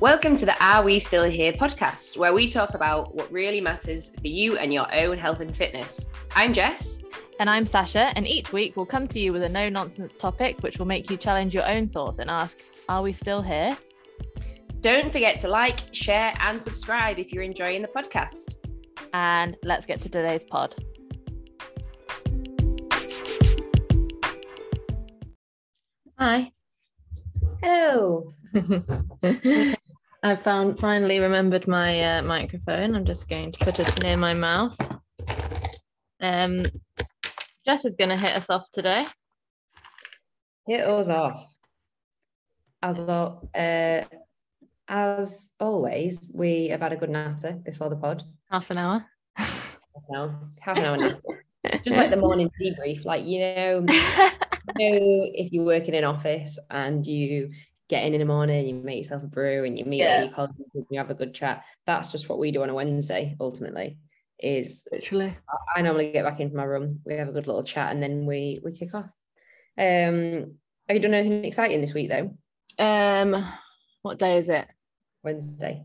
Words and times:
Welcome 0.00 0.34
to 0.36 0.46
the 0.46 0.56
Are 0.64 0.82
We 0.82 0.98
Still 0.98 1.24
Here 1.24 1.52
podcast, 1.52 2.16
where 2.16 2.32
we 2.32 2.48
talk 2.48 2.72
about 2.72 3.14
what 3.14 3.30
really 3.30 3.60
matters 3.60 4.08
for 4.18 4.28
you 4.28 4.56
and 4.56 4.72
your 4.72 4.90
own 4.94 5.18
health 5.18 5.40
and 5.40 5.54
fitness. 5.54 6.08
I'm 6.34 6.54
Jess. 6.54 7.02
And 7.38 7.50
I'm 7.50 7.66
Sasha, 7.66 8.10
and 8.16 8.26
each 8.26 8.50
week 8.50 8.78
we'll 8.78 8.86
come 8.86 9.06
to 9.08 9.20
you 9.20 9.30
with 9.30 9.42
a 9.42 9.48
no 9.50 9.68
nonsense 9.68 10.14
topic 10.14 10.62
which 10.62 10.78
will 10.78 10.86
make 10.86 11.10
you 11.10 11.18
challenge 11.18 11.52
your 11.52 11.68
own 11.68 11.90
thoughts 11.90 12.18
and 12.18 12.30
ask, 12.30 12.60
Are 12.88 13.02
we 13.02 13.12
still 13.12 13.42
here? 13.42 13.76
Don't 14.80 15.12
forget 15.12 15.38
to 15.42 15.48
like, 15.48 15.80
share, 15.92 16.32
and 16.40 16.62
subscribe 16.62 17.18
if 17.18 17.30
you're 17.30 17.42
enjoying 17.42 17.82
the 17.82 17.88
podcast. 17.88 18.54
And 19.12 19.54
let's 19.62 19.84
get 19.84 20.00
to 20.00 20.08
today's 20.08 20.44
pod. 20.44 20.82
Hi. 26.18 26.52
Hello. 27.62 28.34
I 30.22 30.36
found 30.36 30.78
finally 30.78 31.18
remembered 31.18 31.66
my 31.66 32.18
uh, 32.18 32.22
microphone. 32.22 32.94
I'm 32.94 33.06
just 33.06 33.28
going 33.28 33.52
to 33.52 33.64
put 33.64 33.80
it 33.80 34.02
near 34.02 34.18
my 34.18 34.34
mouth. 34.34 34.76
Um, 36.20 36.62
Jess 37.64 37.86
is 37.86 37.94
going 37.94 38.10
to 38.10 38.18
hit 38.18 38.36
us 38.36 38.50
off 38.50 38.70
today. 38.70 39.06
Hit 40.66 40.86
us 40.86 41.08
off. 41.08 41.50
As 42.82 43.00
al- 43.00 43.48
uh, 43.54 44.02
as 44.88 45.52
always, 45.58 46.30
we 46.34 46.68
have 46.68 46.80
had 46.80 46.92
a 46.92 46.96
good 46.96 47.10
natter 47.10 47.58
before 47.64 47.88
the 47.88 47.96
pod. 47.96 48.22
Half 48.50 48.70
an 48.70 48.78
hour. 48.78 49.06
No, 50.10 50.34
half 50.60 50.76
an 50.76 50.84
hour 50.84 50.96
natter. 50.98 51.44
Just 51.84 51.96
like 51.96 52.10
the 52.10 52.16
morning 52.16 52.50
debrief, 52.60 53.04
like 53.04 53.24
you 53.24 53.40
know, 53.40 53.86
you 53.88 54.90
know, 54.90 55.30
if 55.34 55.52
you 55.52 55.62
work 55.62 55.88
in 55.88 55.94
an 55.94 56.04
office 56.04 56.58
and 56.70 57.06
you 57.06 57.50
get 57.90 58.04
in 58.04 58.14
in 58.14 58.20
the 58.20 58.24
morning, 58.24 58.66
you 58.68 58.74
make 58.74 58.98
yourself 58.98 59.24
a 59.24 59.26
brew 59.26 59.64
and 59.64 59.76
you 59.78 59.84
meet 59.84 59.98
Yeah. 59.98 60.18
all 60.18 60.24
your 60.24 60.32
colleagues 60.32 60.54
and 60.74 60.86
you 60.90 60.98
have 60.98 61.10
a 61.10 61.14
good 61.14 61.34
chat. 61.34 61.64
That's 61.86 62.12
just 62.12 62.28
what 62.28 62.38
we 62.38 62.52
do 62.52 62.62
on 62.62 62.70
a 62.70 62.74
Wednesday. 62.74 63.36
Ultimately, 63.40 63.98
is 64.38 64.86
Literally. 64.90 65.36
I 65.76 65.82
normally 65.82 66.12
get 66.12 66.24
back 66.24 66.38
into 66.40 66.56
my 66.56 66.62
room, 66.64 67.00
we 67.04 67.14
have 67.14 67.28
a 67.28 67.32
good 67.32 67.48
little 67.48 67.64
chat, 67.64 67.92
and 67.92 68.02
then 68.02 68.24
we 68.24 68.60
we 68.64 68.72
kick 68.72 68.94
off. 68.94 69.10
Um, 69.76 70.56
have 70.88 70.96
you 70.96 71.00
done 71.00 71.14
anything 71.14 71.44
exciting 71.44 71.80
this 71.80 71.92
week 71.92 72.08
though? 72.08 72.36
Um, 72.78 73.44
what 74.02 74.18
day 74.18 74.38
is 74.38 74.48
it? 74.48 74.66
Wednesday. 75.24 75.84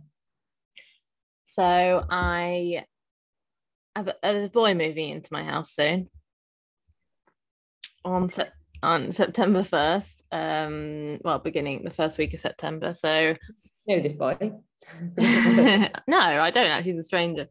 So 1.46 2.06
I 2.10 2.86
have 3.96 4.08
a, 4.10 4.16
there's 4.22 4.48
a 4.48 4.50
boy 4.50 4.76
moving 4.76 5.10
into 5.10 5.34
my 5.34 5.44
house 5.44 5.72
soon 5.72 6.10
on 8.04 8.30
on 8.86 9.12
September 9.12 9.64
first. 9.64 10.24
Um, 10.32 11.20
well, 11.24 11.40
beginning 11.40 11.84
the 11.84 11.90
first 11.92 12.18
week 12.18 12.34
of 12.34 12.40
September. 12.40 12.94
So 12.94 13.36
Know 13.88 14.00
this 14.00 14.14
boy. 14.14 14.38
no, 15.18 15.22
I 16.18 16.52
don't 16.52 16.66
actually. 16.68 16.92
He's 16.92 17.00
a 17.00 17.04
stranger. 17.04 17.48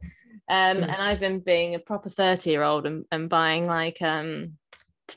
Um, 0.49 0.79
Hmm. 0.79 0.83
and 0.85 0.93
I've 1.03 1.21
been 1.21 1.41
being 1.41 1.75
a 1.75 1.79
proper 1.79 2.09
30 2.09 2.51
year 2.51 2.63
old 2.63 2.87
and, 2.87 3.05
and 3.11 3.29
buying 3.29 3.67
like 3.67 4.01
um 4.03 4.59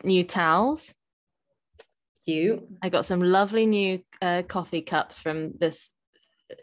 new 0.04 0.24
towels. 0.24 0.94
Cute. 2.26 2.64
I 2.82 2.90
got 2.90 3.06
some 3.06 3.22
lovely 3.22 3.66
new 3.66 4.02
uh, 4.22 4.44
coffee 4.48 4.82
cups 4.82 5.18
from 5.18 5.54
this 5.58 5.92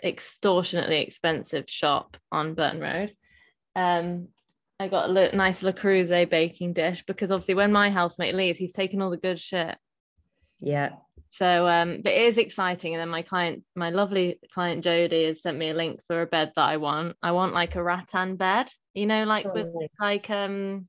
extortionately 0.02 1.00
expensive 1.00 1.64
shop 1.68 2.16
on 2.30 2.54
Burton 2.54 2.80
Road. 2.80 3.14
Um, 3.74 4.28
I 4.80 4.88
got 4.88 5.10
a 5.10 5.36
nice 5.36 5.62
Le 5.62 5.72
Creuset 5.72 6.28
baking 6.28 6.72
dish 6.72 7.04
because 7.06 7.30
obviously 7.30 7.54
when 7.54 7.72
my 7.72 7.90
housemate 7.90 8.34
leaves, 8.34 8.58
he's 8.58 8.72
taking 8.72 9.00
all 9.00 9.10
the 9.10 9.16
good 9.16 9.38
shit. 9.38 9.76
Yeah. 10.58 10.90
So 11.30 11.66
um, 11.68 12.00
but 12.02 12.12
it 12.12 12.22
is 12.22 12.38
exciting. 12.38 12.94
And 12.94 13.00
then 13.00 13.08
my 13.08 13.22
client, 13.22 13.64
my 13.74 13.90
lovely 13.90 14.38
client 14.52 14.84
Jodie, 14.84 15.28
has 15.28 15.42
sent 15.42 15.58
me 15.58 15.70
a 15.70 15.74
link 15.74 16.00
for 16.06 16.22
a 16.22 16.26
bed 16.26 16.52
that 16.56 16.68
I 16.68 16.76
want. 16.76 17.16
I 17.22 17.32
want 17.32 17.54
like 17.54 17.76
a 17.76 17.82
rattan 17.82 18.36
bed, 18.36 18.68
you 18.94 19.06
know, 19.06 19.24
like 19.24 19.52
with 19.52 19.66
Oh, 19.66 19.80
nice. 19.80 19.90
like 20.00 20.30
um 20.30 20.86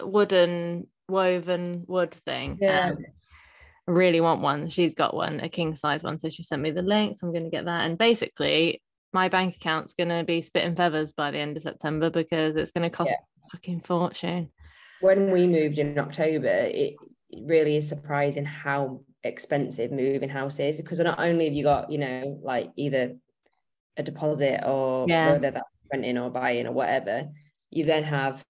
wooden 0.00 0.86
woven 1.08 1.84
wood 1.86 2.12
thing. 2.12 2.58
Yeah. 2.60 2.90
Um, 2.90 2.98
I 3.88 3.92
really 3.92 4.20
want 4.20 4.40
one. 4.40 4.68
She's 4.68 4.94
got 4.94 5.14
one, 5.14 5.40
a 5.40 5.48
king 5.48 5.74
size 5.76 6.02
one. 6.02 6.18
So 6.18 6.28
she 6.28 6.42
sent 6.42 6.62
me 6.62 6.70
the 6.70 6.82
link. 6.82 7.16
So 7.16 7.26
I'm 7.26 7.32
going 7.32 7.44
to 7.44 7.50
get 7.50 7.66
that. 7.66 7.84
And 7.84 7.96
basically, 7.96 8.82
my 9.16 9.30
bank 9.30 9.56
account's 9.56 9.94
going 9.94 10.10
to 10.10 10.22
be 10.24 10.42
spitting 10.42 10.76
feathers 10.76 11.14
by 11.14 11.30
the 11.30 11.38
end 11.38 11.56
of 11.56 11.62
September 11.62 12.10
because 12.10 12.54
it's 12.54 12.70
going 12.70 12.82
to 12.88 12.94
cost 12.94 13.14
a 13.14 13.50
fucking 13.50 13.80
fortune. 13.80 14.50
when 15.00 15.30
we 15.30 15.46
moved 15.46 15.78
in 15.78 15.98
October, 15.98 16.48
it, 16.48 16.96
it 17.30 17.42
really 17.46 17.78
is 17.78 17.88
surprising 17.88 18.44
how 18.44 19.00
expensive 19.24 19.90
moving 19.90 20.28
house 20.28 20.58
is 20.58 20.78
because 20.78 21.00
not 21.00 21.18
only 21.18 21.46
have 21.46 21.54
you 21.54 21.64
got, 21.64 21.90
you 21.90 21.96
know, 21.96 22.38
like 22.42 22.70
either 22.76 23.16
a 23.96 24.02
deposit 24.02 24.60
or 24.66 25.06
Yeah. 25.08 25.32
whether 25.32 25.50
that's 25.50 25.64
renting 25.90 26.18
or 26.18 26.28
buying 26.28 26.66
or 26.66 26.72
whatever, 26.72 27.30
you 27.70 27.86
then 27.86 28.04
have 28.04 28.44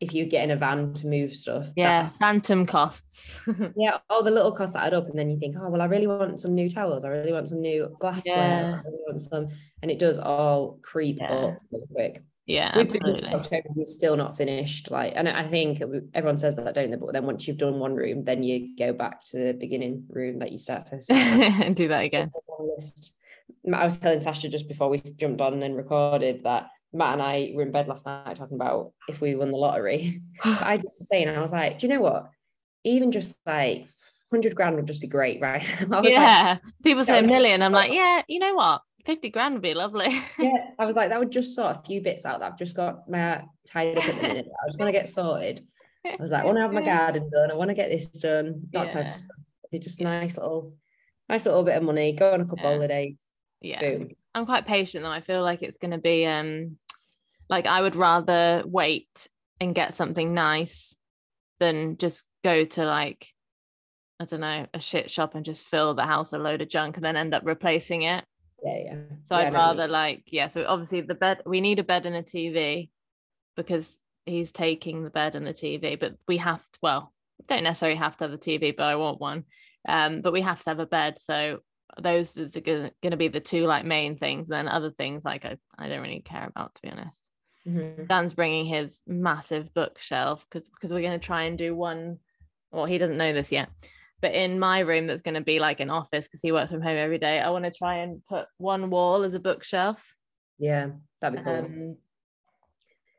if 0.00 0.14
you 0.14 0.24
get 0.26 0.44
in 0.44 0.50
a 0.52 0.56
van 0.56 0.92
to 0.94 1.06
move 1.06 1.34
stuff, 1.34 1.68
Yeah, 1.76 2.06
phantom 2.06 2.64
costs. 2.66 3.36
yeah, 3.76 3.98
all 4.08 4.22
the 4.22 4.30
little 4.30 4.52
costs 4.52 4.76
add 4.76 4.94
up, 4.94 5.08
and 5.08 5.18
then 5.18 5.28
you 5.30 5.38
think, 5.38 5.56
oh 5.58 5.68
well, 5.70 5.82
I 5.82 5.86
really 5.86 6.06
want 6.06 6.40
some 6.40 6.54
new 6.54 6.68
towels, 6.70 7.04
I 7.04 7.08
really 7.08 7.32
want 7.32 7.48
some 7.48 7.60
new 7.60 7.94
glassware, 7.98 8.34
Yeah. 8.36 8.80
I 8.84 8.88
really 8.88 9.02
want 9.06 9.20
some, 9.20 9.48
and 9.82 9.90
it 9.90 9.98
does 9.98 10.18
all 10.18 10.78
creep 10.82 11.18
Yeah. 11.18 11.32
up 11.32 11.58
really 11.72 11.86
quick. 11.92 12.22
yeah, 12.46 12.76
We've 12.76 12.88
been 12.88 13.02
since 13.02 13.24
absolutely. 13.24 13.38
October, 13.58 13.68
we've 13.76 13.86
still 13.86 14.16
not 14.16 14.36
finished. 14.36 14.90
Like, 14.90 15.12
and 15.16 15.28
I 15.28 15.46
think 15.48 15.82
everyone 16.14 16.38
says 16.38 16.56
that, 16.56 16.74
don't 16.74 16.90
they? 16.90 16.96
But 16.96 17.12
then 17.12 17.26
once 17.26 17.46
you've 17.46 17.58
done 17.58 17.78
one 17.78 17.94
room, 17.94 18.24
then 18.24 18.42
you 18.42 18.76
go 18.78 18.92
back 18.92 19.22
to 19.30 19.38
the 19.38 19.52
beginning 19.52 20.04
room 20.08 20.38
that 20.38 20.50
you 20.52 20.58
start 20.58 20.88
first. 20.88 21.10
and 21.10 21.74
do 21.82 21.88
that 21.88 22.04
again. 22.04 22.30
I 23.72 23.84
was 23.84 23.98
telling 23.98 24.20
Sasha 24.20 24.48
just 24.48 24.68
before 24.68 24.88
we 24.88 24.98
jumped 24.98 25.40
on 25.40 25.62
and 25.62 25.76
recorded 25.76 26.44
that 26.44 26.68
Matt 26.92 27.14
and 27.14 27.22
I 27.22 27.52
were 27.54 27.62
in 27.62 27.72
bed 27.72 27.88
last 27.88 28.06
night 28.06 28.36
talking 28.36 28.56
about 28.56 28.92
if 29.08 29.20
we 29.20 29.34
won 29.34 29.50
the 29.50 29.56
lottery. 29.58 30.22
I 30.44 30.76
just 30.76 30.98
was 30.98 31.08
saying, 31.08 31.28
I 31.28 31.40
was 31.40 31.52
like, 31.52 31.78
do 31.78 31.86
you 31.86 31.92
know 31.92 32.00
what? 32.00 32.30
Even 32.84 33.10
just 33.10 33.38
like 33.46 33.88
hundred 34.30 34.54
grand 34.54 34.76
would 34.76 34.86
just 34.86 35.00
be 35.00 35.06
great, 35.06 35.40
right? 35.40 35.62
I 35.80 35.84
was 35.84 35.90
like, 35.90 36.10
yeah, 36.12 36.58
people 36.82 37.04
say 37.04 37.18
a 37.18 37.22
million. 37.22 37.62
I'm 37.62 37.72
like, 37.72 37.92
yeah, 37.92 38.22
you 38.28 38.38
know 38.38 38.54
what? 38.54 38.82
50 39.06 39.30
grand 39.30 39.54
would 39.54 39.62
be 39.62 39.74
lovely. 39.74 40.08
yeah, 40.38 40.70
I 40.78 40.84
was 40.84 40.96
like, 40.96 41.08
that 41.10 41.18
would 41.18 41.30
just 41.32 41.54
sort 41.54 41.76
a 41.76 41.82
few 41.86 42.02
bits 42.02 42.26
out 42.26 42.40
that 42.40 42.52
I've 42.52 42.58
just 42.58 42.76
got 42.76 43.08
my 43.08 43.42
tied 43.66 43.96
up 43.96 44.04
at 44.06 44.14
the 44.16 44.22
minute. 44.22 44.46
I 44.46 44.68
just 44.68 44.78
want 44.78 44.88
to 44.88 44.92
get 44.92 45.08
sorted. 45.08 45.66
I 46.06 46.16
was 46.20 46.30
like, 46.30 46.42
I 46.42 46.46
want 46.46 46.56
to 46.58 46.62
have 46.62 46.72
my 46.72 46.82
garden 46.84 47.30
done. 47.30 47.50
I 47.50 47.54
want 47.54 47.68
to 47.70 47.74
get 47.74 47.88
this 47.90 48.08
done. 48.08 48.62
That 48.72 48.90
type 48.90 49.06
of 49.06 49.12
stuff. 49.12 49.36
It's 49.72 49.84
just 49.84 50.00
nice 50.00 50.36
little, 50.36 50.74
nice 51.28 51.44
little 51.44 51.64
bit 51.64 51.76
of 51.76 51.82
money. 51.82 52.12
Go 52.12 52.32
on 52.32 52.40
a 52.42 52.44
couple 52.44 52.58
Yeah. 52.64 52.72
holidays. 52.74 53.16
yeah. 53.60 53.80
Boom. 53.80 54.08
I'm 54.34 54.46
quite 54.46 54.66
patient 54.66 55.04
though. 55.04 55.10
I 55.10 55.20
feel 55.20 55.42
like 55.42 55.62
it's 55.62 55.78
going 55.78 55.90
to 55.92 55.98
be 55.98 56.26
um 56.26 56.76
like 57.48 57.66
I 57.66 57.80
would 57.80 57.96
rather 57.96 58.62
wait 58.66 59.28
and 59.60 59.74
get 59.74 59.94
something 59.94 60.34
nice 60.34 60.94
than 61.58 61.96
just 61.96 62.24
go 62.44 62.64
to 62.64 62.84
like 62.84 63.26
I 64.20 64.24
don't 64.24 64.40
know 64.40 64.66
a 64.74 64.80
shit 64.80 65.10
shop 65.10 65.34
and 65.34 65.44
just 65.44 65.64
fill 65.64 65.94
the 65.94 66.04
house 66.04 66.32
a 66.32 66.38
load 66.38 66.62
of 66.62 66.68
junk 66.68 66.96
and 66.96 67.04
then 67.04 67.16
end 67.16 67.34
up 67.34 67.42
replacing 67.44 68.02
it. 68.02 68.24
Yeah, 68.62 68.78
yeah. 68.84 68.94
So 69.26 69.38
Yeah, 69.38 69.46
I'd 69.46 69.54
rather 69.54 69.88
like 69.88 70.24
yeah. 70.26 70.48
So 70.48 70.64
obviously 70.66 71.00
the 71.00 71.14
bed 71.14 71.42
we 71.46 71.60
need 71.60 71.78
a 71.78 71.84
bed 71.84 72.06
and 72.06 72.16
a 72.16 72.22
TV 72.22 72.90
because 73.56 73.98
he's 74.26 74.52
taking 74.52 75.04
the 75.04 75.10
bed 75.10 75.34
and 75.34 75.46
the 75.46 75.54
TV, 75.54 75.98
but 75.98 76.14
we 76.26 76.36
have 76.36 76.60
to, 76.60 76.78
well 76.82 77.12
don't 77.46 77.64
necessarily 77.64 77.96
have 77.96 78.16
to 78.16 78.24
have 78.24 78.32
a 78.32 78.38
TV, 78.38 78.76
but 78.76 78.84
I 78.84 78.96
want 78.96 79.20
one. 79.20 79.44
Um, 79.88 80.20
but 80.20 80.32
we 80.32 80.42
have 80.42 80.60
to 80.62 80.70
have 80.70 80.80
a 80.80 80.86
bed. 80.86 81.18
So 81.20 81.60
those 82.00 82.36
are 82.36 82.48
going 82.48 82.92
to 83.02 83.16
be 83.16 83.28
the 83.28 83.40
two 83.40 83.66
like 83.66 83.84
main 83.84 84.16
things. 84.18 84.48
Then 84.48 84.68
other 84.68 84.90
things 84.90 85.24
like 85.24 85.44
I, 85.44 85.56
I 85.78 85.88
don't 85.88 86.02
really 86.02 86.20
care 86.20 86.46
about 86.46 86.74
to 86.74 86.82
be 86.82 86.90
honest. 86.90 87.28
Mhm. 87.66 88.08
Dan's 88.08 88.34
bringing 88.34 88.66
his 88.66 89.02
massive 89.06 89.74
bookshelf 89.74 90.44
because 90.48 90.68
because 90.68 90.92
we're 90.92 91.02
going 91.02 91.18
to 91.18 91.26
try 91.26 91.44
and 91.44 91.58
do 91.58 91.74
one. 91.74 92.18
Well, 92.70 92.84
he 92.84 92.98
doesn't 92.98 93.16
know 93.16 93.32
this 93.32 93.50
yet, 93.50 93.70
but 94.20 94.34
in 94.34 94.58
my 94.58 94.80
room 94.80 95.06
that's 95.06 95.22
going 95.22 95.34
to 95.34 95.40
be 95.40 95.58
like 95.58 95.80
an 95.80 95.90
office 95.90 96.26
because 96.26 96.40
he 96.42 96.52
works 96.52 96.70
from 96.70 96.82
home 96.82 96.96
every 96.96 97.18
day. 97.18 97.40
I 97.40 97.50
want 97.50 97.64
to 97.64 97.70
try 97.70 97.96
and 97.98 98.24
put 98.26 98.46
one 98.58 98.90
wall 98.90 99.22
as 99.22 99.34
a 99.34 99.40
bookshelf. 99.40 100.14
Yeah, 100.58 100.90
that'd 101.20 101.38
be 101.38 101.44
cool. 101.44 101.54
Um, 101.54 101.96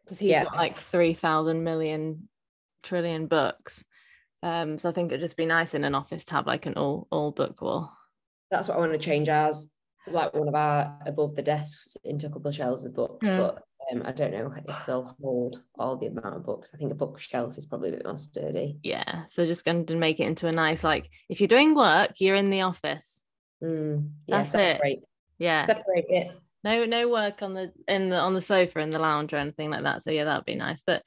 because 0.03 0.19
he's 0.19 0.31
Yeah. 0.31 0.43
got 0.43 0.57
like 0.57 0.77
three 0.77 1.13
thousand 1.13 1.63
million 1.63 2.29
trillion 2.81 3.27
books. 3.27 3.83
Um, 4.41 4.77
so 4.77 4.89
I 4.89 4.91
think 4.93 5.11
it'd 5.11 5.21
just 5.21 5.37
be 5.37 5.45
nice 5.45 5.73
in 5.73 5.83
an 5.83 5.95
office 5.95 6.25
to 6.25 6.33
have 6.33 6.47
like 6.47 6.65
an 6.65 6.75
all 6.75 7.07
all 7.11 7.31
book 7.31 7.61
wall. 7.61 7.95
That's 8.51 8.67
what 8.67 8.77
I 8.77 8.79
want 8.79 8.93
to 8.93 8.97
change 8.97 9.29
ours. 9.29 9.71
Like 10.07 10.33
one 10.33 10.47
of 10.47 10.55
our 10.55 10.97
above 11.05 11.35
the 11.35 11.41
desks 11.43 11.95
into 12.03 12.27
a 12.27 12.29
couple 12.29 12.47
of 12.47 12.55
shelves 12.55 12.83
of 12.85 12.95
books, 12.95 13.27
Yeah. 13.27 13.37
but 13.37 13.63
um, 13.91 14.01
I 14.05 14.11
don't 14.11 14.31
know 14.31 14.51
if 14.67 14.85
they'll 14.85 15.15
hold 15.21 15.61
all 15.77 15.97
the 15.97 16.07
amount 16.07 16.35
of 16.35 16.43
books. 16.45 16.71
I 16.73 16.77
think 16.77 16.91
a 16.91 16.95
bookshelf 16.95 17.57
is 17.57 17.65
probably 17.67 17.89
a 17.89 17.91
bit 17.93 18.05
more 18.05 18.17
sturdy. 18.17 18.79
Yeah. 18.81 19.25
So 19.27 19.45
just 19.45 19.65
going 19.65 19.85
to 19.85 19.95
make 19.95 20.19
it 20.19 20.23
into 20.25 20.47
a 20.47 20.51
nice 20.51 20.83
like 20.83 21.09
if 21.29 21.39
you're 21.41 21.47
doing 21.47 21.75
work, 21.75 22.13
you're 22.19 22.35
in 22.35 22.49
the 22.49 22.61
office. 22.61 23.23
Mm, 23.63 24.09
yes, 24.25 24.51
That's 24.51 24.51
that's 24.53 24.67
it. 24.77 24.81
great. 24.81 24.99
Yeah. 25.37 25.65
Separate 25.65 26.05
it. 26.09 26.31
no 26.63 26.85
no 26.85 27.07
work 27.09 27.41
on 27.41 27.53
the 27.53 27.71
in 27.87 28.09
the 28.09 28.17
on 28.17 28.33
the 28.33 28.41
sofa 28.41 28.79
in 28.79 28.89
the 28.89 28.99
lounge 28.99 29.31
or 29.33 29.37
anything 29.37 29.69
like 29.69 29.83
that 29.83 30.03
so 30.03 30.11
yeah 30.11 30.25
that'd 30.25 30.43
be 30.43 30.55
nice 30.55 30.81
but 30.85 31.01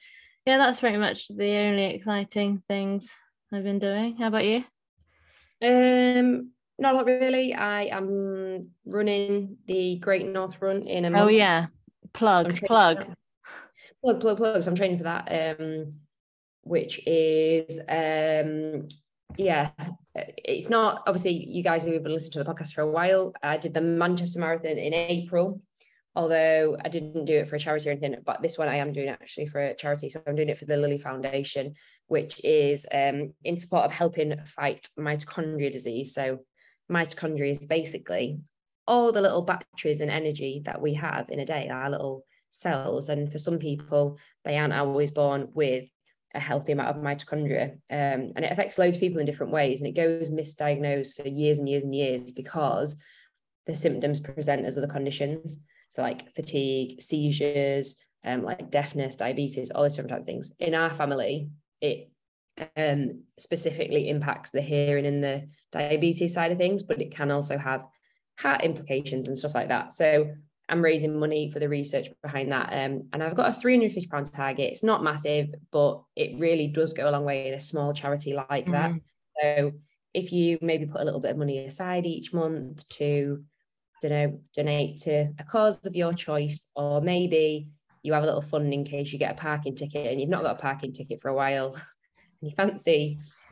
yeah 0.47 0.57
that's 0.57 0.79
pretty 0.79 0.97
much 0.97 1.27
the 1.27 1.55
only 1.57 1.83
exciting 1.93 2.63
things 2.67 3.11
i've 3.53 3.63
been 3.63 3.77
doing 3.77 4.15
how 4.17 4.27
about 4.29 4.43
you 4.45 4.63
Um, 5.61 6.49
not 6.79 6.93
a 6.93 6.97
lot 6.97 7.05
really. 7.05 7.53
I 7.53 7.83
am 7.85 8.69
running 8.85 9.57
the 9.67 9.97
Great 9.97 10.27
North 10.27 10.61
Run 10.61 10.83
in 10.83 11.05
a 11.05 11.21
Oh 11.21 11.27
yeah. 11.27 11.67
Plug, 12.13 12.45
training 12.45 12.67
plug. 12.67 13.05
plug, 14.03 14.21
plug, 14.21 14.37
plug. 14.37 14.63
So 14.63 14.69
I'm 14.69 14.75
training 14.75 14.97
for 14.97 15.05
that, 15.05 15.57
um, 15.59 15.91
which 16.63 16.99
is 17.07 17.79
um, 17.89 18.87
yeah, 19.37 19.71
it's 20.15 20.69
not 20.69 21.03
obviously 21.07 21.45
you 21.49 21.63
guys 21.63 21.85
who 21.85 21.93
have 21.93 22.03
been 22.03 22.13
listening 22.13 22.33
to 22.33 22.43
the 22.43 22.53
podcast 22.53 22.73
for 22.73 22.81
a 22.81 22.89
while. 22.89 23.33
I 23.41 23.57
did 23.57 23.73
the 23.73 23.81
Manchester 23.81 24.39
Marathon 24.39 24.77
in 24.77 24.93
April, 24.93 25.61
although 26.15 26.77
I 26.83 26.89
didn't 26.89 27.25
do 27.25 27.37
it 27.37 27.49
for 27.49 27.55
a 27.55 27.59
charity 27.59 27.89
or 27.89 27.91
anything. 27.93 28.15
But 28.25 28.41
this 28.41 28.57
one 28.57 28.69
I 28.69 28.77
am 28.77 28.91
doing 28.91 29.09
actually 29.09 29.47
for 29.47 29.59
a 29.59 29.75
charity, 29.75 30.09
so 30.09 30.21
I'm 30.27 30.35
doing 30.35 30.49
it 30.49 30.57
for 30.57 30.65
the 30.65 30.77
Lily 30.77 30.97
Foundation, 30.97 31.73
which 32.07 32.39
is 32.43 32.85
um, 32.93 33.33
in 33.43 33.57
support 33.57 33.85
of 33.85 33.91
helping 33.91 34.39
fight 34.45 34.87
mitochondria 34.99 35.71
disease. 35.71 36.13
So 36.13 36.39
mitochondria 36.91 37.51
is 37.51 37.65
basically 37.65 38.39
all 38.87 39.11
the 39.11 39.21
little 39.21 39.41
batteries 39.41 40.01
and 40.01 40.11
energy 40.11 40.61
that 40.65 40.81
we 40.81 40.93
have 40.95 41.29
in 41.29 41.39
a 41.39 41.45
day, 41.45 41.69
our 41.69 41.89
little 41.89 42.25
cells. 42.49 43.09
And 43.09 43.31
for 43.31 43.39
some 43.39 43.59
people, 43.59 44.19
they 44.43 44.57
aren't 44.57 44.73
always 44.73 45.11
born 45.11 45.49
with 45.53 45.85
a 46.35 46.39
healthy 46.39 46.71
amount 46.71 46.89
of 46.89 47.03
mitochondria. 47.03 47.73
Um, 47.89 48.33
and 48.35 48.43
it 48.43 48.51
affects 48.51 48.77
loads 48.77 48.95
of 48.95 48.99
people 48.99 49.19
in 49.19 49.25
different 49.25 49.51
ways. 49.51 49.79
And 49.79 49.87
it 49.87 49.95
goes 49.95 50.29
misdiagnosed 50.29 51.21
for 51.21 51.27
years 51.27 51.59
and 51.59 51.69
years 51.69 51.83
and 51.83 51.95
years 51.95 52.31
because 52.31 52.97
the 53.65 53.75
symptoms 53.75 54.19
present 54.19 54.65
as 54.65 54.77
other 54.77 54.87
conditions. 54.87 55.59
So 55.89 56.01
like 56.01 56.33
fatigue, 56.33 57.01
seizures, 57.01 57.95
um, 58.25 58.43
like 58.43 58.71
deafness, 58.71 59.15
diabetes, 59.15 59.71
all 59.71 59.83
these 59.83 59.95
different 59.95 60.11
type 60.11 60.21
of 60.21 60.25
things. 60.25 60.51
In 60.59 60.73
our 60.73 60.93
family, 60.93 61.49
it 61.81 62.09
um, 62.77 63.23
specifically 63.37 64.09
impacts 64.09 64.51
the 64.51 64.61
hearing 64.61 65.05
and 65.05 65.23
the 65.23 65.47
diabetes 65.71 66.33
side 66.33 66.51
of 66.51 66.57
things, 66.57 66.83
but 66.83 67.01
it 67.01 67.11
can 67.11 67.31
also 67.31 67.57
have 67.57 67.85
heart 68.39 68.63
implications 68.63 69.27
and 69.27 69.37
stuff 69.37 69.55
like 69.55 69.69
that. 69.69 69.93
So 69.93 70.33
I'm 70.69 70.81
raising 70.81 71.19
money 71.19 71.51
for 71.51 71.59
the 71.59 71.69
research 71.69 72.07
behind 72.21 72.51
that. 72.51 72.69
Um, 72.71 73.09
and 73.11 73.21
I've 73.21 73.35
got 73.35 73.49
a 73.49 73.53
350 73.59 74.07
pound 74.07 74.31
target. 74.31 74.71
It's 74.71 74.83
not 74.83 75.03
massive, 75.03 75.53
but 75.71 76.03
it 76.15 76.39
really 76.39 76.67
does 76.67 76.93
go 76.93 77.09
a 77.09 77.11
long 77.11 77.25
way 77.25 77.47
in 77.47 77.53
a 77.53 77.59
small 77.61 77.93
charity 77.93 78.33
like 78.33 78.71
that. 78.71 78.91
Mhm. 78.91 79.01
So 79.41 79.71
if 80.13 80.31
you 80.31 80.59
maybe 80.61 80.85
put 80.85 81.01
a 81.01 81.05
little 81.05 81.19
bit 81.19 81.31
of 81.31 81.37
money 81.37 81.65
aside 81.65 82.05
each 82.05 82.33
month 82.33 82.87
to, 82.89 83.43
don't 84.01 84.11
know, 84.11 84.41
donate 84.53 84.99
to 85.01 85.33
a 85.39 85.43
cause 85.43 85.85
of 85.85 85.95
your 85.95 86.13
choice, 86.13 86.69
or 86.75 87.01
maybe 87.01 87.69
you 88.03 88.13
have 88.13 88.23
a 88.23 88.25
little 88.25 88.41
fund 88.41 88.73
in 88.73 88.83
case 88.83 89.11
you 89.11 89.19
get 89.19 89.31
a 89.31 89.35
parking 89.41 89.75
ticket 89.75 90.11
and 90.11 90.19
you've 90.19 90.29
not 90.29 90.43
got 90.43 90.57
a 90.57 90.61
parking 90.61 90.91
ticket 90.93 91.21
for 91.21 91.29
a 91.29 91.33
while 91.33 91.77
you 92.43 92.51
fancy 92.55 93.19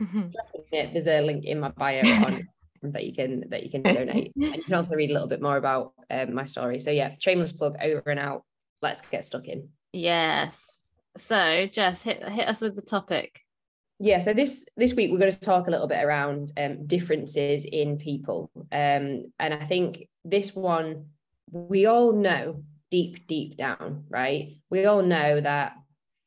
it, 0.72 0.92
there's 0.92 1.06
a 1.06 1.20
link 1.20 1.44
in 1.44 1.60
my 1.60 1.70
bio 1.70 2.00
on 2.24 2.48
that 2.92 3.04
you 3.04 3.14
can 3.14 3.44
that 3.50 3.62
you 3.62 3.70
can 3.70 3.82
donate. 3.82 4.32
And 4.34 4.56
you 4.56 4.62
can 4.64 4.74
also 4.74 4.94
read 4.94 5.10
a 5.10 5.12
little 5.12 5.28
bit 5.28 5.40
more 5.40 5.56
about 5.56 5.92
um, 6.10 6.34
my 6.34 6.44
story. 6.44 6.78
So 6.78 6.90
yeah 6.90 7.14
shameless 7.18 7.52
plug 7.52 7.76
over 7.80 8.10
and 8.10 8.20
out. 8.20 8.44
Let's 8.80 9.00
get 9.00 9.24
stuck 9.24 9.46
in. 9.46 9.68
Yes. 9.92 10.52
So 11.16 11.66
Jess, 11.70 12.02
hit 12.02 12.26
hit 12.28 12.48
us 12.48 12.60
with 12.60 12.74
the 12.74 12.82
topic. 12.82 13.40
yeah 14.00 14.18
so 14.18 14.32
this 14.32 14.66
this 14.76 14.94
week 14.94 15.12
we're 15.12 15.18
going 15.18 15.30
to 15.30 15.40
talk 15.40 15.68
a 15.68 15.70
little 15.70 15.86
bit 15.86 16.02
around 16.02 16.50
um, 16.56 16.86
differences 16.86 17.64
in 17.64 17.98
people. 17.98 18.50
Um, 18.72 19.32
and 19.38 19.54
i 19.54 19.64
think 19.64 20.08
this 20.24 20.54
one 20.54 21.06
we 21.50 21.86
all 21.86 22.12
know 22.12 22.62
deep 22.90 23.26
deep 23.26 23.56
down 23.56 24.04
right? 24.08 24.56
We 24.70 24.86
all 24.86 25.02
know 25.02 25.40
that 25.40 25.74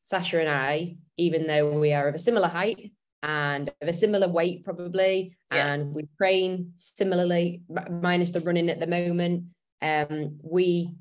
sasha 0.02 0.40
and 0.40 0.48
i 0.48 0.96
even 1.16 1.46
though 1.46 1.78
we 1.78 1.92
are 1.92 2.08
of 2.08 2.14
a 2.14 2.18
similar 2.18 2.48
height 2.48 2.92
and 3.22 3.70
of 3.80 3.88
a 3.88 3.92
similar 3.92 4.28
weight 4.28 4.64
probably 4.64 5.36
Yeah. 5.52 5.66
and 5.72 5.94
we 5.94 6.08
train 6.18 6.72
similarly 6.76 7.62
minus 7.90 8.30
the 8.30 8.40
running 8.40 8.68
at 8.70 8.80
the 8.80 8.86
moment 8.86 9.44
um 9.82 10.38
we 10.42 10.94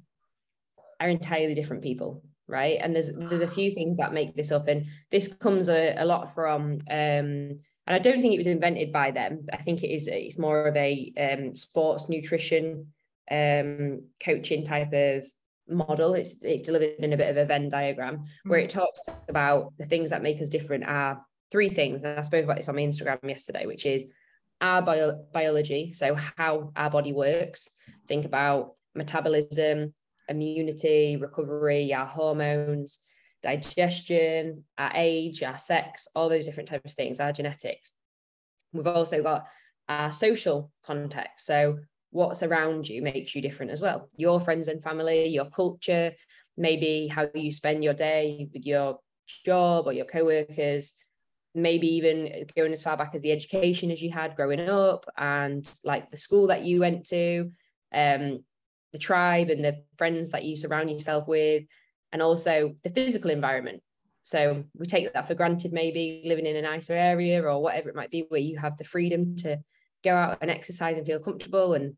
are 1.00 1.10
entirely 1.10 1.54
different 1.56 1.84
people 1.84 2.24
right 2.48 2.78
and 2.82 2.96
there's 2.96 3.12
there's 3.14 3.42
a 3.42 3.48
few 3.48 3.72
things 3.72 3.98
that 3.98 4.14
make 4.14 4.36
this 4.36 4.52
up 4.52 4.68
and 4.68 4.86
this 5.12 5.28
comes 5.28 5.68
a, 5.70 5.96
a 5.98 6.06
lot 6.06 6.34
from 6.34 6.80
um 6.90 7.60
and 7.88 7.96
I 7.96 8.00
don't 8.00 8.22
think 8.22 8.34
it 8.34 8.38
was 8.40 8.48
invented 8.48 8.92
by 8.92 9.12
them. 9.12 9.46
I 9.54 9.58
think 9.58 9.84
it 9.84 9.90
is 9.94 10.08
it's 10.08 10.40
more 10.40 10.66
of 10.66 10.76
a 10.76 11.14
um, 11.20 11.56
sports 11.56 12.10
nutrition 12.10 12.88
um, 13.30 14.02
coaching 14.24 14.64
type 14.64 14.92
of 14.92 15.24
model. 15.68 16.14
It's 16.14 16.38
it's 16.44 16.62
delivered 16.62 16.96
in 17.00 17.14
a 17.14 17.18
bit 17.18 17.30
of 17.30 17.38
a 17.38 17.46
Venn 17.46 17.70
diagram 17.70 18.26
where 18.44 18.60
it 18.60 18.70
mm. 18.70 18.74
talks 18.74 19.00
about 19.30 19.74
the 19.78 19.86
things 19.86 20.10
that 20.10 20.24
make 20.24 20.42
us 20.42 20.50
different 20.50 20.86
are 20.86 21.22
three 21.52 21.70
things. 21.70 22.04
And 22.04 22.20
I 22.20 22.22
spoke 22.24 22.44
about 22.44 22.58
this 22.58 22.70
on 22.70 22.76
my 22.76 22.82
Instagram 22.82 23.20
yesterday, 23.24 23.66
which 23.66 23.86
is 23.86 24.08
our 24.62 24.82
bio- 24.82 25.26
biology, 25.34 25.94
so 25.94 26.16
how 26.16 26.72
our 26.76 26.90
body 26.90 27.14
works. 27.14 27.70
Think 28.08 28.26
about 28.26 28.74
metabolism, 28.94 29.94
immunity, 30.30 31.18
recovery, 31.18 31.94
our 31.94 32.06
hormones, 32.06 33.00
digestion, 33.44 34.64
our 34.78 34.92
age, 34.96 35.44
our 35.44 35.58
sex, 35.58 36.08
all 36.16 36.30
those 36.30 36.46
different 36.46 36.70
types 36.70 36.94
of 36.94 36.96
things, 36.96 37.20
our 37.20 37.32
genetics. 37.32 37.96
We've 38.74 38.88
also 38.88 39.22
got 39.22 39.46
our 39.88 40.12
social 40.12 40.72
context. 40.84 41.46
So, 41.46 41.80
what's 42.12 42.44
around 42.44 42.88
you 42.88 43.02
makes 43.02 43.36
you 43.36 43.42
different 43.42 43.72
as 43.72 43.82
well. 43.82 44.10
Your 44.16 44.40
friends 44.40 44.68
and 44.68 44.82
family, 44.82 45.28
your 45.28 45.50
culture, 45.50 46.14
maybe 46.58 47.08
how 47.08 47.28
you 47.34 47.52
spend 47.52 47.84
your 47.84 47.94
day 47.94 48.48
with 48.54 48.66
your 48.66 49.00
job 49.46 49.88
or 49.88 49.94
your 49.94 50.06
co-workers 50.06 50.94
maybe 51.56 51.88
even 51.88 52.46
going 52.56 52.74
as 52.74 52.84
far 52.84 52.98
back 52.98 53.16
as 53.16 53.22
the 53.22 53.32
education 53.32 53.90
as 53.90 54.02
you 54.02 54.12
had 54.12 54.36
growing 54.36 54.60
up 54.60 55.06
and 55.18 55.80
like 55.86 56.12
the 56.12 56.18
school 56.18 56.48
that 56.48 56.64
you 56.64 56.82
went 56.82 57.06
to 57.06 57.50
um 57.94 58.44
the 58.92 59.00
tribe 59.00 59.50
and 59.50 59.64
the 59.64 59.82
friends 59.98 60.32
that 60.32 60.44
you 60.44 60.56
surround 60.56 60.92
yourself 60.92 61.28
with 61.28 61.64
and 62.12 62.22
also 62.22 62.76
the 62.84 62.90
physical 62.90 63.32
environment 63.32 63.82
so 64.22 64.64
we 64.78 64.86
take 64.86 65.12
that 65.14 65.28
for 65.28 65.34
granted 65.34 65.72
maybe 65.72 66.24
living 66.26 66.46
in 66.46 66.58
a 66.58 66.62
nicer 66.62 66.94
area 66.94 67.42
or 67.42 67.62
whatever 67.62 67.90
it 67.90 67.96
might 67.96 68.12
be 68.12 68.26
where 68.28 68.42
you 68.42 68.58
have 68.58 68.78
the 68.78 68.84
freedom 68.84 69.36
to 69.36 69.58
go 70.06 70.16
out 70.16 70.38
and 70.42 70.52
exercise 70.52 70.98
and 70.98 71.06
feel 71.06 71.20
comfortable 71.20 71.74
and 71.74 71.96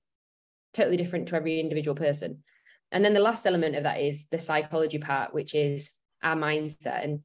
totally 0.73 0.97
different 0.97 1.27
to 1.27 1.35
every 1.35 1.59
individual 1.59 1.95
person 1.95 2.43
and 2.91 3.03
then 3.03 3.13
the 3.13 3.19
last 3.19 3.45
element 3.45 3.75
of 3.75 3.83
that 3.83 3.99
is 3.99 4.25
the 4.31 4.39
psychology 4.39 4.97
part 4.97 5.33
which 5.33 5.53
is 5.53 5.91
our 6.23 6.35
mindset 6.35 7.03
and 7.03 7.19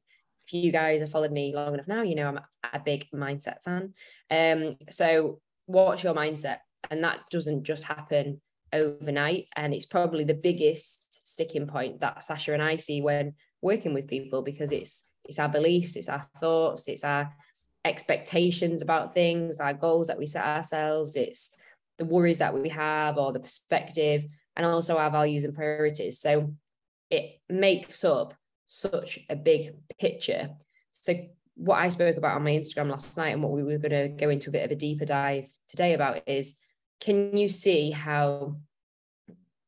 if 0.45 0.53
you 0.53 0.71
guys 0.71 1.01
have 1.01 1.11
followed 1.11 1.31
me 1.31 1.53
long 1.55 1.73
enough 1.73 1.87
now, 1.87 2.01
you 2.01 2.15
know 2.15 2.27
I'm 2.27 2.39
a 2.73 2.79
big 2.79 3.07
mindset 3.13 3.63
fan. 3.63 3.93
Um, 4.29 4.77
so 4.89 5.39
what's 5.65 6.03
your 6.03 6.13
mindset? 6.13 6.59
And 6.91 7.03
that 7.03 7.21
doesn't 7.31 7.63
just 7.63 7.85
happen 7.85 8.41
overnight. 8.73 9.47
And 9.55 9.73
it's 9.73 9.85
probably 9.85 10.23
the 10.23 10.33
biggest 10.33 11.27
sticking 11.27 11.67
point 11.67 12.01
that 12.01 12.23
Sasha 12.23 12.53
and 12.53 12.61
I 12.61 12.77
see 12.77 13.01
when 13.01 13.35
working 13.61 13.93
with 13.93 14.07
people 14.07 14.41
because 14.41 14.71
it's 14.71 15.03
it's 15.25 15.39
our 15.39 15.47
beliefs, 15.47 15.95
it's 15.95 16.09
our 16.09 16.23
thoughts, 16.37 16.89
it's 16.89 17.05
our 17.05 17.33
expectations 17.85 18.81
about 18.81 19.13
things, 19.13 19.59
our 19.59 19.73
goals 19.73 20.07
that 20.07 20.17
we 20.17 20.25
set 20.25 20.45
ourselves, 20.45 21.15
it's 21.15 21.55
the 21.97 22.05
worries 22.05 22.37
that 22.39 22.53
we 22.53 22.69
have 22.69 23.17
or 23.17 23.31
the 23.31 23.39
perspective, 23.39 24.25
and 24.55 24.65
also 24.65 24.97
our 24.97 25.09
values 25.09 25.43
and 25.43 25.55
priorities. 25.55 26.19
So 26.19 26.53
it 27.09 27.39
makes 27.49 28.03
up 28.03 28.33
such 28.67 29.19
a 29.29 29.35
big 29.35 29.75
picture. 29.99 30.49
So 30.91 31.13
what 31.55 31.77
I 31.77 31.89
spoke 31.89 32.17
about 32.17 32.35
on 32.35 32.43
my 32.43 32.51
Instagram 32.51 32.89
last 32.89 33.17
night 33.17 33.33
and 33.33 33.43
what 33.43 33.51
we 33.51 33.63
were 33.63 33.77
going 33.77 33.91
to 33.91 34.07
go 34.07 34.29
into 34.29 34.49
a 34.49 34.53
bit 34.53 34.65
of 34.65 34.71
a 34.71 34.75
deeper 34.75 35.05
dive 35.05 35.49
today 35.67 35.93
about 35.93 36.27
is 36.27 36.55
can 36.99 37.35
you 37.35 37.49
see 37.49 37.91
how 37.91 38.55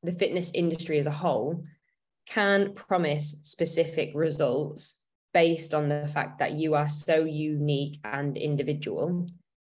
the 0.03 0.11
fitness 0.11 0.51
industry 0.53 0.97
as 0.97 1.05
a 1.05 1.11
whole 1.11 1.63
can 2.27 2.73
promise 2.73 3.39
specific 3.43 4.11
results 4.15 4.95
based 5.35 5.73
on 5.73 5.89
the 5.89 6.07
fact 6.07 6.39
that 6.39 6.53
you 6.53 6.75
are 6.75 6.87
so 6.87 7.25
unique 7.25 7.99
and 8.05 8.37
individual. 8.37 9.27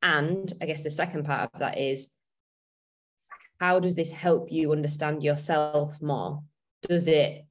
And 0.03 0.53
i 0.61 0.67
guess 0.67 0.83
the 0.83 0.91
second 0.91 1.25
part 1.25 1.51
of 1.53 1.61
that 1.61 1.79
is 1.79 2.11
how 3.59 3.81
does 3.81 3.95
this 3.95 4.13
help 4.13 4.53
you 4.53 4.73
understand 4.73 5.23
yourself 5.23 6.01
more? 6.03 6.43
Does 6.83 7.07
it 7.07 7.47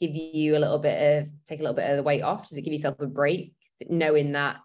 give 0.00 0.14
you 0.14 0.56
a 0.56 0.62
little 0.64 0.78
bit 0.78 1.18
of 1.18 1.30
take 1.46 1.60
a 1.60 1.62
little 1.62 1.76
bit 1.76 1.90
of 1.90 1.98
the 1.98 2.02
weight 2.02 2.22
off? 2.22 2.48
Does 2.48 2.56
it 2.56 2.62
give 2.62 2.72
yourself 2.72 2.98
a 2.98 3.06
break 3.06 3.52
knowing 3.90 4.32
that 4.32 4.56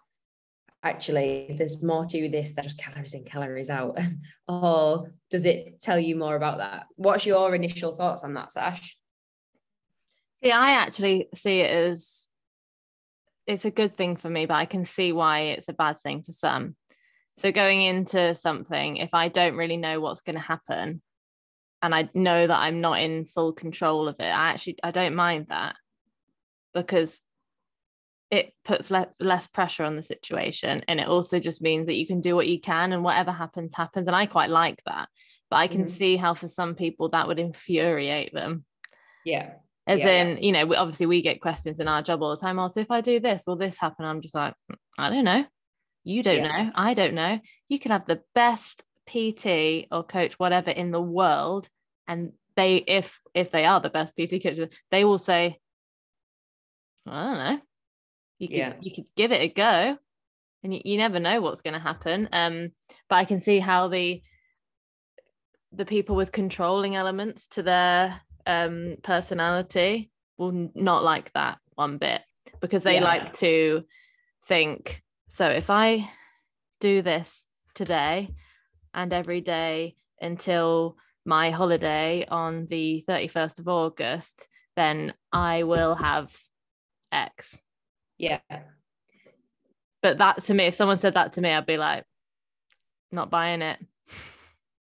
actually 0.82 1.54
there's 1.58 1.82
more 1.82 2.06
to 2.06 2.28
this 2.30 2.54
than 2.54 2.64
just 2.64 2.78
calories 2.78 3.12
in 3.12 3.24
calories 3.24 3.68
out? 3.68 3.98
Or 4.48 5.12
does 5.30 5.44
it 5.44 5.80
tell 5.82 6.00
you 6.00 6.16
more 6.16 6.34
about 6.34 6.58
that? 6.58 6.86
What's 6.94 7.26
your 7.26 7.54
initial 7.54 7.94
thoughts 7.94 8.24
on 8.24 8.32
that 8.34 8.52
sash? 8.52 8.96
See, 10.42 10.50
I 10.50 10.70
actually 10.70 11.28
see 11.34 11.60
it 11.60 11.70
as 11.70 12.25
it's 13.46 13.64
a 13.64 13.70
good 13.70 13.96
thing 13.96 14.16
for 14.16 14.28
me, 14.28 14.46
but 14.46 14.54
I 14.54 14.66
can 14.66 14.84
see 14.84 15.12
why 15.12 15.40
it's 15.40 15.68
a 15.68 15.72
bad 15.72 16.00
thing 16.00 16.22
for 16.22 16.32
some. 16.32 16.76
So 17.38 17.52
going 17.52 17.82
into 17.82 18.34
something, 18.34 18.96
if 18.96 19.10
I 19.12 19.28
don't 19.28 19.56
really 19.56 19.76
know 19.76 20.00
what's 20.00 20.22
going 20.22 20.36
to 20.36 20.42
happen, 20.42 21.02
and 21.82 21.94
I 21.94 22.08
know 22.14 22.46
that 22.46 22.58
I'm 22.58 22.80
not 22.80 23.00
in 23.00 23.26
full 23.26 23.52
control 23.52 24.08
of 24.08 24.16
it, 24.18 24.24
I 24.24 24.50
actually 24.50 24.78
I 24.82 24.90
don't 24.90 25.14
mind 25.14 25.46
that 25.50 25.76
because 26.72 27.20
it 28.30 28.52
puts 28.64 28.90
le- 28.90 29.12
less 29.20 29.46
pressure 29.46 29.84
on 29.84 29.94
the 29.96 30.02
situation 30.02 30.82
and 30.88 30.98
it 30.98 31.06
also 31.06 31.38
just 31.38 31.62
means 31.62 31.86
that 31.86 31.94
you 31.94 32.06
can 32.06 32.20
do 32.20 32.34
what 32.34 32.48
you 32.48 32.60
can 32.60 32.92
and 32.92 33.04
whatever 33.04 33.30
happens 33.30 33.74
happens 33.74 34.06
and 34.08 34.16
i 34.16 34.26
quite 34.26 34.50
like 34.50 34.82
that 34.84 35.08
but 35.48 35.56
i 35.56 35.68
can 35.68 35.84
Mhm. 35.84 35.88
see 35.88 36.16
how 36.16 36.34
for 36.34 36.48
some 36.48 36.74
people 36.74 37.08
that 37.08 37.28
would 37.28 37.38
infuriate 37.38 38.32
them 38.34 38.64
Yeah. 39.24 39.54
As 39.86 40.00
Yeah, 40.00 40.08
in 40.08 40.42
you 40.42 40.52
know 40.52 40.66
we, 40.66 40.76
obviously 40.76 41.06
we 41.06 41.22
get 41.22 41.40
questions 41.40 41.80
in 41.80 41.88
our 41.88 42.02
job 42.02 42.22
all 42.22 42.30
the 42.34 42.40
time 42.40 42.58
also 42.58 42.80
if 42.80 42.90
i 42.90 43.00
do 43.00 43.20
this 43.20 43.44
will 43.46 43.56
this 43.56 43.76
happen? 43.76 44.04
I'm 44.04 44.20
just 44.20 44.34
like 44.34 44.54
"Mm, 44.70 44.76
i 44.98 45.10
don't 45.10 45.24
know. 45.24 45.44
You 46.04 46.22
don't 46.22 46.36
Yeah. 46.36 46.64
know. 46.66 46.72
I 46.76 46.94
don't 46.94 47.14
know. 47.14 47.40
You 47.66 47.78
can 47.80 47.90
have 47.90 48.06
the 48.06 48.22
best 48.34 48.84
pt 49.06 49.86
or 49.90 50.02
coach 50.04 50.34
whatever 50.38 50.70
in 50.70 50.90
the 50.90 51.00
world 51.00 51.68
and 52.08 52.32
they 52.56 52.76
if 52.76 53.20
if 53.34 53.50
they 53.50 53.64
are 53.64 53.80
the 53.80 53.90
best 53.90 54.16
pt 54.16 54.42
coach 54.42 54.58
they 54.90 55.04
will 55.04 55.18
say 55.18 55.58
i 57.06 57.24
don't 57.24 57.38
know. 57.38 57.60
You 58.38 58.48
could 58.48 58.56
Yeah. 58.56 58.72
you 58.80 58.90
could 58.94 59.06
give 59.16 59.32
it 59.32 59.40
a 59.42 59.48
go 59.48 59.98
and 60.62 60.74
you, 60.74 60.80
you 60.84 60.96
never 60.96 61.20
know 61.20 61.40
what's 61.40 61.62
going 61.62 61.74
to 61.74 61.80
happen. 61.80 62.28
Um 62.32 62.70
but 63.08 63.18
i 63.18 63.24
can 63.24 63.40
see 63.40 63.58
how 63.60 63.88
the 63.88 64.22
the 65.72 65.84
people 65.84 66.16
with 66.16 66.32
controlling 66.32 66.96
elements 66.96 67.46
to 67.48 67.62
their 67.62 68.20
um 68.46 68.96
personality 69.02 70.10
will 70.38 70.70
not 70.74 71.02
like 71.02 71.32
that 71.32 71.58
one 71.74 71.98
bit 71.98 72.22
because 72.60 72.82
they 72.82 72.94
Yeah. 72.94 73.04
like 73.04 73.32
to 73.34 73.84
think 74.46 75.02
so 75.28 75.48
if 75.48 75.70
i 75.70 76.08
do 76.80 77.02
this 77.02 77.46
today 77.74 78.30
and 78.94 79.12
every 79.12 79.40
day 79.40 79.96
until 80.20 80.96
my 81.24 81.50
holiday 81.50 82.24
on 82.28 82.66
the 82.70 83.04
31st 83.08 83.58
of 83.58 83.68
august 83.68 84.48
then 84.76 85.12
i 85.32 85.64
will 85.64 85.94
have 85.94 86.34
x 87.12 87.58
Yeah. 88.18 88.38
but 90.02 90.18
that 90.18 90.44
to 90.44 90.54
me 90.54 90.66
if 90.66 90.74
someone 90.74 90.98
said 90.98 91.14
that 91.14 91.32
to 91.34 91.40
me 91.40 91.50
i'd 91.50 91.66
be 91.66 91.76
like 91.76 92.04
not 93.12 93.30
buying 93.30 93.62
it 93.62 93.78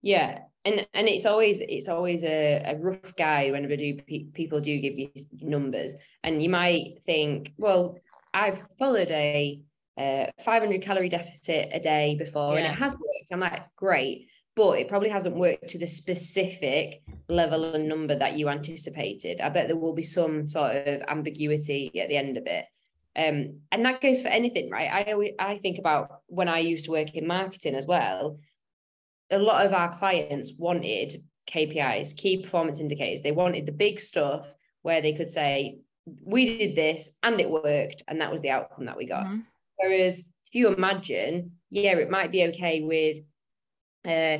Yeah. 0.02 0.40
And 0.66 0.86
and 0.94 1.08
it's 1.08 1.26
always 1.26 1.60
it's 1.60 1.88
always 1.88 2.24
a, 2.24 2.62
a 2.66 2.76
rough 2.76 3.14
guy 3.16 3.52
whenever 3.52 3.76
do 3.76 3.94
pe- 3.94 4.24
people 4.24 4.60
do 4.60 4.78
give 4.80 4.98
you 4.98 5.10
numbers. 5.40 5.94
And 6.24 6.42
you 6.42 6.50
might 6.50 7.02
think 7.06 7.52
well 7.56 7.98
I've 8.34 8.62
followed 8.78 9.10
a 9.10 9.62
uh, 9.96 10.26
500 10.40 10.82
calorie 10.82 11.08
deficit 11.08 11.70
a 11.72 11.80
day 11.80 12.16
before 12.18 12.58
and 12.58 12.66
it 12.66 12.78
has 12.78 12.92
worked. 12.92 13.32
I'm 13.32 13.40
like 13.40 13.62
great. 13.76 14.28
But 14.56 14.78
it 14.78 14.88
probably 14.88 15.10
hasn't 15.10 15.36
worked 15.36 15.68
to 15.68 15.78
the 15.78 15.86
specific 15.86 17.02
level 17.28 17.74
and 17.74 17.88
number 17.88 18.18
that 18.18 18.38
you 18.38 18.48
anticipated. 18.48 19.40
I 19.40 19.50
bet 19.50 19.68
there 19.68 19.76
will 19.76 19.94
be 19.94 20.02
some 20.02 20.48
sort 20.48 20.76
of 20.76 21.02
ambiguity 21.08 21.92
at 22.00 22.08
the 22.08 22.16
end 22.16 22.38
of 22.38 22.46
it. 22.46 22.64
Um, 23.14 23.60
and 23.70 23.84
that 23.84 24.00
goes 24.00 24.20
for 24.20 24.28
anything 24.28 24.70
right? 24.70 24.90
I 24.90 25.12
always 25.12 25.32
I 25.38 25.58
think 25.58 25.78
about 25.78 26.20
when 26.26 26.48
I 26.48 26.58
used 26.58 26.86
to 26.86 26.90
work 26.90 27.14
in 27.14 27.26
marketing 27.26 27.74
as 27.74 27.86
well 27.86 28.38
a 29.30 29.38
lot 29.38 29.66
of 29.66 29.72
our 29.72 29.96
clients 29.96 30.52
wanted 30.58 31.22
KPIs, 31.48 32.16
key 32.16 32.42
performance 32.42 32.80
indicators. 32.80 33.22
They 33.22 33.32
wanted 33.32 33.66
the 33.66 33.72
big 33.72 34.00
stuff 34.00 34.46
where 34.82 35.00
they 35.00 35.12
could 35.14 35.30
say, 35.30 35.80
we 36.24 36.56
did 36.58 36.76
this 36.76 37.16
and 37.22 37.40
it 37.40 37.50
worked, 37.50 38.02
and 38.06 38.20
that 38.20 38.30
was 38.30 38.40
the 38.40 38.50
outcome 38.50 38.86
that 38.86 38.96
we 38.96 39.06
got. 39.06 39.26
Mhm. 39.26 39.44
Whereas 39.76 40.18
if 40.20 40.54
you 40.54 40.68
imagine, 40.72 41.58
yeah, 41.70 41.96
it 41.96 42.10
might 42.10 42.30
be 42.30 42.44
okay 42.44 42.82
with 42.82 43.18
uh, 44.04 44.38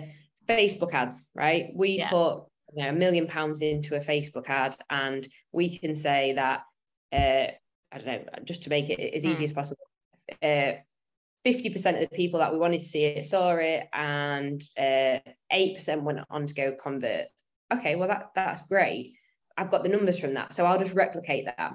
Facebook 0.49 0.93
ads, 0.95 1.28
right? 1.35 1.73
We 1.75 1.99
Yeah. 1.99 2.11
put 2.11 2.45
you 2.76 2.83
know, 2.85 2.90
a 2.90 2.93
million 2.93 3.26
pounds 3.26 3.62
into 3.62 3.97
a 3.97 4.00
Facebook 4.00 4.49
ad, 4.49 4.76
and 4.90 5.26
we 5.52 5.76
can 5.78 5.97
say 5.97 6.35
that 6.35 6.62
uh, 7.12 7.49
I 7.93 7.99
don't 7.99 8.07
know, 8.07 8.25
just 8.45 8.64
to 8.64 8.71
make 8.71 8.90
it 8.90 8.99
as 9.14 9.25
easy 9.25 9.38
Hmm. 9.38 9.45
as 9.45 9.52
possible. 9.52 9.87
Uh, 10.43 10.73
50% 11.47 12.03
of 12.03 12.11
the 12.11 12.17
people 12.17 12.41
that 12.41 12.53
we 12.53 12.59
wanted 12.59 12.81
to 12.81 12.87
see 12.87 13.05
it 13.05 13.25
saw 13.25 13.55
it 13.55 13.87
and 13.93 14.61
uh, 14.76 15.19
8% 15.53 16.03
went 16.03 16.21
on 16.29 16.47
to 16.47 16.55
go 16.55 16.73
convert. 16.73 17.26
Okay 17.73 17.95
well 17.95 18.09
that 18.09 18.31
that's 18.35 18.67
great. 18.69 19.15
I've 19.57 19.71
got 19.71 19.83
the 19.83 19.88
numbers 19.88 20.19
from 20.19 20.35
that 20.35 20.55
so 20.55 20.67
i'll 20.67 20.79
just 20.79 20.95
replicate 20.95 21.47
that. 21.47 21.73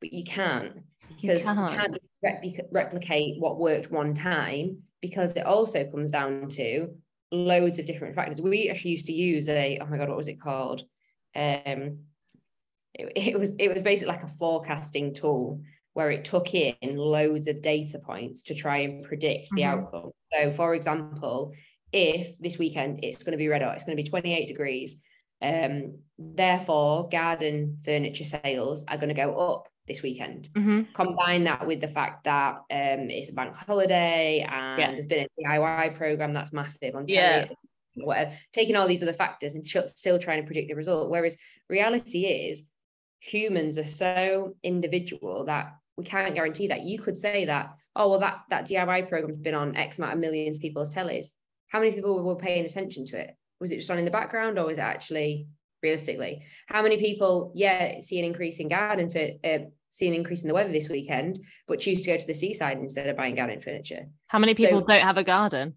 But 0.00 0.12
you 0.12 0.24
can't 0.24 0.80
because 1.08 1.40
you 1.40 1.46
can't. 1.46 1.76
can't 1.76 1.92
just 1.92 2.06
repli- 2.24 2.68
replicate 2.70 3.40
what 3.40 3.58
worked 3.58 3.90
one 3.90 4.14
time 4.14 4.82
because 5.00 5.36
it 5.36 5.46
also 5.46 5.84
comes 5.84 6.10
down 6.10 6.48
to 6.48 6.88
loads 7.30 7.78
of 7.78 7.86
different 7.86 8.14
factors. 8.14 8.40
We 8.40 8.68
actually 8.68 8.92
used 8.92 9.06
to 9.06 9.12
use 9.12 9.48
a 9.48 9.78
oh 9.80 9.86
my 9.86 9.96
god 9.96 10.08
what 10.08 10.16
was 10.16 10.28
it 10.28 10.40
called? 10.40 10.82
Um 11.36 12.00
it, 12.94 13.12
it 13.14 13.38
was 13.38 13.54
it 13.58 13.72
was 13.72 13.82
basically 13.82 14.12
like 14.12 14.24
a 14.24 14.28
forecasting 14.28 15.14
tool 15.14 15.62
where 15.98 16.12
it 16.12 16.24
took 16.24 16.54
in 16.54 16.76
loads 16.96 17.48
of 17.48 17.60
data 17.60 17.98
points 17.98 18.44
to 18.44 18.54
try 18.54 18.78
and 18.78 19.02
predict 19.02 19.50
the 19.50 19.62
Mhm. 19.62 19.66
outcome. 19.66 20.12
So, 20.32 20.52
for 20.52 20.72
example, 20.76 21.52
if 21.90 22.38
this 22.38 22.56
weekend 22.56 23.00
it's 23.02 23.24
going 23.24 23.32
to 23.32 23.36
be 23.44 23.48
red 23.48 23.62
hot, 23.62 23.74
it's 23.74 23.82
going 23.82 23.96
to 23.96 24.02
be 24.04 24.08
28 24.08 24.46
degrees, 24.46 25.02
um, 25.42 25.98
therefore 26.16 27.08
garden 27.08 27.80
furniture 27.84 28.22
sales 28.24 28.84
are 28.86 28.96
going 28.96 29.08
to 29.08 29.14
go 29.26 29.34
up 29.36 29.68
this 29.88 30.00
weekend. 30.00 30.50
Mhm. 30.52 30.92
Combine 30.92 31.42
that 31.44 31.66
with 31.66 31.80
the 31.80 31.88
fact 31.88 32.22
that 32.24 32.58
um, 32.70 33.10
it's 33.10 33.30
a 33.30 33.32
bank 33.32 33.56
holiday 33.56 34.46
and 34.48 34.78
Yeah. 34.80 34.92
there's 34.92 35.06
been 35.06 35.26
a 35.26 35.42
DIY 35.42 35.88
program 35.96 36.32
that's 36.32 36.52
massive 36.52 36.94
on 36.94 37.06
Yeah. 37.08 37.46
telly, 37.46 37.56
whatever, 37.94 38.36
taking 38.52 38.76
all 38.76 38.86
these 38.86 39.02
other 39.02 39.12
factors 39.24 39.56
and 39.56 39.66
still 39.66 40.18
trying 40.20 40.42
to 40.42 40.46
predict 40.46 40.68
the 40.68 40.76
result. 40.76 41.10
Whereas 41.10 41.36
reality 41.68 42.26
is 42.26 42.70
humans 43.20 43.76
are 43.78 43.86
so 43.86 44.54
individual 44.62 45.44
that 45.46 45.72
we 45.98 46.04
can't 46.04 46.34
guarantee 46.34 46.68
that. 46.68 46.84
You 46.84 46.98
could 47.00 47.18
say 47.18 47.44
that, 47.46 47.74
oh 47.96 48.08
well, 48.10 48.20
that 48.20 48.38
that 48.50 48.68
DIY 48.68 49.08
program's 49.08 49.40
been 49.40 49.54
on 49.54 49.76
X 49.76 49.98
amount 49.98 50.14
of 50.14 50.18
millions 50.20 50.56
of 50.56 50.62
people's 50.62 50.94
tellies. 50.94 51.32
How 51.68 51.80
many 51.80 51.92
people 51.92 52.24
were 52.24 52.36
paying 52.36 52.64
attention 52.64 53.04
to 53.06 53.18
it? 53.18 53.36
Was 53.60 53.72
it 53.72 53.76
just 53.76 53.90
on 53.90 53.98
in 53.98 54.04
the 54.04 54.10
background, 54.10 54.58
or 54.58 54.66
was 54.66 54.78
it 54.78 54.82
actually 54.82 55.48
realistically? 55.82 56.44
How 56.68 56.82
many 56.82 56.96
people, 56.98 57.52
yeah, 57.54 58.00
see 58.00 58.18
an 58.18 58.24
increase 58.24 58.60
in 58.60 58.68
garden 58.68 59.10
for 59.10 59.18
uh, 59.44 59.58
see 59.90 60.06
an 60.06 60.14
increase 60.14 60.42
in 60.42 60.48
the 60.48 60.54
weather 60.54 60.72
this 60.72 60.88
weekend, 60.88 61.40
but 61.66 61.80
choose 61.80 62.02
to 62.02 62.12
go 62.12 62.16
to 62.16 62.26
the 62.26 62.34
seaside 62.34 62.78
instead 62.78 63.08
of 63.08 63.16
buying 63.16 63.34
garden 63.34 63.60
furniture? 63.60 64.06
how 64.28 64.38
many 64.38 64.54
So- 64.54 64.64
people 64.64 64.80
don't 64.82 65.02
have 65.02 65.18
a 65.18 65.24
garden 65.24 65.76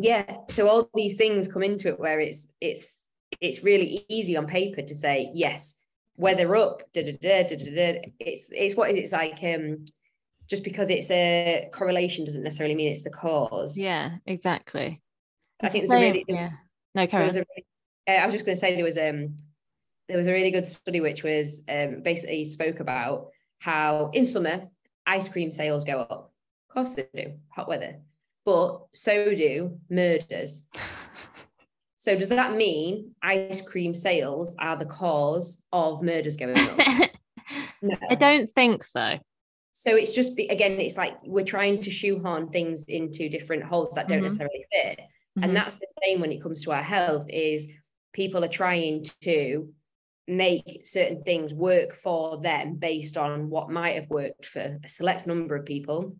yeah 0.00 0.36
so 0.48 0.68
all 0.68 0.88
these 0.94 1.16
things 1.16 1.48
come 1.48 1.64
into 1.64 1.88
it 1.88 1.98
where 1.98 2.20
it's 2.20 2.54
it's 2.60 3.00
it's 3.40 3.64
really 3.64 4.04
easy 4.08 4.36
on 4.36 4.46
paper 4.46 4.80
to 4.80 4.94
say 4.94 5.28
yes 5.34 5.77
weather 6.18 6.54
up 6.56 6.82
da, 6.92 7.02
da, 7.02 7.12
da, 7.12 7.42
da, 7.44 7.56
da, 7.56 7.92
da. 7.92 8.00
it's 8.18 8.50
it's 8.52 8.74
what 8.74 8.90
it's 8.90 9.12
like 9.12 9.38
um 9.42 9.84
just 10.48 10.64
because 10.64 10.90
it's 10.90 11.10
a 11.10 11.68
correlation 11.72 12.24
doesn't 12.24 12.42
necessarily 12.42 12.74
mean 12.74 12.90
it's 12.90 13.02
the 13.02 13.10
cause 13.10 13.78
yeah 13.78 14.16
exactly 14.26 15.00
i 15.62 15.68
think 15.68 15.88
there's 15.88 16.00
a 16.00 16.04
really 16.04 16.24
yeah 16.28 16.50
no 16.94 17.06
carry 17.06 17.28
on. 17.28 17.34
really, 17.34 17.66
uh, 18.08 18.12
I 18.12 18.24
was 18.24 18.34
just 18.34 18.44
going 18.44 18.56
to 18.56 18.60
say 18.60 18.74
there 18.74 18.84
was 18.84 18.98
um 18.98 19.36
there 20.08 20.16
was 20.16 20.26
a 20.26 20.32
really 20.32 20.50
good 20.50 20.66
study 20.66 21.00
which 21.00 21.22
was 21.22 21.62
um 21.68 22.02
basically 22.02 22.44
spoke 22.44 22.80
about 22.80 23.28
how 23.58 24.10
in 24.12 24.24
summer 24.24 24.68
ice 25.06 25.28
cream 25.28 25.50
sales 25.50 25.84
go 25.84 26.00
up. 26.00 26.32
Of 26.68 26.74
course 26.74 26.90
they 26.90 27.08
do, 27.14 27.32
hot 27.48 27.68
weather, 27.68 28.00
but 28.44 28.86
so 28.92 29.34
do 29.34 29.78
murders. 29.90 30.68
So 31.98 32.16
does 32.16 32.28
that 32.28 32.54
mean 32.54 33.14
ice 33.22 33.60
cream 33.60 33.92
sales 33.94 34.54
are 34.60 34.76
the 34.76 34.84
cause 34.86 35.62
of 35.72 36.02
murders 36.02 36.36
going 36.36 36.56
on? 36.58 36.78
No. 37.80 37.96
I 38.10 38.14
don't 38.16 38.46
think 38.50 38.82
so. 38.84 39.18
So 39.72 39.94
it's 39.96 40.12
just 40.12 40.36
be, 40.36 40.48
again, 40.48 40.72
it's 40.80 40.96
like 40.98 41.14
we're 41.24 41.44
trying 41.44 41.80
to 41.82 41.90
shoehorn 41.90 42.48
things 42.50 42.84
into 42.88 43.28
different 43.30 43.62
holes 43.62 43.92
that 43.94 44.06
don't 44.08 44.18
Mhm. 44.18 44.24
necessarily 44.24 44.64
fit. 44.72 44.98
Mhm. 45.38 45.44
and 45.44 45.56
that's 45.56 45.76
the 45.76 45.86
same 46.04 46.20
when 46.20 46.32
it 46.32 46.42
comes 46.42 46.62
to 46.64 46.72
our 46.72 46.82
health 46.82 47.26
is 47.30 47.68
people 48.12 48.44
are 48.44 48.48
trying 48.48 49.04
to 49.22 49.72
make 50.26 50.80
certain 50.84 51.22
things 51.22 51.54
work 51.54 51.94
for 51.94 52.38
them 52.42 52.74
based 52.74 53.16
on 53.16 53.48
what 53.48 53.70
might 53.70 53.94
have 53.94 54.10
worked 54.10 54.44
for 54.44 54.78
a 54.84 54.88
select 54.88 55.26
number 55.26 55.54
of 55.56 55.64
people 55.64 56.16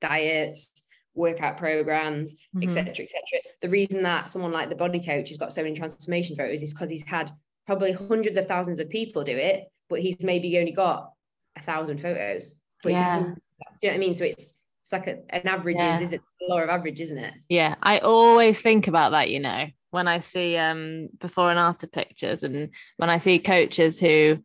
diets 0.00 0.72
workout 1.18 1.56
programs 1.58 2.34
etc 2.62 2.88
etc 3.04 3.40
the 3.60 3.68
reason 3.68 4.02
that 4.02 4.30
someone 4.30 4.52
like 4.52 4.68
the 4.70 4.74
body 4.76 5.00
coach 5.00 5.28
has 5.28 5.36
got 5.38 5.52
so 5.52 5.62
many 5.62 5.74
transformation 5.74 6.36
photos 6.36 6.62
is 6.62 6.72
because 6.72 6.88
he's 6.88 7.04
had 7.04 7.30
probably 7.66 7.92
hundreds 7.92 8.38
of 8.38 8.46
thousands 8.46 8.78
of 8.78 8.88
people 8.88 9.22
do 9.24 9.36
it 9.36 9.64
but 9.90 10.00
he's 10.00 10.22
maybe 10.22 10.58
only 10.58 10.72
got 10.72 11.12
a 11.56 11.62
thousand 11.62 12.00
photos. 12.00 12.58
But 12.82 12.92
Yeah. 12.92 13.16
do 13.18 13.20
you 13.20 13.24
know 13.24 13.34
what 13.82 13.94
I 13.94 13.98
mean? 13.98 14.14
So 14.14 14.24
it's 14.24 14.62
it's 14.82 14.92
like 14.92 15.06
a, 15.06 15.16
an 15.30 15.46
average 15.48 15.76
Yeah. 15.76 15.96
is 15.96 16.00
is 16.02 16.12
it? 16.12 16.22
The 16.40 16.46
law 16.46 16.60
of 16.62 16.68
average 16.68 17.00
isn't 17.00 17.18
it? 17.18 17.34
Yeah, 17.48 17.74
I 17.82 17.98
always 17.98 18.60
think 18.62 18.86
about 18.88 19.10
that, 19.12 19.30
you 19.30 19.40
know, 19.40 19.66
when 19.90 20.08
I 20.08 20.20
see 20.20 20.56
um 20.56 21.08
before 21.18 21.50
and 21.50 21.58
after 21.58 21.86
pictures 21.86 22.42
and 22.42 22.70
when 22.96 23.10
I 23.10 23.18
see 23.18 23.38
coaches 23.38 23.98
who 23.98 24.38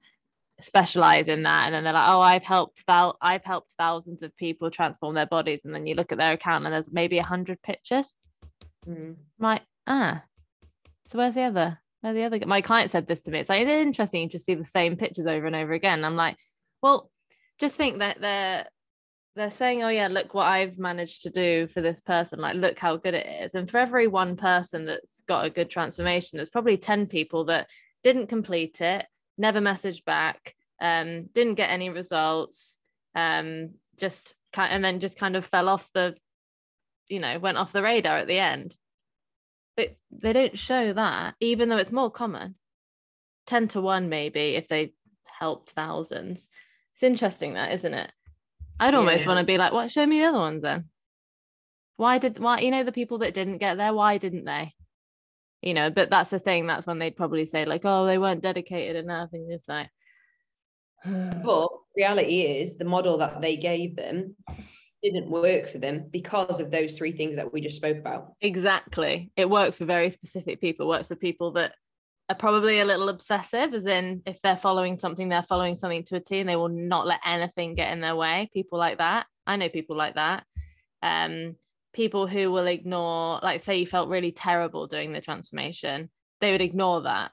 specialize 0.64 1.28
in 1.28 1.44
that 1.44 1.66
and 1.66 1.76
then 1.76 1.84
they're 1.84 1.94
like, 1.94 2.10
"Oh, 2.10 2.22
I've 2.22 2.44
helped 2.44 2.86
thou 2.88 3.16
I've 3.22 3.44
helped 3.44 3.74
thousands 3.78 4.24
of 4.24 4.36
people 4.38 4.70
transform 4.72 5.16
their 5.16 5.26
bodies." 5.26 5.62
And 5.64 5.74
then 5.74 5.88
you 5.88 5.96
look 5.96 6.12
at 6.12 6.18
their 6.18 6.34
account 6.34 6.66
and 6.66 6.74
there's 6.74 6.92
maybe 6.92 7.18
a 7.18 7.22
100 7.22 7.62
pictures. 7.62 8.14
Mm. 8.88 9.16
I'm 9.16 9.18
like, 9.40 9.62
"Ah. 9.88 10.24
So 11.10 11.18
where's 11.18 11.36
the 11.36 11.42
other? 11.42 11.80
Where's 12.02 12.16
the 12.16 12.24
other?" 12.24 12.40
My 12.46 12.62
client 12.62 12.92
said 12.92 13.08
this 13.08 13.22
to 13.24 13.32
me. 13.32 13.40
It's 13.40 13.50
like 13.50 13.62
it's 13.62 13.72
interesting 13.72 14.30
to 14.30 14.40
see 14.40 14.56
the 14.56 14.66
same 14.66 14.96
pictures 14.98 15.28
over 15.28 15.46
and 15.46 15.56
over 15.56 15.74
again. 15.74 16.04
I'm 16.06 16.16
like, 16.16 16.38
"Well, 16.82 17.12
just 17.60 17.76
think 17.76 18.00
that 18.00 18.20
they're 18.22 18.68
they're 19.36 19.52
saying, 19.52 19.84
oh 19.84 19.90
yeah, 19.90 20.08
look 20.08 20.34
what 20.34 20.46
I've 20.46 20.78
managed 20.78 21.24
to 21.24 21.30
do 21.30 21.68
for 21.68 21.82
this 21.82 22.02
person. 22.02 22.40
Like, 22.40 22.56
look 22.56 22.78
how 22.78 22.98
good 22.98 23.16
it 23.16 23.26
is. 23.26 23.56
And 23.56 23.70
for 23.70 23.80
every 23.80 24.08
one 24.08 24.36
person 24.36 24.86
that's 24.86 25.22
got 25.28 25.46
a 25.46 25.50
good 25.50 25.70
transformation, 25.70 26.38
there's 26.38 26.50
probably 26.50 26.78
10 26.78 27.08
people 27.08 27.46
that 27.46 27.68
didn't 28.04 28.28
complete 28.28 28.80
it, 28.82 29.06
never 29.38 29.60
messaged 29.60 30.06
back, 30.06 30.56
um, 30.82 31.30
didn't 31.34 31.56
get 31.56 31.70
any 31.70 31.90
results, 31.90 32.78
um, 33.16 33.72
just 34.00 34.36
kind 34.52 34.74
and 34.74 34.84
then 34.84 35.00
just 35.00 35.18
kind 35.18 35.36
of 35.36 35.46
fell 35.46 35.70
off 35.70 35.90
the, 35.94 36.16
you 37.08 37.20
know, 37.20 37.40
went 37.40 37.58
off 37.58 37.74
the 37.74 37.84
radar 37.84 38.18
at 38.18 38.28
the 38.28 38.40
end. 38.40 38.76
But 39.76 39.96
they 40.12 40.34
don't 40.34 40.58
show 40.58 40.94
that, 40.94 41.36
even 41.40 41.70
though 41.70 41.78
it's 41.78 41.92
more 41.92 42.12
common. 42.12 42.56
10 43.48 43.70
to 43.70 43.82
1, 43.82 44.08
maybe, 44.08 44.56
if 44.56 44.68
they 44.68 44.94
helped 45.26 45.72
thousands. 45.72 46.48
It's 46.94 47.04
interesting 47.04 47.56
that, 47.56 47.74
isn't 47.74 47.94
it? 47.94 48.12
I'd 48.80 48.96
almost 48.96 49.22
yeah. 49.22 49.28
want 49.28 49.40
to 49.40 49.46
be 49.46 49.58
like, 49.58 49.74
what? 49.74 49.92
Show 49.92 50.06
me 50.06 50.20
the 50.20 50.28
other 50.28 50.38
ones 50.38 50.62
then. 50.62 50.86
Why 51.98 52.18
did 52.18 52.40
why 52.40 52.60
you 52.60 52.72
know 52.72 52.84
the 52.84 52.92
people 52.92 53.20
that 53.20 53.34
didn't 53.34 53.60
get 53.60 53.78
there? 53.78 53.94
Why 53.94 54.18
didn't 54.18 54.46
they? 54.46 54.74
You 55.64 55.74
know, 55.74 55.90
but 55.90 56.10
that's 56.10 56.30
the 56.30 56.40
thing. 56.40 56.68
That's 56.68 56.86
when 56.86 57.00
they'd 57.00 57.16
probably 57.16 57.46
say 57.46 57.66
like, 57.66 57.82
oh, 57.86 58.06
they 58.06 58.18
weren't 58.18 58.44
dedicated 58.44 58.98
enough, 58.98 59.30
and 59.34 59.50
just 59.50 59.70
like. 59.70 59.90
but 61.06 61.70
reality 61.96 62.42
is 62.42 62.78
the 62.78 62.86
model 62.86 63.18
that 63.18 63.42
they 63.42 63.58
gave 63.58 63.96
them 63.96 64.36
didn't 65.04 65.30
work 65.30 65.68
for 65.68 65.78
them 65.78 66.06
because 66.12 66.60
of 66.60 66.72
those 66.72 66.98
three 66.98 67.12
things 67.12 67.36
that 67.36 67.52
we 67.52 67.62
just 67.62 67.76
spoke 67.76 67.98
about. 67.98 68.34
Exactly. 68.42 69.32
It 69.36 69.50
works 69.50 69.78
for 69.78 69.86
very 69.86 70.10
specific 70.10 70.62
people. 70.62 70.86
It 70.86 70.90
works 70.90 71.10
for 71.10 71.16
people 71.16 71.52
that 71.54 71.74
are 72.30 72.36
probably 72.36 72.80
a 72.80 72.86
little 72.86 73.10
obsessive, 73.10 73.74
as 73.74 73.86
in 73.86 74.22
if 74.26 74.42
they're 74.42 74.56
following 74.56 74.98
something, 74.98 75.28
they're 75.28 75.44
following 75.44 75.78
something 75.78 76.04
to 76.06 76.16
a 76.16 76.20
T 76.22 76.40
and 76.40 76.48
they 76.48 76.56
will 76.56 76.70
not 76.70 77.06
let 77.06 77.20
anything 77.26 77.76
get 77.76 77.92
in 77.92 78.00
their 78.00 78.16
way. 78.16 78.50
People 78.54 78.80
like 78.80 79.00
that. 79.00 79.26
I 79.46 79.58
know 79.58 79.68
people 79.68 79.98
like 79.98 80.16
that. 80.16 80.46
Um, 81.02 81.58
people 81.94 82.28
who 82.28 82.52
will 82.52 82.68
ignore, 82.68 83.40
like, 83.42 83.64
say 83.64 83.76
you 83.78 83.88
felt 83.88 84.10
really 84.10 84.32
terrible 84.32 84.88
doing 84.88 85.14
the 85.14 85.22
transformation, 85.22 86.10
they 86.42 86.52
would 86.52 86.62
ignore 86.62 87.04
that. 87.04 87.32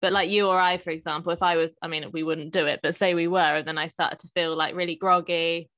But 0.00 0.12
like 0.12 0.30
you 0.30 0.46
or 0.46 0.58
I, 0.58 0.78
for 0.78 0.90
example, 0.90 1.32
if 1.32 1.42
I 1.42 1.56
was, 1.56 1.76
I 1.82 1.88
mean, 1.88 2.10
we 2.12 2.22
wouldn't 2.22 2.52
do 2.52 2.66
it, 2.66 2.80
but 2.82 2.96
say 2.96 3.14
we 3.14 3.28
were, 3.28 3.56
and 3.56 3.68
then 3.68 3.76
I 3.76 3.88
started 3.88 4.20
to 4.20 4.28
feel 4.28 4.56
like 4.56 4.74
really 4.74 4.96
groggy 4.96 5.68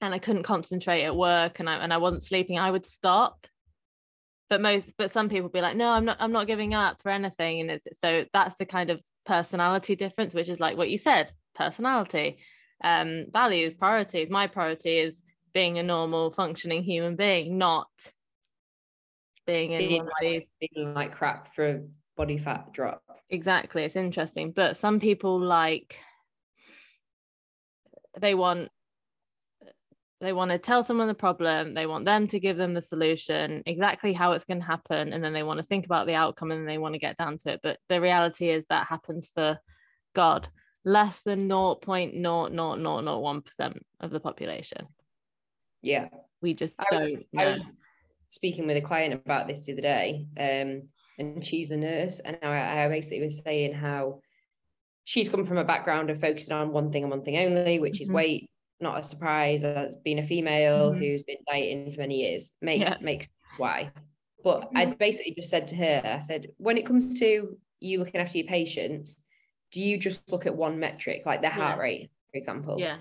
and 0.00 0.14
I 0.14 0.18
couldn't 0.18 0.42
concentrate 0.42 1.04
at 1.04 1.14
work 1.14 1.60
and 1.60 1.68
I 1.68 1.76
and 1.76 1.92
I 1.92 1.98
wasn't 1.98 2.22
sleeping, 2.22 2.58
I 2.58 2.70
would 2.70 2.86
stop 2.86 3.46
but 4.52 4.60
most 4.60 4.92
but 4.98 5.10
some 5.14 5.30
people 5.30 5.48
be 5.48 5.62
like 5.62 5.78
no 5.78 5.88
i'm 5.88 6.04
not 6.04 6.18
i'm 6.20 6.30
not 6.30 6.46
giving 6.46 6.74
up 6.74 7.00
for 7.00 7.08
anything 7.08 7.62
and 7.62 7.70
it's 7.70 7.86
so 7.98 8.26
that's 8.34 8.58
the 8.58 8.66
kind 8.66 8.90
of 8.90 9.00
personality 9.24 9.96
difference 9.96 10.34
which 10.34 10.50
is 10.50 10.60
like 10.60 10.76
what 10.76 10.90
you 10.90 10.98
said 10.98 11.32
personality 11.54 12.36
um 12.84 13.24
values 13.32 13.72
priorities 13.72 14.28
my 14.28 14.46
priority 14.46 14.98
is 14.98 15.22
being 15.52 15.78
a 15.78 15.82
normal 15.82 16.32
functioning 16.32 16.82
human 16.82 17.16
being 17.16 17.58
not 17.58 17.88
being 19.46 19.72
in 19.72 20.08
like, 20.22 20.48
feeling 20.60 20.94
like 20.94 21.14
crap 21.14 21.48
for 21.48 21.68
a 21.68 21.80
body 22.16 22.38
fat 22.38 22.72
drop. 22.72 23.02
Exactly 23.30 23.84
it's 23.84 23.96
interesting 23.96 24.52
but 24.52 24.76
some 24.76 25.00
people 25.00 25.40
like 25.40 25.98
they 28.20 28.34
want 28.34 28.70
they 30.20 30.32
want 30.32 30.52
to 30.52 30.58
tell 30.58 30.84
someone 30.84 31.08
the 31.08 31.14
problem 31.14 31.74
they 31.74 31.86
want 31.86 32.04
them 32.04 32.28
to 32.28 32.38
give 32.38 32.56
them 32.56 32.74
the 32.74 32.82
solution 32.82 33.64
exactly 33.66 34.12
how 34.12 34.30
it's 34.32 34.44
going 34.44 34.60
to 34.60 34.66
happen 34.66 35.12
and 35.12 35.24
then 35.24 35.32
they 35.32 35.42
want 35.42 35.58
to 35.58 35.64
think 35.64 35.84
about 35.86 36.06
the 36.06 36.14
outcome 36.14 36.52
and 36.52 36.68
they 36.68 36.78
want 36.78 36.94
to 36.94 37.00
get 37.00 37.16
down 37.16 37.38
to 37.38 37.52
it 37.52 37.60
but 37.62 37.78
the 37.88 38.00
reality 38.00 38.50
is 38.50 38.64
that 38.68 38.86
happens 38.86 39.30
for 39.34 39.58
god. 40.14 40.48
Less 40.84 41.20
than 41.24 41.48
0.00001% 41.48 43.78
of 44.00 44.10
the 44.10 44.18
population 44.18 44.88
yeah 45.82 46.08
we 46.40 46.54
just 46.54 46.76
I 46.78 46.84
don't 46.90 47.12
was, 47.12 47.24
I 47.36 47.52
was 47.52 47.76
speaking 48.28 48.66
with 48.66 48.76
a 48.76 48.80
client 48.80 49.14
about 49.14 49.46
this 49.46 49.66
the 49.66 49.72
other 49.72 49.82
day 49.82 50.26
um, 50.38 50.88
and 51.18 51.44
she's 51.44 51.70
a 51.70 51.76
nurse 51.76 52.20
and 52.20 52.38
I, 52.42 52.84
I 52.84 52.88
basically 52.88 53.22
was 53.22 53.38
saying 53.38 53.74
how 53.74 54.20
she's 55.04 55.28
come 55.28 55.44
from 55.44 55.58
a 55.58 55.64
background 55.64 56.10
of 56.10 56.20
focusing 56.20 56.54
on 56.54 56.72
one 56.72 56.90
thing 56.90 57.04
and 57.04 57.10
one 57.10 57.22
thing 57.22 57.36
only 57.36 57.78
which 57.78 57.94
mm-hmm. 57.94 58.02
is 58.02 58.10
weight 58.10 58.50
not 58.80 58.98
a 58.98 59.02
surprise 59.02 59.64
as 59.64 59.96
being 60.04 60.18
a 60.18 60.24
female 60.24 60.90
mm-hmm. 60.90 60.98
who's 60.98 61.22
been 61.22 61.36
dieting 61.48 61.92
for 61.92 62.00
many 62.00 62.22
years 62.22 62.50
makes 62.60 62.90
yeah. 62.90 62.96
makes 63.02 63.30
why 63.56 63.90
but 64.42 64.62
mm-hmm. 64.62 64.76
i 64.78 64.86
basically 64.86 65.34
just 65.34 65.50
said 65.50 65.68
to 65.68 65.76
her 65.76 66.02
i 66.04 66.18
said 66.18 66.46
when 66.56 66.76
it 66.76 66.86
comes 66.86 67.18
to 67.18 67.56
you 67.80 67.98
looking 67.98 68.20
after 68.20 68.38
your 68.38 68.46
patients 68.46 69.22
do 69.70 69.80
you 69.80 69.98
just 69.98 70.30
look 70.30 70.46
at 70.46 70.54
one 70.54 70.78
metric 70.78 71.22
like 71.26 71.40
their 71.40 71.50
heart 71.50 71.76
yeah. 71.76 71.82
rate 71.82 72.10
for 72.30 72.38
example 72.38 72.76
yeah 72.78 72.98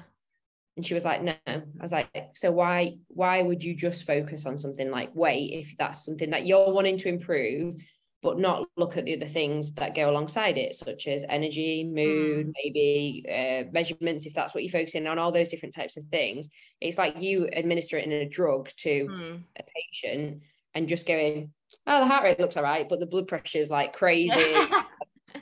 and 0.78 0.86
she 0.86 0.94
was 0.94 1.06
like 1.06 1.22
no 1.22 1.36
i 1.48 1.62
was 1.82 1.92
like 1.92 2.10
so 2.34 2.52
why 2.52 2.98
why 3.08 3.42
would 3.42 3.64
you 3.64 3.76
just 3.76 4.06
focus 4.06 4.46
on 4.46 4.58
something 4.58 4.90
like 4.90 5.14
weight 5.16 5.52
if 5.54 5.76
that's 5.78 6.06
something 6.06 6.30
that 6.30 6.46
you're 6.46 6.72
wanting 6.72 6.98
to 6.98 7.10
improve 7.10 7.76
but 8.22 8.38
not 8.38 8.68
look 8.78 8.98
at 8.98 9.06
the 9.06 9.16
other 9.16 9.28
things 9.28 9.74
that 9.74 9.96
go 9.96 10.10
alongside 10.10 10.58
it, 10.58 10.76
such 10.76 11.08
as 11.08 11.26
energy, 11.28 11.84
mood, 11.84 12.48
mm. 12.48 12.54
maybe 12.64 13.26
uh, 13.28 13.70
measurements, 13.72 14.26
if 14.26 14.34
that's 14.34 14.54
what 14.54 14.64
you're 14.64 14.72
focusing 14.72 15.08
on, 15.08 15.18
all 15.18 15.32
those 15.32 15.50
different 15.50 15.74
types 15.74 15.98
of 15.98 16.04
things. 16.06 16.48
It's 16.80 16.98
like 16.98 17.20
you 17.20 17.50
administer 17.52 17.98
it 17.98 18.06
in 18.06 18.12
a 18.12 18.30
drug 18.30 18.70
to 18.78 19.08
mm. 19.08 19.44
a 19.58 19.64
patient 19.76 20.42
and 20.76 20.88
just 20.88 21.08
going, 21.08 21.52
oh, 21.88 22.00
the 22.00 22.06
heart 22.06 22.24
rate 22.24 22.40
looks 22.40 22.58
all 22.58 22.64
right, 22.64 22.88
but 22.88 23.00
the 23.00 23.08
blood 23.08 23.28
pressure 23.28 23.60
is 23.60 23.70
like 23.70 23.94
crazy. 23.94 24.56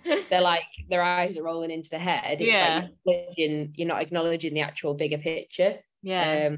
They're 0.29 0.41
like, 0.41 0.63
their 0.89 1.01
eyes 1.01 1.37
are 1.37 1.43
rolling 1.43 1.71
into 1.71 1.89
the 1.89 1.99
head. 1.99 2.41
It's 2.41 2.55
yeah. 2.55 2.87
like 3.05 3.35
you're 3.35 3.87
not 3.87 4.01
acknowledging 4.01 4.53
the 4.53 4.61
actual 4.61 4.93
bigger 4.93 5.17
picture. 5.17 5.77
Yeah. 6.01 6.49
Um, 6.51 6.57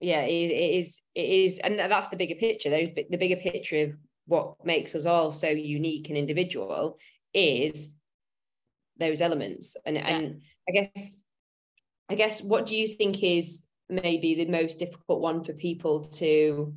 yeah, 0.00 0.20
it, 0.20 0.50
it 0.50 0.78
is. 0.78 0.96
It 1.14 1.28
is, 1.28 1.58
and 1.58 1.78
that's 1.78 2.08
the 2.08 2.16
bigger 2.16 2.36
picture. 2.36 2.70
Those 2.70 2.88
the 3.10 3.16
bigger 3.16 3.36
picture 3.36 3.82
of 3.84 3.94
what 4.28 4.64
makes 4.64 4.94
us 4.94 5.06
all 5.06 5.32
so 5.32 5.48
unique 5.48 6.08
and 6.08 6.16
individual 6.16 6.98
is 7.34 7.88
those 8.98 9.20
elements 9.20 9.76
and 9.86 9.96
yeah. 9.96 10.08
and 10.08 10.42
i 10.68 10.72
guess 10.72 11.20
i 12.08 12.14
guess 12.14 12.42
what 12.42 12.66
do 12.66 12.76
you 12.76 12.86
think 12.88 13.22
is 13.22 13.66
maybe 13.88 14.34
the 14.34 14.50
most 14.50 14.78
difficult 14.78 15.20
one 15.20 15.42
for 15.42 15.52
people 15.54 16.04
to 16.04 16.74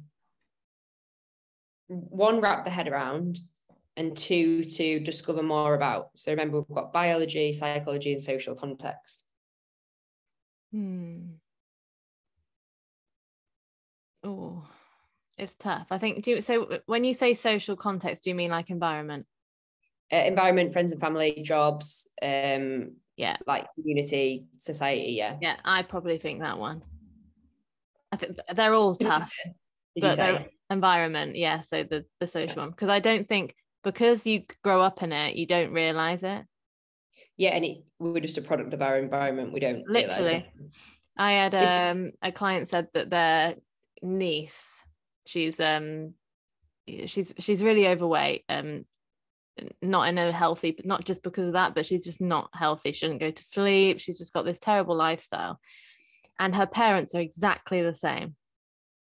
one 1.88 2.40
wrap 2.40 2.64
the 2.64 2.72
head 2.72 2.88
around 2.88 3.40
and 3.98 4.16
two 4.16 4.64
to 4.64 5.00
discover 5.00 5.44
more 5.44 5.76
about 5.76 6.10
so 6.16 6.32
remember 6.32 6.60
we've 6.62 6.76
got 6.76 6.94
biology 6.94 7.52
psychology 7.52 8.14
and 8.14 8.24
social 8.24 8.56
context 8.56 9.26
hmm 10.72 11.32
oh 14.24 14.64
it's 15.42 15.56
tough. 15.56 15.88
I 15.90 15.98
think. 15.98 16.24
Do 16.24 16.32
you, 16.32 16.42
so? 16.42 16.80
When 16.86 17.04
you 17.04 17.16
say 17.16 17.34
social 17.34 17.76
context, 17.76 18.24
do 18.24 18.30
you 18.30 18.36
mean 18.36 18.52
like 18.52 18.70
environment? 18.70 19.26
Uh, 20.14 20.18
environment, 20.18 20.72
friends 20.72 20.92
and 20.92 21.02
family, 21.02 21.42
jobs. 21.44 22.08
Um, 22.22 22.98
yeah, 23.18 23.38
like 23.48 23.66
community, 23.74 24.46
society. 24.60 25.14
Yeah, 25.14 25.38
yeah. 25.42 25.56
I 25.66 25.82
probably 25.82 26.20
think 26.20 26.42
that 26.42 26.60
one. 26.60 26.84
I 28.12 28.18
think 28.18 28.38
they're 28.54 28.74
all 28.74 28.94
tough, 28.94 29.34
but 30.00 30.48
environment. 30.70 31.36
Yeah, 31.38 31.62
so 31.62 31.84
the 31.84 32.06
the 32.20 32.28
social 32.28 32.58
yeah. 32.58 32.62
one 32.62 32.70
because 32.70 32.90
I 32.90 33.00
don't 33.00 33.28
think 33.28 33.56
because 33.84 34.26
you 34.26 34.44
grow 34.64 34.82
up 34.82 35.04
in 35.04 35.12
it, 35.12 35.36
you 35.36 35.48
don't 35.48 35.74
realize 35.74 36.24
it. 36.24 36.46
Yeah, 37.38 37.52
and 37.52 37.66
it, 37.66 37.78
we're 38.00 38.20
just 38.20 38.38
a 38.38 38.42
product 38.42 38.74
of 38.74 38.82
our 38.82 38.98
environment. 38.98 39.54
We 39.54 39.60
don't 39.60 39.88
literally. 39.88 40.46
I 41.18 41.34
had 41.34 41.56
um, 41.56 42.12
a 42.22 42.32
client 42.32 42.70
said 42.70 42.88
that 42.94 43.10
their 43.10 43.56
niece 44.02 44.84
she's 45.26 45.60
um 45.60 46.14
she's 47.06 47.34
she's 47.40 47.64
really 47.64 47.88
overweight 47.88 48.44
um 48.50 48.86
not 49.82 50.08
in 50.08 50.18
a 50.18 50.32
healthy 50.32 50.72
But 50.72 50.86
not 50.86 51.06
just 51.06 51.22
because 51.24 51.48
of 51.48 51.54
that 51.54 51.76
but 51.76 51.86
she's 51.86 52.04
just 52.04 52.22
not 52.22 52.50
healthy 52.54 52.92
she 52.92 53.06
doesn't 53.06 53.20
go 53.20 53.32
to 53.32 53.44
sleep 53.44 54.00
she's 54.00 54.18
just 54.18 54.34
got 54.34 54.46
this 54.46 54.60
terrible 54.60 54.96
lifestyle 54.96 55.60
and 56.40 56.56
her 56.56 56.66
parents 56.66 57.14
are 57.14 57.20
exactly 57.20 57.82
the 57.82 57.94
same 57.94 58.36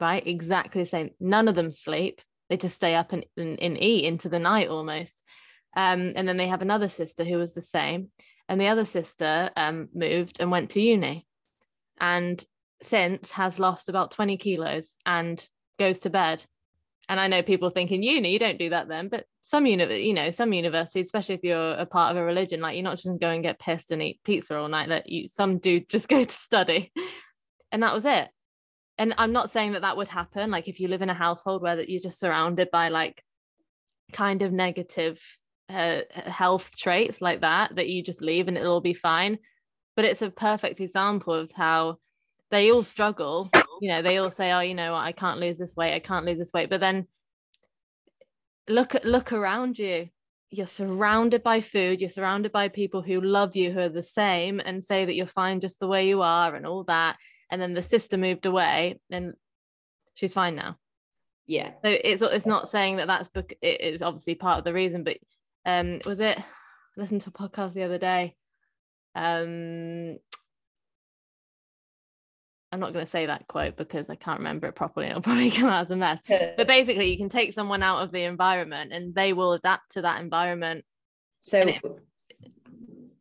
right 0.01 0.27
exactly 0.27 0.83
the 0.83 0.89
same 0.89 1.11
none 1.21 1.49
of 1.49 1.55
them 1.55 1.73
sleep 1.73 2.21
they 2.53 2.57
just 2.59 2.77
stay 2.77 2.95
up 2.95 3.13
and, 3.13 3.25
and, 3.37 3.59
and 3.61 3.83
eat 3.83 4.05
into 4.05 4.29
the 4.29 4.39
night 4.39 4.69
almost 4.69 5.23
um, 5.75 6.13
and 6.15 6.29
then 6.29 6.37
they 6.37 6.49
have 6.49 6.63
another 6.63 6.89
sister 6.89 7.25
who 7.25 7.39
was 7.39 7.55
the 7.55 7.63
same 7.63 8.11
and 8.49 8.61
the 8.61 8.69
other 8.69 8.85
sister 8.85 9.51
um, 9.57 9.89
moved 9.95 10.39
and 10.39 10.51
went 10.51 10.71
to 10.71 10.81
uni 10.81 11.27
and 12.01 12.45
since 12.83 13.31
has 13.33 13.59
lost 13.59 13.89
about 13.89 14.11
20 14.11 14.37
kilos 14.37 14.95
and 15.07 15.47
goes 15.79 16.01
to 16.01 16.11
bed. 16.11 16.45
And 17.09 17.19
I 17.19 17.29
know 17.29 17.43
people 17.43 17.71
think 17.71 17.91
in 17.91 18.03
uni, 18.03 18.33
you 18.33 18.39
don't 18.39 18.59
do 18.59 18.71
that 18.71 18.89
then, 18.89 19.09
but 19.09 19.25
some 19.45 19.67
uni, 19.67 20.07
you 20.07 20.15
know, 20.15 20.31
some 20.31 20.53
universities, 20.53 21.07
especially 21.07 21.35
if 21.35 21.45
you're 21.45 21.73
a 21.73 21.87
part 21.87 22.11
of 22.11 22.17
a 22.17 22.25
religion, 22.25 22.61
like 22.61 22.77
you're 22.77 22.85
not 22.85 22.93
just 22.93 23.05
going 23.05 23.19
to 23.19 23.25
go 23.25 23.31
and 23.31 23.43
get 23.43 23.59
pissed 23.59 23.91
and 23.91 24.03
eat 24.03 24.21
pizza 24.25 24.57
all 24.57 24.69
night. 24.69 24.89
That 24.89 25.09
you, 25.09 25.29
some 25.29 25.59
do 25.59 25.81
just 25.81 26.09
go 26.09 26.23
to 26.23 26.35
study, 26.35 26.93
and 27.73 27.83
that 27.83 27.95
was 27.95 28.05
it. 28.05 28.29
And 28.99 29.15
I'm 29.19 29.33
not 29.33 29.51
saying 29.51 29.73
that 29.73 29.83
that 29.83 29.97
would 29.97 30.09
happen. 30.09 30.51
Like 30.51 30.69
if 30.69 30.79
you 30.79 30.89
live 30.89 31.03
in 31.03 31.11
a 31.11 31.15
household 31.15 31.63
where 31.63 31.77
that 31.77 31.89
you're 31.89 32.01
just 32.01 32.21
surrounded 32.21 32.71
by 32.71 32.89
like 32.89 33.23
kind 34.13 34.43
of 34.43 34.53
negative 34.53 35.21
uh, 35.69 36.03
health 36.27 36.77
traits 36.77 37.21
like 37.23 37.41
that, 37.41 37.75
that 37.77 37.89
you 37.89 38.03
just 38.03 38.21
leave 38.23 38.49
and 38.49 38.57
it'll 38.59 38.81
be 38.81 38.95
fine. 38.95 39.39
but 39.97 40.05
it's 40.05 40.23
a 40.23 40.31
perfect 40.31 40.81
example 40.81 41.35
of 41.35 41.53
how 41.53 41.99
they 42.51 42.71
all 42.71 42.83
struggle. 42.83 43.51
You 43.81 43.89
know 43.89 44.03
they 44.03 44.19
all 44.19 44.31
say 44.31 44.53
oh 44.53 44.61
you 44.61 44.75
know 44.75 44.95
i 44.95 45.13
can't 45.13 45.41
lose 45.41 45.59
this 45.59 45.75
weight. 45.75 45.95
I 45.95 45.99
can't 45.99 46.27
lose 46.27 46.39
this 46.39 46.53
weight. 46.53 46.71
But 46.71 46.81
then 46.81 47.07
look 48.69 48.95
look 49.05 49.33
around 49.33 49.79
you. 49.79 50.09
You're 50.51 50.67
surrounded 50.67 51.43
by 51.43 51.63
food. 51.63 52.01
You're 52.01 52.11
surrounded 52.11 52.53
by 52.53 52.69
people 52.69 53.01
who 53.03 53.21
love 53.21 53.57
you 53.57 53.73
who 53.73 53.81
are 53.81 53.89
the 53.89 54.03
same 54.03 54.61
and 54.61 54.85
say 54.85 55.05
that 55.05 55.15
you're 55.15 55.27
fine 55.27 55.61
just 55.61 55.81
the 55.81 55.89
way 55.89 56.09
you 56.09 56.21
are 56.23 56.55
and 56.55 56.67
all 56.67 56.85
that 56.85 57.17
and 57.53 57.61
then 57.61 57.75
the 57.75 57.83
sister 57.83 58.17
moved 58.17 58.47
away 58.47 58.99
and 59.11 59.35
she's 60.15 60.33
fine 60.33 60.57
now 60.57 60.77
yeah 61.47 61.71
so 61.85 61.91
it's 62.03 62.23
it's 62.23 62.47
not 62.47 62.69
saying 62.69 62.97
that 62.97 63.07
that's 63.07 63.29
book 63.29 63.53
it 63.61 63.81
is 63.81 64.03
obviously 64.03 64.35
part 64.35 64.59
of 64.59 64.65
the 64.65 64.73
reason 64.73 65.05
but 65.05 65.19
um 65.67 66.01
was 66.07 66.19
it 66.19 66.39
I 66.39 67.01
listened 67.01 67.21
to 67.23 67.29
a 67.29 67.33
podcast 67.33 67.75
the 67.75 67.85
other 67.85 67.99
day 67.99 68.35
um 69.15 70.17
I'm 72.73 72.81
not 72.81 72.95
going 72.95 73.05
to 73.05 73.11
say 73.11 73.27
that 73.27 73.47
quote 73.49 73.77
because 73.77 74.09
I 74.09 74.15
can't 74.15 74.39
remember 74.39 74.67
it 74.67 74.75
properly. 74.75 75.09
It'll 75.09 75.21
probably 75.21 75.51
come 75.51 75.69
out 75.69 75.85
as 75.85 75.91
a 75.91 75.97
mess. 75.97 76.21
but 76.27 76.67
basically, 76.67 77.11
you 77.11 77.19
can 77.19 77.29
take 77.29 77.53
someone 77.53 77.83
out 77.83 77.99
of 77.99 78.13
the 78.13 78.23
environment 78.23 78.95
and 78.95 79.15
they 79.15 79.35
will 79.35 79.53
adapt 79.53 79.91
to 79.91 80.01
that 80.01 80.23
environment. 80.23 80.87
So 81.41 81.59
it, 81.59 81.83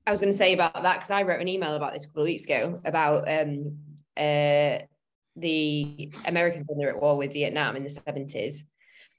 I 0.07 0.11
was 0.11 0.21
going 0.21 0.31
to 0.31 0.37
say 0.37 0.53
about 0.53 0.81
that 0.81 0.95
because 0.95 1.11
I 1.11 1.23
wrote 1.23 1.41
an 1.41 1.49
email 1.49 1.75
about 1.75 1.93
this 1.93 2.05
a 2.05 2.07
couple 2.07 2.23
of 2.23 2.27
weeks 2.27 2.45
ago 2.45 2.79
about 2.85 3.29
um, 3.29 3.77
uh, 4.17 4.79
the 5.35 6.11
Americans 6.27 6.65
when 6.67 6.77
they 6.77 6.85
were 6.85 6.91
at 6.91 7.01
war 7.01 7.17
with 7.17 7.33
Vietnam 7.33 7.75
in 7.75 7.83
the 7.83 7.89
70s. 7.89 8.57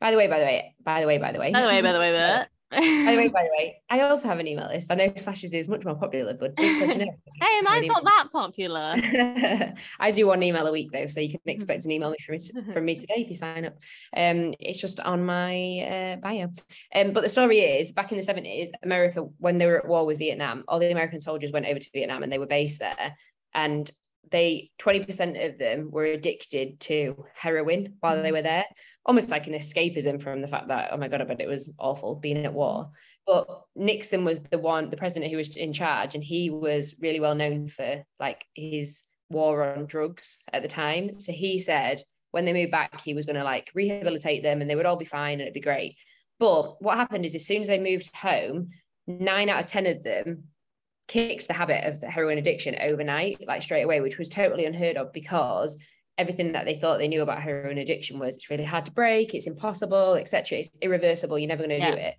By 0.00 0.10
the 0.10 0.16
way, 0.16 0.26
by 0.26 0.38
the 0.38 0.44
way, 0.44 0.74
by 0.84 1.00
the 1.00 1.06
way, 1.06 1.18
by 1.18 1.32
the 1.32 1.38
way. 1.38 1.52
By 1.52 1.62
the 1.62 1.68
way, 1.68 1.82
by 1.82 1.92
the 1.92 1.98
way, 1.98 2.46
by 2.72 2.78
the 2.78 3.16
way, 3.18 3.28
by 3.28 3.42
the 3.42 3.50
way, 3.50 3.82
I 3.90 4.00
also 4.00 4.28
have 4.28 4.38
an 4.38 4.46
email 4.46 4.66
list. 4.66 4.90
I 4.90 4.94
know 4.94 5.12
Sasha's 5.14 5.52
is 5.52 5.68
much 5.68 5.84
more 5.84 5.94
popular, 5.94 6.32
but 6.32 6.56
just 6.56 6.78
so 6.78 6.86
you 6.86 7.04
know. 7.04 7.12
hey, 7.40 7.60
mine's 7.60 7.86
not 7.86 8.02
that 8.02 8.28
popular. 8.32 8.94
I 10.00 10.10
do 10.10 10.26
one 10.26 10.42
email 10.42 10.66
a 10.66 10.72
week 10.72 10.90
though, 10.90 11.06
so 11.06 11.20
you 11.20 11.28
can 11.28 11.40
expect 11.44 11.84
an 11.84 11.90
email 11.90 12.10
me 12.10 12.16
from, 12.24 12.38
from 12.72 12.84
me 12.86 12.98
today 12.98 13.16
if 13.18 13.28
you 13.28 13.34
sign 13.34 13.66
up. 13.66 13.74
Um, 14.16 14.54
it's 14.58 14.80
just 14.80 15.00
on 15.00 15.24
my 15.26 15.80
uh, 15.80 16.16
bio. 16.16 16.50
Um, 16.94 17.12
but 17.12 17.22
the 17.22 17.28
story 17.28 17.58
is 17.58 17.92
back 17.92 18.10
in 18.10 18.18
the 18.18 18.24
70s, 18.24 18.70
America, 18.82 19.20
when 19.36 19.58
they 19.58 19.66
were 19.66 19.78
at 19.78 19.86
war 19.86 20.06
with 20.06 20.18
Vietnam, 20.18 20.64
all 20.66 20.78
the 20.78 20.90
American 20.90 21.20
soldiers 21.20 21.52
went 21.52 21.66
over 21.66 21.78
to 21.78 21.90
Vietnam 21.92 22.22
and 22.22 22.32
they 22.32 22.38
were 22.38 22.46
based 22.46 22.80
there. 22.80 23.16
And 23.54 23.90
they 24.30 24.70
20% 24.80 25.46
of 25.46 25.58
them 25.58 25.90
were 25.90 26.04
addicted 26.04 26.80
to 26.80 27.24
heroin 27.34 27.94
while 28.00 28.22
they 28.22 28.30
mm. 28.30 28.34
were 28.34 28.42
there. 28.42 28.64
Almost 29.04 29.30
like 29.30 29.46
an 29.46 29.52
escapism 29.52 30.22
from 30.22 30.40
the 30.40 30.48
fact 30.48 30.68
that 30.68 30.90
oh 30.92 30.96
my 30.96 31.08
god 31.08 31.24
but 31.26 31.40
it 31.40 31.48
was 31.48 31.72
awful 31.78 32.16
being 32.16 32.44
at 32.44 32.52
war. 32.52 32.90
But 33.26 33.46
nixon 33.74 34.24
was 34.24 34.40
the 34.40 34.58
one 34.58 34.90
the 34.90 34.96
president 34.96 35.30
who 35.30 35.36
was 35.36 35.56
in 35.56 35.72
charge 35.72 36.14
and 36.14 36.24
he 36.24 36.50
was 36.50 36.94
really 37.00 37.20
well 37.20 37.34
known 37.34 37.68
for 37.68 38.04
like 38.18 38.44
his 38.54 39.02
war 39.28 39.64
on 39.64 39.86
drugs 39.86 40.42
at 40.52 40.62
the 40.62 40.68
time. 40.68 41.14
So 41.14 41.32
he 41.32 41.58
said 41.58 42.02
when 42.30 42.44
they 42.44 42.52
moved 42.52 42.72
back 42.72 43.00
he 43.02 43.14
was 43.14 43.26
going 43.26 43.36
to 43.36 43.44
like 43.44 43.70
rehabilitate 43.74 44.42
them 44.42 44.60
and 44.60 44.70
they 44.70 44.74
would 44.74 44.86
all 44.86 44.96
be 44.96 45.04
fine 45.04 45.34
and 45.34 45.42
it'd 45.42 45.54
be 45.54 45.60
great. 45.60 45.96
But 46.38 46.80
what 46.82 46.96
happened 46.96 47.26
is 47.26 47.34
as 47.34 47.46
soon 47.46 47.60
as 47.60 47.66
they 47.66 47.78
moved 47.78 48.14
home 48.16 48.70
nine 49.06 49.48
out 49.48 49.60
of 49.60 49.66
ten 49.66 49.86
of 49.86 50.02
them 50.02 50.44
kicked 51.08 51.48
the 51.48 51.54
habit 51.54 51.84
of 51.84 52.02
heroin 52.02 52.38
addiction 52.38 52.76
overnight, 52.80 53.46
like 53.46 53.62
straight 53.62 53.82
away, 53.82 54.00
which 54.00 54.18
was 54.18 54.28
totally 54.28 54.64
unheard 54.64 54.96
of 54.96 55.12
because 55.12 55.78
everything 56.18 56.52
that 56.52 56.64
they 56.64 56.76
thought 56.76 56.98
they 56.98 57.08
knew 57.08 57.22
about 57.22 57.42
heroin 57.42 57.78
addiction 57.78 58.18
was 58.18 58.36
it's 58.36 58.50
really 58.50 58.64
hard 58.64 58.86
to 58.86 58.92
break, 58.92 59.34
it's 59.34 59.46
impossible, 59.46 60.14
etc. 60.14 60.58
It's 60.58 60.70
irreversible. 60.80 61.38
You're 61.38 61.48
never 61.48 61.66
going 61.66 61.80
to 61.80 61.86
yeah. 61.86 61.90
do 61.90 61.96
it. 61.96 62.14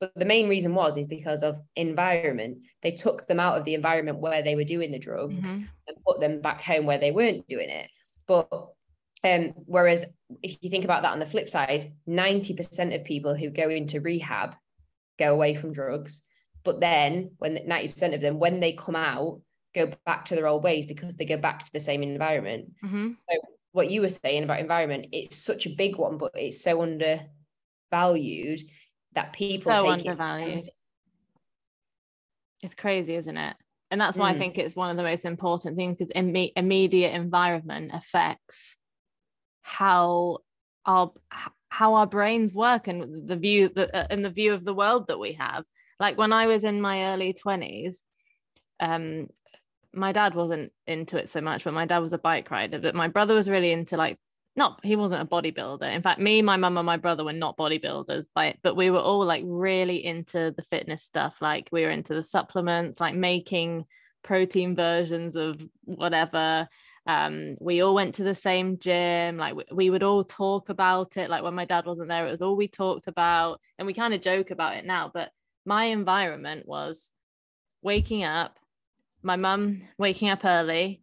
But 0.00 0.12
the 0.16 0.24
main 0.24 0.48
reason 0.48 0.74
was 0.74 0.96
is 0.96 1.06
because 1.06 1.42
of 1.42 1.60
environment. 1.76 2.58
They 2.82 2.90
took 2.90 3.26
them 3.28 3.38
out 3.38 3.56
of 3.56 3.64
the 3.64 3.74
environment 3.74 4.18
where 4.18 4.42
they 4.42 4.56
were 4.56 4.64
doing 4.64 4.90
the 4.90 4.98
drugs 4.98 5.56
mm-hmm. 5.56 5.62
and 5.86 5.96
put 6.04 6.18
them 6.18 6.40
back 6.40 6.60
home 6.60 6.86
where 6.86 6.98
they 6.98 7.12
weren't 7.12 7.46
doing 7.46 7.70
it. 7.70 7.88
But 8.26 8.48
um, 9.22 9.52
whereas 9.66 10.04
if 10.42 10.58
you 10.60 10.70
think 10.70 10.84
about 10.84 11.02
that 11.02 11.12
on 11.12 11.20
the 11.20 11.26
flip 11.26 11.48
side, 11.48 11.92
90% 12.08 12.94
of 12.94 13.04
people 13.04 13.36
who 13.36 13.50
go 13.50 13.68
into 13.68 14.00
rehab 14.00 14.56
go 15.18 15.32
away 15.32 15.54
from 15.54 15.72
drugs 15.72 16.22
but 16.64 16.80
then 16.80 17.32
when 17.38 17.56
90% 17.56 18.14
of 18.14 18.20
them, 18.20 18.38
when 18.38 18.60
they 18.60 18.72
come 18.72 18.96
out, 18.96 19.40
go 19.74 19.90
back 20.06 20.24
to 20.26 20.34
their 20.34 20.46
old 20.46 20.62
ways 20.62 20.86
because 20.86 21.16
they 21.16 21.24
go 21.24 21.36
back 21.36 21.64
to 21.64 21.72
the 21.72 21.80
same 21.80 22.02
environment. 22.02 22.72
Mm-hmm. 22.84 23.12
So 23.28 23.38
what 23.72 23.90
you 23.90 24.02
were 24.02 24.08
saying 24.08 24.44
about 24.44 24.60
environment, 24.60 25.06
it's 25.12 25.36
such 25.36 25.66
a 25.66 25.70
big 25.70 25.96
one, 25.96 26.18
but 26.18 26.32
it's 26.34 26.62
so 26.62 26.82
undervalued 26.82 28.60
that 29.14 29.32
people 29.32 29.74
so 29.74 29.90
undervalued. 29.90 30.58
It. 30.58 30.68
It's 32.62 32.74
crazy, 32.74 33.14
isn't 33.14 33.36
it? 33.36 33.56
And 33.90 34.00
that's 34.00 34.16
why 34.16 34.32
mm. 34.32 34.36
I 34.36 34.38
think 34.38 34.56
it's 34.56 34.76
one 34.76 34.90
of 34.90 34.96
the 34.96 35.02
most 35.02 35.24
important 35.26 35.76
things 35.76 35.98
because 35.98 36.12
Im- 36.14 36.50
immediate 36.56 37.14
environment 37.14 37.90
affects 37.92 38.76
how 39.60 40.38
our 40.86 41.12
how 41.68 41.94
our 41.94 42.06
brains 42.06 42.52
work 42.52 42.88
and 42.88 43.28
the 43.28 43.36
view 43.36 43.68
the, 43.68 43.94
uh, 43.94 44.06
and 44.10 44.24
the 44.24 44.30
view 44.30 44.54
of 44.54 44.64
the 44.64 44.74
world 44.74 45.06
that 45.08 45.18
we 45.18 45.32
have 45.32 45.64
like 46.02 46.18
when 46.18 46.32
I 46.32 46.48
was 46.48 46.64
in 46.64 46.80
my 46.80 47.12
early 47.12 47.32
20s, 47.32 47.98
um, 48.80 49.28
my 49.94 50.10
dad 50.10 50.34
wasn't 50.34 50.72
into 50.84 51.16
it 51.16 51.30
so 51.30 51.40
much, 51.40 51.62
but 51.62 51.74
my 51.74 51.86
dad 51.86 52.00
was 52.00 52.12
a 52.12 52.18
bike 52.18 52.50
rider. 52.50 52.80
But 52.80 52.96
my 52.96 53.06
brother 53.06 53.34
was 53.34 53.48
really 53.48 53.70
into 53.70 53.96
like 53.96 54.18
not 54.56 54.80
he 54.82 54.96
wasn't 54.96 55.22
a 55.22 55.24
bodybuilder. 55.24 55.94
In 55.94 56.02
fact, 56.02 56.18
me, 56.18 56.42
my 56.42 56.56
mum, 56.56 56.76
and 56.76 56.84
my 56.84 56.96
brother 56.96 57.22
were 57.22 57.32
not 57.32 57.56
bodybuilders, 57.56 58.26
but 58.34 58.56
but 58.64 58.74
we 58.74 58.90
were 58.90 58.98
all 58.98 59.24
like 59.24 59.44
really 59.46 60.04
into 60.04 60.52
the 60.56 60.62
fitness 60.62 61.04
stuff. 61.04 61.40
Like 61.40 61.68
we 61.70 61.82
were 61.82 61.90
into 61.90 62.14
the 62.14 62.22
supplements, 62.24 63.00
like 63.00 63.14
making 63.14 63.84
protein 64.24 64.74
versions 64.74 65.36
of 65.36 65.62
whatever. 65.84 66.68
Um, 67.06 67.56
we 67.60 67.80
all 67.80 67.94
went 67.94 68.16
to 68.16 68.24
the 68.24 68.34
same 68.34 68.76
gym. 68.80 69.36
Like 69.36 69.54
we, 69.54 69.64
we 69.70 69.90
would 69.90 70.02
all 70.02 70.24
talk 70.24 70.68
about 70.68 71.16
it. 71.16 71.30
Like 71.30 71.44
when 71.44 71.54
my 71.54 71.64
dad 71.64 71.86
wasn't 71.86 72.08
there, 72.08 72.26
it 72.26 72.30
was 72.32 72.42
all 72.42 72.56
we 72.56 72.66
talked 72.66 73.06
about, 73.06 73.60
and 73.78 73.86
we 73.86 73.94
kind 73.94 74.14
of 74.14 74.20
joke 74.20 74.50
about 74.50 74.74
it 74.76 74.84
now. 74.84 75.08
But 75.14 75.30
my 75.64 75.84
environment 75.84 76.66
was 76.66 77.10
waking 77.82 78.24
up, 78.24 78.58
my 79.22 79.36
mum 79.36 79.82
waking 79.98 80.28
up 80.28 80.44
early, 80.44 81.02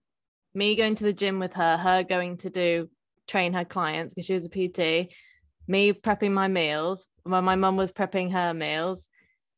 me 0.54 0.76
going 0.76 0.96
to 0.96 1.04
the 1.04 1.14
gym 1.14 1.40
with 1.40 1.54
her, 1.54 1.78
her 1.78 2.04
going 2.04 2.38
to 2.38 2.50
do 2.50 2.90
train 3.28 3.54
her 3.54 3.66
clients 3.66 4.14
because 4.14 4.26
she 4.26 4.34
was 4.34 4.46
a 4.46 4.50
PT, 4.50 5.14
me 5.68 5.94
prepping 5.94 6.32
my 6.32 6.48
meals 6.48 7.06
when 7.24 7.44
my 7.44 7.56
mum 7.56 7.78
was 7.78 7.92
prepping 7.92 8.32
her 8.32 8.54
meals, 8.54 9.06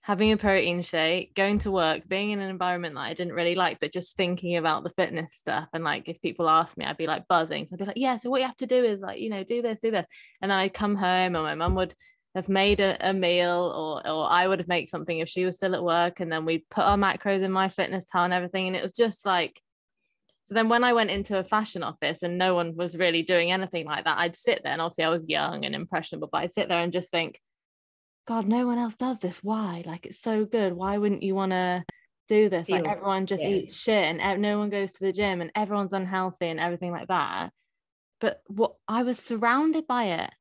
having 0.01 0.31
a 0.31 0.37
protein 0.37 0.81
shake, 0.81 1.33
going 1.35 1.59
to 1.59 1.71
work, 1.71 2.07
being 2.07 2.31
in 2.31 2.39
an 2.39 2.49
environment 2.49 2.95
that 2.95 3.01
I 3.01 3.13
didn't 3.13 3.33
really 3.33 3.55
like, 3.55 3.79
but 3.79 3.93
just 3.93 4.17
thinking 4.17 4.57
about 4.57 4.83
the 4.83 4.89
fitness 4.91 5.33
stuff. 5.33 5.67
And 5.73 5.83
like, 5.83 6.09
if 6.09 6.21
people 6.21 6.49
asked 6.49 6.77
me, 6.77 6.85
I'd 6.85 6.97
be 6.97 7.07
like 7.07 7.27
buzzing. 7.27 7.65
So 7.65 7.73
I'd 7.73 7.79
be 7.79 7.85
like, 7.85 7.97
yeah, 7.97 8.17
so 8.17 8.29
what 8.29 8.41
you 8.41 8.47
have 8.47 8.57
to 8.57 8.67
do 8.67 8.83
is 8.83 8.99
like, 8.99 9.19
you 9.19 9.29
know, 9.29 9.43
do 9.43 9.61
this, 9.61 9.79
do 9.79 9.91
this. 9.91 10.05
And 10.41 10.51
then 10.51 10.57
I'd 10.57 10.73
come 10.73 10.95
home 10.95 11.35
and 11.35 11.43
my 11.43 11.55
mum 11.55 11.75
would 11.75 11.95
have 12.35 12.47
made 12.47 12.79
a, 12.79 13.09
a 13.09 13.13
meal 13.13 13.73
or 13.75 14.07
or 14.09 14.29
I 14.29 14.47
would 14.47 14.59
have 14.59 14.67
made 14.67 14.89
something 14.89 15.19
if 15.19 15.29
she 15.29 15.45
was 15.45 15.57
still 15.57 15.75
at 15.75 15.83
work 15.83 16.19
and 16.19 16.31
then 16.31 16.45
we 16.45 16.65
put 16.69 16.83
our 16.83 16.97
macros 16.97 17.43
in 17.43 17.51
MyFitnessPal 17.51 18.25
and 18.25 18.33
everything. 18.33 18.67
And 18.67 18.75
it 18.75 18.83
was 18.83 18.93
just 18.93 19.25
like 19.25 19.61
so 20.45 20.55
then 20.55 20.69
when 20.69 20.83
I 20.83 20.93
went 20.93 21.11
into 21.11 21.37
a 21.37 21.43
fashion 21.43 21.83
office 21.83 22.23
and 22.23 22.37
no 22.37 22.55
one 22.55 22.75
was 22.75 22.97
really 22.97 23.21
doing 23.21 23.51
anything 23.51 23.85
like 23.85 24.05
that 24.05 24.17
I'd 24.17 24.37
sit 24.37 24.61
there 24.63 24.71
and 24.71 24.81
obviously 24.81 25.03
I 25.03 25.09
was 25.09 25.27
young 25.27 25.65
and 25.65 25.75
impressionable 25.75 26.29
but 26.31 26.39
I'd 26.39 26.53
sit 26.53 26.69
there 26.69 26.79
and 26.79 26.93
just 26.93 27.11
think 27.11 27.39
god 28.27 28.47
no 28.47 28.65
one 28.65 28.77
else 28.77 28.95
does 28.95 29.19
this. 29.19 29.43
Why? 29.43 29.83
Like 29.85 30.05
it's 30.05 30.21
so 30.21 30.45
good. 30.45 30.73
Why 30.73 30.97
wouldn't 30.97 31.23
you 31.23 31.35
want 31.35 31.51
to 31.51 31.83
do 32.29 32.47
this? 32.47 32.69
Like 32.69 32.87
everyone 32.87 33.25
just 33.25 33.43
yeah. 33.43 33.49
eats 33.49 33.75
shit 33.75 34.19
and 34.19 34.41
no 34.41 34.57
one 34.57 34.69
goes 34.69 34.91
to 34.91 34.99
the 35.01 35.11
gym 35.11 35.41
and 35.41 35.51
everyone's 35.53 35.93
unhealthy 35.93 36.47
and 36.47 36.61
everything 36.61 36.91
like 36.91 37.09
that. 37.09 37.51
But 38.21 38.41
what 38.47 38.75
I 38.87 39.03
was 39.03 39.19
surrounded 39.19 39.87
by 39.87 40.05
it 40.05 40.31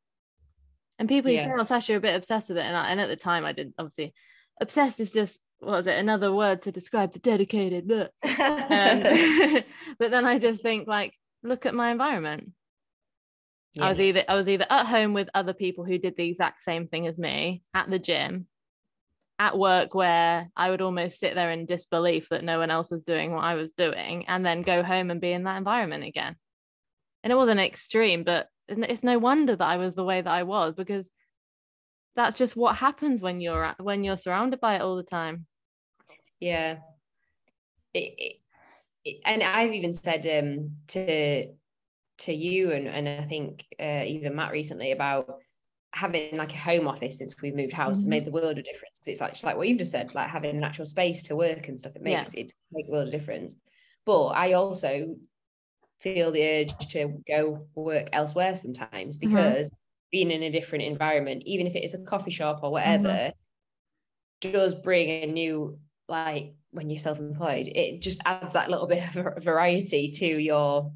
and 1.01 1.09
people 1.09 1.31
yeah. 1.31 1.47
say, 1.47 1.53
"Oh, 1.59 1.65
Sasha, 1.65 1.93
you're 1.93 1.99
a 1.99 2.03
bit 2.03 2.15
obsessed 2.15 2.51
with 2.51 2.59
it," 2.59 2.65
and, 2.65 2.77
I, 2.77 2.91
and 2.91 3.01
at 3.01 3.09
the 3.09 3.17
time, 3.17 3.45
I 3.45 3.53
didn't. 3.53 3.75
obviously. 3.79 4.15
Obsessed 4.61 5.01
is 5.01 5.11
just 5.11 5.41
what 5.61 5.73
was 5.73 5.87
it? 5.87 5.99
Another 5.99 6.35
word 6.35 6.63
to 6.63 6.73
describe 6.73 7.13
the 7.13 7.19
dedicated. 7.19 7.89
But 7.89 8.13
um, 8.23 9.03
but 9.99 10.11
then 10.11 10.27
I 10.27 10.39
just 10.39 10.63
think 10.63 10.87
like, 10.87 11.15
look 11.43 11.65
at 11.65 11.75
my 11.75 11.91
environment. 11.91 12.53
Yeah. 13.73 13.87
I 13.87 13.89
was 13.89 13.99
either 13.99 14.25
I 14.29 14.35
was 14.35 14.47
either 14.47 14.67
at 14.69 14.87
home 14.87 15.15
with 15.15 15.31
other 15.33 15.55
people 15.55 15.85
who 15.85 15.97
did 15.97 16.17
the 16.17 16.29
exact 16.29 16.61
same 16.61 16.87
thing 16.87 17.07
as 17.07 17.17
me 17.17 17.63
at 17.73 17.89
the 17.89 17.99
gym, 17.99 18.47
at 19.39 19.59
work 19.59 19.95
where 19.95 20.51
I 20.55 20.69
would 20.69 20.83
almost 20.83 21.19
sit 21.19 21.35
there 21.35 21.51
in 21.51 21.65
disbelief 21.65 22.29
that 22.29 22.45
no 22.45 22.59
one 22.59 22.71
else 22.71 22.91
was 22.91 23.05
doing 23.05 23.33
what 23.33 23.45
I 23.45 23.55
was 23.55 23.73
doing, 23.73 24.27
and 24.27 24.45
then 24.45 24.61
go 24.61 24.83
home 24.83 25.11
and 25.11 25.21
be 25.21 25.33
in 25.33 25.45
that 25.45 25.57
environment 25.57 26.05
again. 26.05 26.37
And 27.25 27.33
it 27.33 27.37
wasn't 27.37 27.61
extreme, 27.61 28.23
but 28.23 28.49
it's 28.71 29.03
no 29.03 29.19
wonder 29.19 29.57
that 29.57 29.65
I 29.65 29.77
was 29.77 29.95
the 29.95 30.05
way 30.05 30.21
that 30.21 30.31
I 30.31 30.43
was 30.43 30.75
because 30.75 31.11
that's 32.17 32.37
just 32.37 32.57
what 32.57 32.77
happens 32.77 33.21
when 33.21 33.41
you're 33.41 33.75
when 33.79 34.05
you're 34.05 34.17
surrounded 34.17 34.61
by 34.61 34.77
it 34.77 34.83
all 34.83 34.97
the 34.97 35.03
time. 35.03 35.47
Yeah. 36.39 36.79
It, 37.93 38.37
it, 39.05 39.17
and 39.25 39.43
I've 39.43 39.73
even 39.73 39.95
said 39.95 40.27
um, 40.39 40.77
to 40.89 41.47
to 42.19 42.33
you 42.33 42.73
and 42.73 42.87
and 42.87 43.09
I 43.09 43.25
think 43.25 43.65
uh, 43.81 44.05
even 44.07 44.37
Matt 44.37 44.53
recently 44.53 44.93
about 44.93 45.39
having 45.93 46.37
like 46.37 46.53
a 46.53 46.59
home 46.59 46.87
office 46.87 47.19
since 47.19 47.35
we've 47.43 47.55
moved 47.55 47.73
house 47.73 47.97
mm-hmm. 47.97 48.03
has 48.03 48.09
made 48.09 48.25
the 48.25 48.31
world 48.31 48.59
of 48.59 48.65
difference 48.65 48.99
because 48.99 49.09
it's 49.09 49.21
like 49.21 49.43
like 49.43 49.57
what 49.57 49.67
you've 49.67 49.79
just 49.79 49.91
said 49.91 50.15
like 50.15 50.29
having 50.29 50.57
an 50.57 50.63
actual 50.63 50.85
space 50.85 51.25
to 51.25 51.35
work 51.35 51.67
and 51.67 51.81
stuff 51.81 51.97
it 51.97 52.03
makes 52.03 52.35
yeah. 52.35 52.43
it 52.43 52.53
make 52.71 52.87
a 52.87 52.91
world 52.91 53.09
of 53.09 53.13
difference 53.13 53.57
But 54.07 54.29
I 54.29 54.53
also 54.53 55.17
feel 56.01 56.31
the 56.33 56.43
urge 56.43 56.73
to 56.89 57.23
go 57.29 57.67
work 57.75 58.09
elsewhere 58.13 58.57
sometimes 58.57 59.19
Mm-hmm. 59.19 59.35
because 59.35 59.71
being 60.11 60.31
in 60.33 60.43
a 60.43 60.51
different 60.51 60.85
environment, 60.85 61.43
even 61.47 61.67
if 61.69 61.77
it 61.77 61.85
is 61.85 61.95
a 61.95 61.99
coffee 61.99 62.31
shop 62.33 62.61
or 62.63 62.71
whatever, 62.73 63.09
Mm-hmm. 63.09 64.51
does 64.53 64.75
bring 64.75 65.09
a 65.09 65.27
new 65.27 65.79
like 66.09 66.55
when 66.73 66.89
you're 66.91 66.99
self-employed, 66.99 67.67
it 67.69 68.01
just 68.01 68.21
adds 68.25 68.55
that 68.55 68.71
little 68.71 68.87
bit 68.95 69.03
of 69.17 69.43
variety 69.43 70.11
to 70.13 70.27
your 70.27 70.93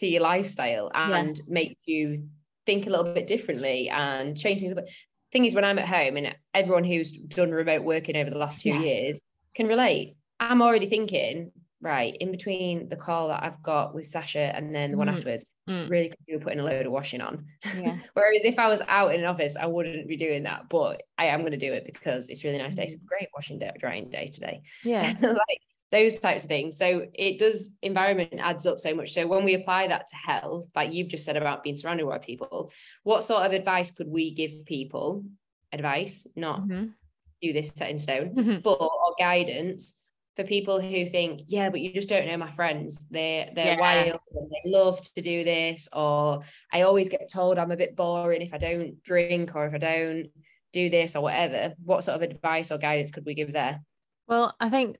to 0.00 0.06
your 0.06 0.22
lifestyle 0.22 0.90
Yeah. 0.94 1.16
and 1.16 1.40
make 1.48 1.76
you 1.84 2.28
think 2.66 2.86
a 2.86 2.90
little 2.90 3.12
bit 3.12 3.26
differently 3.26 3.88
and 3.88 4.36
change 4.36 4.60
things. 4.60 4.74
But 4.74 4.88
thing 5.32 5.44
is, 5.44 5.54
when 5.54 5.64
I'm 5.64 5.78
at 5.78 5.88
home 5.88 6.16
and 6.16 6.34
everyone 6.54 6.84
who's 6.84 7.12
done 7.12 7.50
remote 7.50 7.82
working 7.82 8.16
over 8.16 8.30
the 8.30 8.38
last 8.38 8.60
two 8.60 8.70
Yeah. 8.70 8.80
years 8.80 9.20
can 9.54 9.66
relate, 9.66 10.16
I'm 10.40 10.62
already 10.62 10.86
thinking, 10.86 11.52
right, 11.82 12.16
in 12.20 12.30
between 12.30 12.88
the 12.88 12.96
call 12.96 13.28
that 13.28 13.42
I've 13.42 13.62
got 13.62 13.94
with 13.94 14.06
Sasha 14.06 14.54
and 14.56 14.74
then 14.74 14.92
the 14.92 14.96
one 14.96 15.08
Mm. 15.08 15.12
afterwards, 15.16 15.44
Mm. 15.68 15.90
really 15.90 16.08
could 16.08 16.18
with 16.28 16.42
putting 16.42 16.60
a 16.60 16.64
load 16.64 16.86
of 16.86 16.92
washing 16.92 17.20
on. 17.20 17.46
Yeah. 17.76 17.98
Whereas 18.14 18.44
if 18.44 18.58
I 18.58 18.68
was 18.68 18.80
out 18.88 19.14
in 19.14 19.20
an 19.20 19.26
office, 19.26 19.56
I 19.56 19.66
wouldn't 19.66 20.08
be 20.08 20.16
doing 20.16 20.44
that. 20.44 20.68
But 20.68 21.02
I 21.18 21.26
am 21.26 21.40
going 21.40 21.52
to 21.52 21.58
do 21.58 21.72
it 21.72 21.84
because 21.84 22.30
it's 22.30 22.42
a 22.44 22.48
really 22.48 22.58
nice 22.62 22.74
day. 22.76 22.84
It's 22.84 22.94
a 22.94 22.98
great 22.98 23.28
washing 23.34 23.58
day, 23.58 23.70
drying 23.78 24.08
day 24.10 24.26
today. 24.28 24.62
Yeah. 24.84 25.12
like 25.20 25.60
those 25.92 26.14
types 26.18 26.44
of 26.44 26.48
things. 26.48 26.76
So 26.78 27.06
it 27.14 27.38
does 27.38 27.76
environment 27.82 28.34
adds 28.40 28.64
up 28.66 28.80
so 28.80 28.94
much. 28.94 29.12
So 29.12 29.26
when 29.26 29.44
we 29.44 29.54
apply 29.54 29.88
that 29.88 30.08
to 30.08 30.16
health, 30.16 30.66
like 30.74 30.92
you've 30.92 31.08
just 31.08 31.24
said 31.24 31.36
about 31.36 31.62
being 31.62 31.76
surrounded 31.76 32.06
by 32.08 32.18
people, 32.18 32.72
what 33.02 33.24
sort 33.24 33.44
of 33.44 33.52
advice 33.52 33.90
could 33.90 34.08
we 34.08 34.32
give 34.34 34.64
people? 34.64 35.24
Advice, 35.72 36.26
not 36.34 36.62
Mhm. 36.62 36.94
do 37.40 37.52
this 37.52 37.70
set 37.70 37.90
in 37.90 37.98
stone, 37.98 38.34
Mhm. 38.34 38.62
but 38.62 38.78
or 38.80 39.14
guidance 39.18 39.98
for 40.36 40.44
people 40.44 40.80
who 40.80 41.06
think, 41.06 41.42
yeah, 41.46 41.68
but 41.70 41.80
you 41.80 41.92
just 41.92 42.08
don't 42.08 42.26
know 42.26 42.36
my 42.36 42.50
friends. 42.50 43.06
They're 43.10 43.50
they're 43.54 43.74
Yeah. 43.74 43.80
wild 43.80 44.20
and 44.34 44.50
they 44.50 44.70
love 44.70 45.00
to 45.14 45.20
do 45.22 45.44
this, 45.44 45.88
or 45.92 46.40
I 46.72 46.82
always 46.82 47.08
get 47.08 47.30
told 47.30 47.58
I'm 47.58 47.70
a 47.70 47.76
bit 47.76 47.96
boring 47.96 48.42
if 48.42 48.54
I 48.54 48.58
don't 48.58 49.02
drink 49.02 49.54
or 49.54 49.66
if 49.66 49.74
I 49.74 49.78
don't 49.78 50.28
do 50.72 50.88
this 50.88 51.16
or 51.16 51.22
whatever. 51.22 51.74
What 51.84 52.04
sort 52.04 52.16
of 52.16 52.22
advice 52.22 52.72
or 52.72 52.78
guidance 52.78 53.10
could 53.10 53.26
we 53.26 53.34
give 53.34 53.52
there? 53.52 53.82
Well, 54.26 54.54
I 54.58 54.70
think 54.70 54.96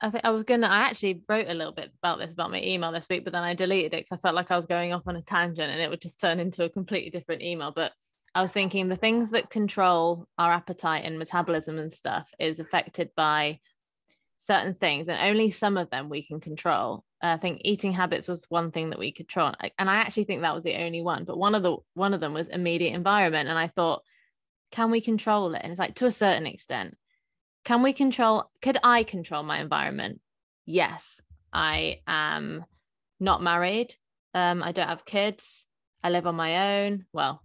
I 0.00 0.10
think 0.10 0.24
I 0.24 0.30
was 0.30 0.42
gonna 0.42 0.66
I 0.66 0.78
actually 0.78 1.22
wrote 1.28 1.46
a 1.48 1.54
little 1.54 1.72
bit 1.72 1.92
about 2.02 2.18
this 2.18 2.32
about 2.32 2.50
my 2.50 2.60
email 2.60 2.90
this 2.90 3.08
week, 3.08 3.22
but 3.22 3.32
then 3.32 3.44
I 3.44 3.54
deleted 3.54 3.94
it 3.94 4.04
because 4.04 4.18
I 4.18 4.20
felt 4.20 4.34
like 4.34 4.50
I 4.50 4.56
was 4.56 4.66
going 4.66 4.92
off 4.92 5.06
on 5.06 5.14
a 5.14 5.22
tangent 5.22 5.70
and 5.70 5.80
it 5.80 5.90
would 5.90 6.00
just 6.00 6.18
turn 6.18 6.40
into 6.40 6.64
a 6.64 6.68
completely 6.70 7.10
different 7.10 7.42
email. 7.42 7.72
But 7.74 7.92
I 8.34 8.42
was 8.42 8.50
thinking 8.50 8.88
the 8.88 8.96
things 8.96 9.30
that 9.30 9.50
control 9.50 10.26
our 10.38 10.50
appetite 10.52 11.04
and 11.04 11.18
metabolism 11.18 11.78
and 11.78 11.92
stuff 11.92 12.28
is 12.40 12.58
affected 12.58 13.10
by 13.14 13.60
certain 14.46 14.74
things, 14.74 15.08
and 15.08 15.18
only 15.20 15.50
some 15.50 15.76
of 15.76 15.90
them 15.90 16.08
we 16.08 16.22
can 16.22 16.40
control. 16.40 17.04
I 17.22 17.36
think 17.36 17.60
eating 17.64 17.92
habits 17.92 18.26
was 18.26 18.44
one 18.48 18.72
thing 18.72 18.90
that 18.90 18.98
we 18.98 19.12
could 19.12 19.28
control, 19.28 19.52
and 19.78 19.88
I 19.90 19.96
actually 19.96 20.24
think 20.24 20.42
that 20.42 20.54
was 20.54 20.64
the 20.64 20.82
only 20.82 21.02
one. 21.02 21.24
But 21.24 21.38
one 21.38 21.54
of 21.54 21.62
the 21.62 21.76
one 21.94 22.14
of 22.14 22.20
them 22.20 22.34
was 22.34 22.48
immediate 22.48 22.94
environment, 22.94 23.48
and 23.48 23.58
I 23.58 23.68
thought, 23.68 24.02
can 24.70 24.90
we 24.90 25.00
control 25.00 25.54
it? 25.54 25.60
And 25.62 25.70
it's 25.70 25.78
like 25.78 25.94
to 25.96 26.06
a 26.06 26.10
certain 26.10 26.46
extent 26.46 26.96
can 27.64 27.82
we 27.82 27.92
control 27.92 28.50
could 28.60 28.78
i 28.82 29.02
control 29.02 29.42
my 29.42 29.60
environment 29.60 30.20
yes 30.66 31.20
i 31.52 32.00
am 32.06 32.64
not 33.20 33.42
married 33.42 33.94
um 34.34 34.62
i 34.62 34.72
don't 34.72 34.88
have 34.88 35.04
kids 35.04 35.66
i 36.02 36.10
live 36.10 36.26
on 36.26 36.34
my 36.34 36.84
own 36.84 37.04
well 37.12 37.42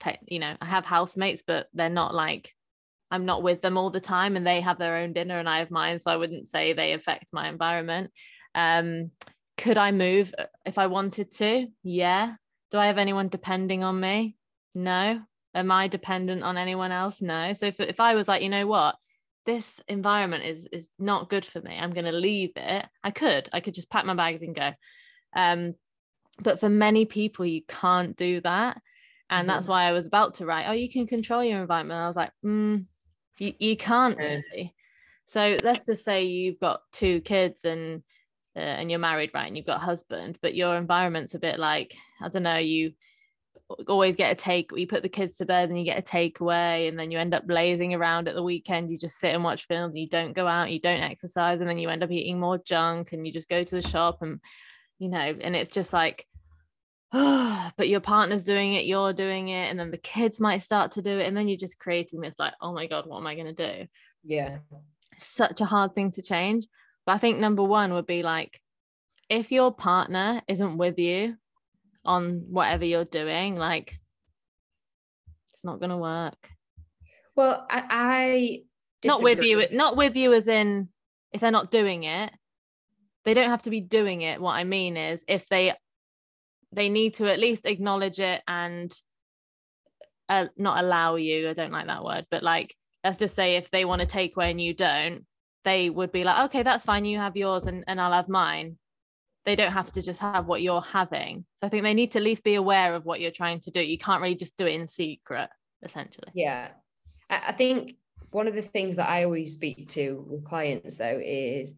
te- 0.00 0.18
you 0.26 0.38
know 0.38 0.54
i 0.60 0.66
have 0.66 0.84
housemates 0.84 1.42
but 1.46 1.68
they're 1.74 1.88
not 1.88 2.14
like 2.14 2.54
i'm 3.10 3.24
not 3.24 3.42
with 3.42 3.60
them 3.60 3.76
all 3.76 3.90
the 3.90 4.00
time 4.00 4.36
and 4.36 4.46
they 4.46 4.60
have 4.60 4.78
their 4.78 4.96
own 4.96 5.12
dinner 5.12 5.38
and 5.38 5.48
i 5.48 5.58
have 5.58 5.70
mine 5.70 5.98
so 5.98 6.10
i 6.10 6.16
wouldn't 6.16 6.48
say 6.48 6.72
they 6.72 6.92
affect 6.92 7.32
my 7.32 7.48
environment. 7.48 8.10
Um 8.54 9.10
could 9.56 9.78
i 9.78 9.90
move 9.90 10.34
if 10.64 10.78
i 10.78 10.86
wanted 10.86 11.30
to? 11.32 11.66
Yeah. 11.82 12.34
Do 12.70 12.78
i 12.78 12.86
have 12.86 12.98
anyone 12.98 13.28
depending 13.28 13.84
on 13.84 13.98
me? 14.00 14.36
No. 14.74 15.20
Am 15.54 15.70
i 15.70 15.88
dependent 15.88 16.42
on 16.42 16.56
anyone 16.56 16.92
else? 16.92 17.20
No. 17.20 17.52
So 17.52 17.66
if, 17.66 17.80
if 17.80 18.00
i 18.00 18.14
was 18.14 18.28
like 18.28 18.42
you 18.42 18.48
know 18.48 18.66
what? 18.66 18.96
This 19.46 19.80
environment 19.88 20.44
is 20.44 20.66
is 20.72 20.90
not 20.98 21.30
good 21.30 21.44
for 21.44 21.60
me. 21.60 21.76
I'm 21.78 21.92
going 21.92 22.04
to 22.04 22.12
leave 22.12 22.52
it. 22.56 22.86
I 23.02 23.10
could. 23.10 23.48
I 23.52 23.60
could 23.60 23.74
just 23.74 23.90
pack 23.90 24.04
my 24.04 24.14
bags 24.14 24.42
and 24.42 24.54
go. 24.54 24.72
Um 25.34 25.74
but 26.38 26.60
for 26.60 26.68
many 26.68 27.04
people 27.04 27.44
you 27.44 27.62
can't 27.68 28.16
do 28.16 28.40
that. 28.42 28.80
And 29.28 29.48
that's 29.48 29.68
why 29.68 29.84
i 29.84 29.92
was 29.92 30.06
about 30.08 30.34
to 30.34 30.46
write 30.46 30.66
oh 30.68 30.72
you 30.72 30.90
can 30.90 31.06
control 31.06 31.44
your 31.44 31.60
environment. 31.60 32.00
I 32.00 32.08
was 32.08 32.16
like 32.16 32.32
mm, 32.44 32.84
you, 33.40 33.54
you 33.58 33.76
can't 33.76 34.16
really. 34.16 34.74
So 35.26 35.58
let's 35.62 35.86
just 35.86 36.04
say 36.04 36.24
you've 36.24 36.60
got 36.60 36.82
two 36.92 37.20
kids 37.22 37.64
and 37.64 38.02
uh, 38.56 38.60
and 38.60 38.90
you're 38.90 38.98
married 38.98 39.30
right 39.32 39.46
and 39.46 39.56
you've 39.56 39.66
got 39.66 39.80
a 39.80 39.84
husband 39.84 40.36
but 40.42 40.56
your 40.56 40.76
environment's 40.76 41.36
a 41.36 41.38
bit 41.38 41.56
like 41.60 41.94
i 42.20 42.28
don't 42.28 42.42
know 42.42 42.56
you 42.56 42.92
always 43.86 44.16
get 44.16 44.32
a 44.32 44.34
take 44.34 44.68
you 44.74 44.88
put 44.88 45.04
the 45.04 45.08
kids 45.08 45.36
to 45.36 45.46
bed 45.46 45.68
and 45.68 45.78
you 45.78 45.84
get 45.84 46.00
a 46.00 46.02
takeaway 46.02 46.88
and 46.88 46.98
then 46.98 47.12
you 47.12 47.18
end 47.18 47.32
up 47.32 47.44
lazing 47.46 47.94
around 47.94 48.26
at 48.26 48.34
the 48.34 48.42
weekend 48.42 48.90
you 48.90 48.98
just 48.98 49.20
sit 49.20 49.32
and 49.32 49.44
watch 49.44 49.68
films 49.68 49.94
you 49.94 50.08
don't 50.08 50.32
go 50.32 50.48
out 50.48 50.72
you 50.72 50.80
don't 50.80 51.00
exercise 51.00 51.60
and 51.60 51.70
then 51.70 51.78
you 51.78 51.88
end 51.88 52.02
up 52.02 52.10
eating 52.10 52.40
more 52.40 52.58
junk 52.58 53.12
and 53.12 53.24
you 53.24 53.32
just 53.32 53.48
go 53.48 53.62
to 53.62 53.76
the 53.80 53.88
shop 53.88 54.22
and 54.22 54.40
you 54.98 55.08
know 55.08 55.36
and 55.40 55.54
it's 55.54 55.70
just 55.70 55.92
like 55.92 56.26
oh 57.12 57.70
but 57.76 57.88
your 57.88 58.00
partner's 58.00 58.44
doing 58.44 58.74
it 58.74 58.84
you're 58.84 59.12
doing 59.12 59.48
it 59.48 59.70
and 59.70 59.78
then 59.78 59.90
the 59.90 59.98
kids 59.98 60.38
might 60.40 60.62
start 60.62 60.92
to 60.92 61.02
do 61.02 61.18
it 61.18 61.26
and 61.26 61.36
then 61.36 61.48
you're 61.48 61.56
just 61.58 61.78
creating 61.78 62.20
this 62.20 62.34
like 62.38 62.54
oh 62.60 62.72
my 62.72 62.86
god 62.86 63.06
what 63.06 63.18
am 63.18 63.26
i 63.26 63.34
going 63.34 63.54
to 63.54 63.78
do 63.78 63.86
Yeah. 64.24 64.58
such 65.18 65.60
a 65.60 65.64
hard 65.66 65.94
thing 65.94 66.12
to 66.12 66.22
change. 66.22 66.66
But 67.06 67.12
I 67.12 67.18
think 67.18 67.38
number 67.38 67.62
one 67.64 67.94
would 67.94 68.06
be 68.06 68.22
like, 68.22 68.60
if 69.28 69.50
your 69.52 69.72
partner 69.72 70.42
isn't 70.48 70.76
with 70.76 70.98
you 70.98 71.36
on 72.04 72.44
whatever 72.50 72.84
you're 72.84 73.04
doing, 73.04 73.56
like, 73.56 73.98
it's 75.52 75.64
not 75.64 75.78
going 75.80 75.90
to 75.90 75.96
work. 75.96 76.50
Well, 77.36 77.66
I, 77.70 77.84
I 77.90 78.62
Not 79.04 79.22
with 79.22 79.42
you, 79.42 79.64
not 79.72 79.96
with 79.96 80.16
you, 80.16 80.34
as 80.34 80.48
in 80.48 80.88
if 81.32 81.40
they're 81.40 81.50
not 81.50 81.70
doing 81.70 82.04
it, 82.04 82.30
they 83.24 83.34
don't 83.34 83.50
have 83.50 83.62
to 83.62 83.70
be 83.70 83.80
doing 83.80 84.22
it. 84.22 84.40
What 84.40 84.52
I 84.54 84.64
mean 84.64 84.96
is, 84.96 85.24
if 85.28 85.46
they 85.48 85.74
they 86.72 86.88
need 86.88 87.14
to 87.14 87.30
at 87.30 87.40
least 87.40 87.66
acknowledge 87.66 88.20
it 88.20 88.42
and 88.46 88.92
uh, 90.28 90.46
not 90.56 90.82
allow 90.82 91.16
you. 91.16 91.50
I 91.50 91.52
don't 91.52 91.72
like 91.72 91.86
that 91.86 92.04
word, 92.04 92.26
but 92.30 92.42
like, 92.42 92.74
let's 93.04 93.18
just 93.18 93.34
say 93.34 93.56
if 93.56 93.70
they 93.70 93.84
want 93.84 94.00
to 94.00 94.06
take 94.06 94.36
away 94.36 94.50
and 94.50 94.60
you 94.60 94.74
don't, 94.74 95.26
they 95.64 95.90
would 95.90 96.12
be 96.12 96.24
like, 96.24 96.46
okay, 96.46 96.62
that's 96.62 96.84
fine. 96.84 97.04
You 97.04 97.18
have 97.18 97.36
yours 97.36 97.66
and, 97.66 97.84
and 97.86 98.00
I'll 98.00 98.12
have 98.12 98.28
mine. 98.28 98.78
They 99.44 99.56
don't 99.56 99.72
have 99.72 99.92
to 99.92 100.02
just 100.02 100.20
have 100.20 100.46
what 100.46 100.62
you're 100.62 100.80
having. 100.80 101.44
So 101.60 101.66
I 101.66 101.70
think 101.70 101.82
they 101.82 101.94
need 101.94 102.12
to 102.12 102.18
at 102.18 102.24
least 102.24 102.44
be 102.44 102.54
aware 102.54 102.94
of 102.94 103.04
what 103.04 103.20
you're 103.20 103.30
trying 103.30 103.60
to 103.60 103.70
do. 103.70 103.80
You 103.80 103.98
can't 103.98 104.22
really 104.22 104.36
just 104.36 104.56
do 104.56 104.66
it 104.66 104.74
in 104.74 104.86
secret, 104.86 105.48
essentially. 105.82 106.28
Yeah. 106.34 106.68
I, 107.28 107.52
think 107.52 107.96
one 108.30 108.46
of 108.46 108.54
the 108.54 108.62
things 108.62 108.96
that 108.96 109.08
I 109.08 109.24
always 109.24 109.54
speak 109.54 109.88
to 109.90 110.24
with 110.28 110.44
clients 110.44 110.98
though 110.98 111.20
is 111.22 111.74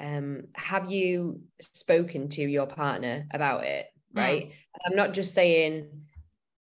um, 0.00 0.44
have 0.54 0.90
you 0.90 1.42
spoken 1.60 2.28
to 2.30 2.42
your 2.42 2.66
partner 2.66 3.26
about 3.32 3.64
it? 3.64 3.86
Right. 4.14 4.46
Mm. 4.46 4.50
And 4.50 4.82
I'm 4.86 4.96
not 4.96 5.14
just 5.14 5.34
saying, 5.34 5.88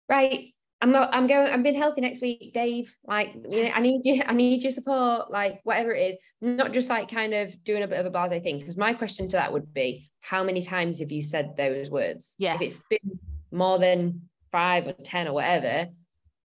right, 0.10 0.54
I'm 0.82 0.92
not, 0.92 1.10
I'm 1.14 1.26
going, 1.28 1.52
I'm 1.52 1.64
being 1.64 1.76
healthy 1.76 2.02
next 2.02 2.22
week, 2.22 2.52
Dave. 2.54 2.96
Like, 3.06 3.34
you 3.50 3.64
know, 3.64 3.72
I 3.74 3.80
need 3.80 4.02
you, 4.04 4.22
I 4.28 4.34
need 4.34 4.64
your 4.64 4.72
support, 4.72 5.32
like 5.32 5.60
whatever 5.64 5.92
it 5.92 6.12
is, 6.12 6.18
not 6.42 6.72
just 6.72 6.90
like 6.90 7.10
kind 7.10 7.34
of 7.34 7.64
doing 7.64 7.84
a 7.84 7.88
bit 7.88 8.00
of 8.00 8.06
a 8.06 8.10
blase 8.10 8.42
thing. 8.44 8.60
Because 8.60 8.78
my 8.78 8.94
question 8.94 9.28
to 9.30 9.38
that 9.38 9.52
would 9.54 9.74
be, 9.74 10.10
how 10.22 10.44
many 10.44 10.62
times 10.62 11.00
have 11.00 11.12
you 11.12 11.22
said 11.22 11.56
those 11.58 11.90
words? 11.90 12.36
Yeah. 12.38 12.56
If 12.56 12.62
it's 12.62 12.86
been 12.90 13.20
more 13.52 13.80
than 13.80 14.30
five 14.52 14.88
or 14.88 14.94
10 14.94 15.28
or 15.28 15.34
whatever, 15.34 15.88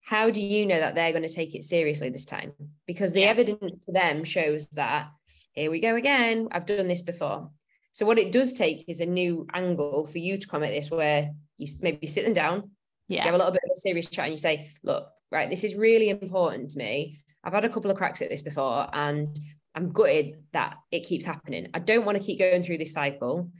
how 0.03 0.31
do 0.31 0.41
you 0.41 0.65
know 0.65 0.81
that 0.81 0.95
they're 0.95 1.13
going 1.13 1.27
to 1.27 1.33
take 1.33 1.55
it 1.55 1.65
seriously 1.65 2.09
this 2.09 2.25
time? 2.25 2.53
Because 2.87 3.13
the 3.13 3.21
Yeah. 3.21 3.29
evidence 3.29 3.85
to 3.85 3.93
them 3.93 4.25
shows 4.25 4.67
that 4.69 5.09
here 5.53 5.71
we 5.71 5.81
go 5.81 5.97
again. 5.97 6.49
I've 6.51 6.67
done 6.67 6.89
this 6.89 7.03
before. 7.03 7.51
So 7.99 8.07
what 8.07 8.21
it 8.21 8.31
does 8.31 8.53
take 8.53 8.85
is 8.87 9.01
a 9.01 9.07
new 9.07 9.45
angle 9.55 10.07
for 10.07 10.19
you 10.19 10.39
to 10.39 10.47
come 10.47 10.63
at 10.63 10.71
this, 10.71 10.89
where 10.89 11.33
you 11.57 11.67
maybe 11.81 12.07
sit 12.07 12.23
them 12.25 12.33
down, 12.33 12.71
you 13.09 13.17
Yeah. 13.17 13.25
have 13.25 13.35
a 13.35 13.39
little 13.39 13.51
bit 13.51 13.65
of 13.65 13.73
a 13.75 13.81
serious 13.81 14.09
chat, 14.09 14.27
and 14.27 14.33
you 14.33 14.39
say, 14.39 14.71
"Look, 14.85 15.11
right, 15.33 15.51
this 15.51 15.65
is 15.65 15.75
really 15.75 16.09
important 16.11 16.71
to 16.71 16.79
me. 16.79 17.19
I've 17.43 17.53
had 17.53 17.65
a 17.65 17.69
couple 17.69 17.91
of 17.91 17.97
cracks 17.97 18.23
at 18.23 18.29
this 18.29 18.41
before, 18.41 18.87
and 18.93 19.37
I'm 19.75 19.91
gutted 19.91 20.45
that 20.53 20.77
it 20.93 21.09
keeps 21.09 21.27
happening. 21.27 21.67
I 21.75 21.81
don't 21.81 22.05
want 22.07 22.17
to 22.17 22.25
keep 22.25 22.39
going 22.39 22.63
through 22.63 22.79
this 22.79 22.93
cycle, 22.93 23.51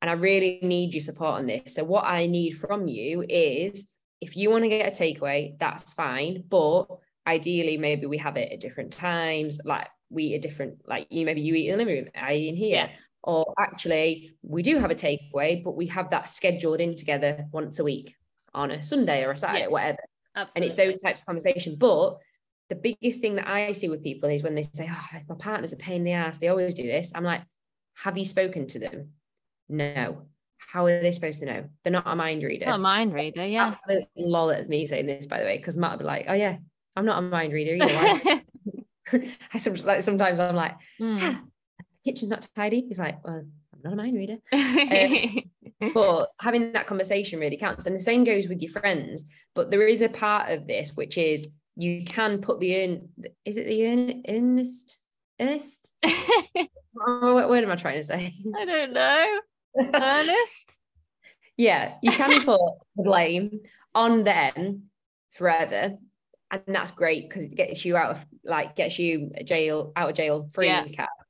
and 0.00 0.08
I 0.08 0.12
really 0.12 0.60
need 0.62 0.94
your 0.94 1.00
support 1.00 1.34
on 1.34 1.46
this. 1.46 1.74
So 1.74 1.82
what 1.82 2.04
I 2.04 2.26
need 2.26 2.52
from 2.52 2.86
you 2.86 3.24
is, 3.28 3.88
if 4.20 4.36
you 4.36 4.48
want 4.50 4.62
to 4.62 4.68
get 4.68 4.86
a 4.86 4.92
takeaway, 4.92 5.58
that's 5.58 5.92
fine, 5.92 6.44
but 6.48 6.86
ideally, 7.26 7.76
maybe 7.76 8.06
we 8.06 8.18
have 8.18 8.36
it 8.36 8.52
at 8.52 8.60
different 8.60 8.92
times, 8.92 9.60
like 9.64 9.88
we 10.08 10.22
eat 10.22 10.34
a 10.36 10.38
different, 10.38 10.86
like 10.86 11.08
you 11.10 11.26
maybe 11.26 11.40
you 11.40 11.56
eat 11.56 11.68
in 11.68 11.72
the 11.72 11.84
living 11.84 12.04
room, 12.04 12.12
I 12.14 12.34
eat 12.34 12.48
in 12.50 12.56
here." 12.56 12.76
Yeah. 12.76 12.96
Or 13.24 13.52
actually, 13.58 14.36
we 14.42 14.62
do 14.62 14.78
have 14.78 14.90
a 14.90 14.94
takeaway, 14.94 15.62
but 15.62 15.76
we 15.76 15.86
have 15.86 16.10
that 16.10 16.28
scheduled 16.28 16.80
in 16.80 16.96
together 16.96 17.46
once 17.52 17.78
a 17.78 17.84
week 17.84 18.14
on 18.54 18.70
a 18.70 18.82
Sunday 18.82 19.24
or 19.24 19.32
a 19.32 19.36
Saturday, 19.36 19.64
Yeah. 19.64 19.68
whatever. 19.68 19.98
Absolutely. 20.36 20.56
And 20.56 20.64
it's 20.64 20.74
those 20.76 21.02
types 21.02 21.20
of 21.20 21.26
conversation. 21.26 21.76
But 21.76 22.18
the 22.68 22.76
biggest 22.76 23.20
thing 23.20 23.34
that 23.36 23.48
I 23.48 23.72
see 23.72 23.88
with 23.88 24.04
people 24.04 24.28
is 24.30 24.42
when 24.42 24.54
they 24.54 24.62
say, 24.62 24.88
Oh, 24.90 25.08
my 25.28 25.34
partner's 25.36 25.72
a 25.72 25.76
pain 25.76 25.96
in 25.96 26.04
the 26.04 26.12
ass, 26.12 26.38
they 26.38 26.48
always 26.48 26.74
do 26.74 26.84
this. 26.84 27.12
I'm 27.14 27.24
like, 27.24 27.42
have 27.96 28.16
you 28.16 28.24
spoken 28.24 28.66
to 28.68 28.78
them? 28.78 29.10
No. 29.68 30.22
How 30.58 30.86
are 30.86 31.00
they 31.00 31.10
supposed 31.10 31.40
to 31.40 31.46
know? 31.46 31.64
They're 31.82 31.92
not 31.92 32.04
a 32.06 32.14
mind 32.16 32.42
reader. 32.42 32.66
Not 32.66 32.76
a 32.76 32.82
mind 32.82 33.12
reader, 33.14 33.44
yeah. 33.44 33.66
Absolutely 33.66 34.06
lol 34.16 34.50
at 34.50 34.68
me 34.68 34.86
saying 34.86 35.06
this, 35.06 35.26
by 35.26 35.40
the 35.40 35.44
way, 35.44 35.56
because 35.56 35.76
Matt 35.76 35.92
would 35.92 35.98
be 36.00 36.04
like, 36.04 36.26
oh 36.28 36.34
yeah, 36.34 36.56
I'm 36.96 37.04
not 37.04 37.18
a 37.18 37.22
mind 37.22 37.52
reader 37.52 37.74
either. 37.84 38.42
I 39.54 39.58
sometimes 39.58 39.86
like 39.86 40.02
sometimes 40.02 40.38
I'm 40.40 40.54
like, 40.56 40.76
Mm. 41.00 41.18
ah, 41.20 41.42
kitchen's 42.04 42.30
not 42.30 42.46
tidy. 42.56 42.84
He's 42.86 42.98
like, 42.98 43.24
well, 43.24 43.44
I'm 43.74 43.82
not 43.82 43.92
a 43.92 43.96
mind 43.96 44.16
reader. 44.16 44.38
Um, 45.80 45.92
but 45.94 46.30
having 46.40 46.72
that 46.72 46.88
conversation 46.88 47.38
really 47.38 47.56
counts. 47.56 47.86
And 47.86 47.94
the 47.94 48.00
same 48.00 48.24
goes 48.24 48.48
with 48.48 48.60
your 48.60 48.72
friends. 48.72 49.26
But 49.54 49.70
there 49.70 49.86
is 49.86 50.00
a 50.00 50.08
part 50.08 50.50
of 50.50 50.66
this 50.66 50.96
which 50.96 51.16
is 51.16 51.52
you 51.76 52.04
can 52.04 52.40
put 52.40 52.58
the 52.58 52.82
earn. 52.82 53.08
Is 53.44 53.56
it 53.58 53.66
the 53.66 53.86
earn 53.86 54.22
earnest? 54.28 54.98
Earnest? 55.40 55.92
Oh, 57.00 57.34
what 57.34 57.48
word 57.48 57.62
am 57.62 57.70
I 57.70 57.76
trying 57.76 57.98
to 57.98 58.02
say? 58.02 58.34
I 58.56 58.64
don't 58.64 58.92
know. 58.92 59.38
Ernest? 59.94 60.78
yeah, 61.56 61.94
you 62.02 62.10
can 62.10 62.40
put 62.44 62.60
the 62.96 63.02
blame 63.04 63.60
on 63.94 64.24
them 64.24 64.84
forever. 65.30 65.96
And 66.50 66.62
that's 66.66 66.90
great 66.90 67.28
because 67.28 67.44
it 67.44 67.54
gets 67.54 67.84
you 67.84 67.96
out 67.96 68.12
of 68.12 68.26
like 68.42 68.74
gets 68.74 68.98
you 68.98 69.30
jail 69.44 69.92
out 69.94 70.10
of 70.10 70.16
jail 70.16 70.48
free 70.52 70.68
Yeah. 70.68 70.86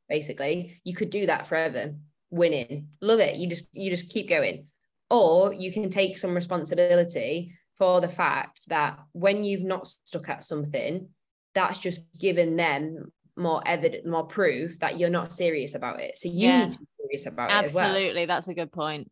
Basically. 0.09 0.81
You 0.85 0.95
could 0.95 1.11
do 1.11 1.27
that 1.27 1.47
forever, 1.47 1.95
winning. 2.31 2.89
Love 3.01 3.21
it. 3.21 3.37
You 3.37 3.49
just 3.49 3.65
you 3.73 3.91
just 3.91 4.11
keep 4.11 4.29
going. 4.29 4.67
Or 5.11 5.55
you 5.55 5.73
can 5.73 5.89
take 5.91 6.19
some 6.19 6.35
responsibility 6.35 7.55
for 7.79 8.01
the 8.01 8.09
fact 8.09 8.61
that 8.69 8.99
when 9.13 9.45
you've 9.45 9.63
not 9.65 9.87
stuck 9.87 10.29
at 10.29 10.45
something, 10.45 11.09
that's 11.55 11.79
just 11.79 12.03
given 12.19 12.57
them 12.57 13.11
more 13.37 13.63
evidence, 13.67 14.05
more 14.07 14.27
proof 14.27 14.79
that 14.81 14.99
you're 14.99 15.09
not 15.11 15.33
serious 15.33 15.75
about 15.75 16.01
it. 16.01 16.19
So 16.19 16.29
you 16.29 16.49
Yeah. 16.49 16.65
need 16.65 16.73
to 16.73 16.79
be 16.81 16.87
serious 17.01 17.27
about 17.27 17.51
it 17.51 17.67
as 17.67 17.73
well 17.73 17.87
Absolutely. 17.87 18.27
That's 18.27 18.49
a 18.49 18.55
good 18.55 18.73
point. 18.73 19.11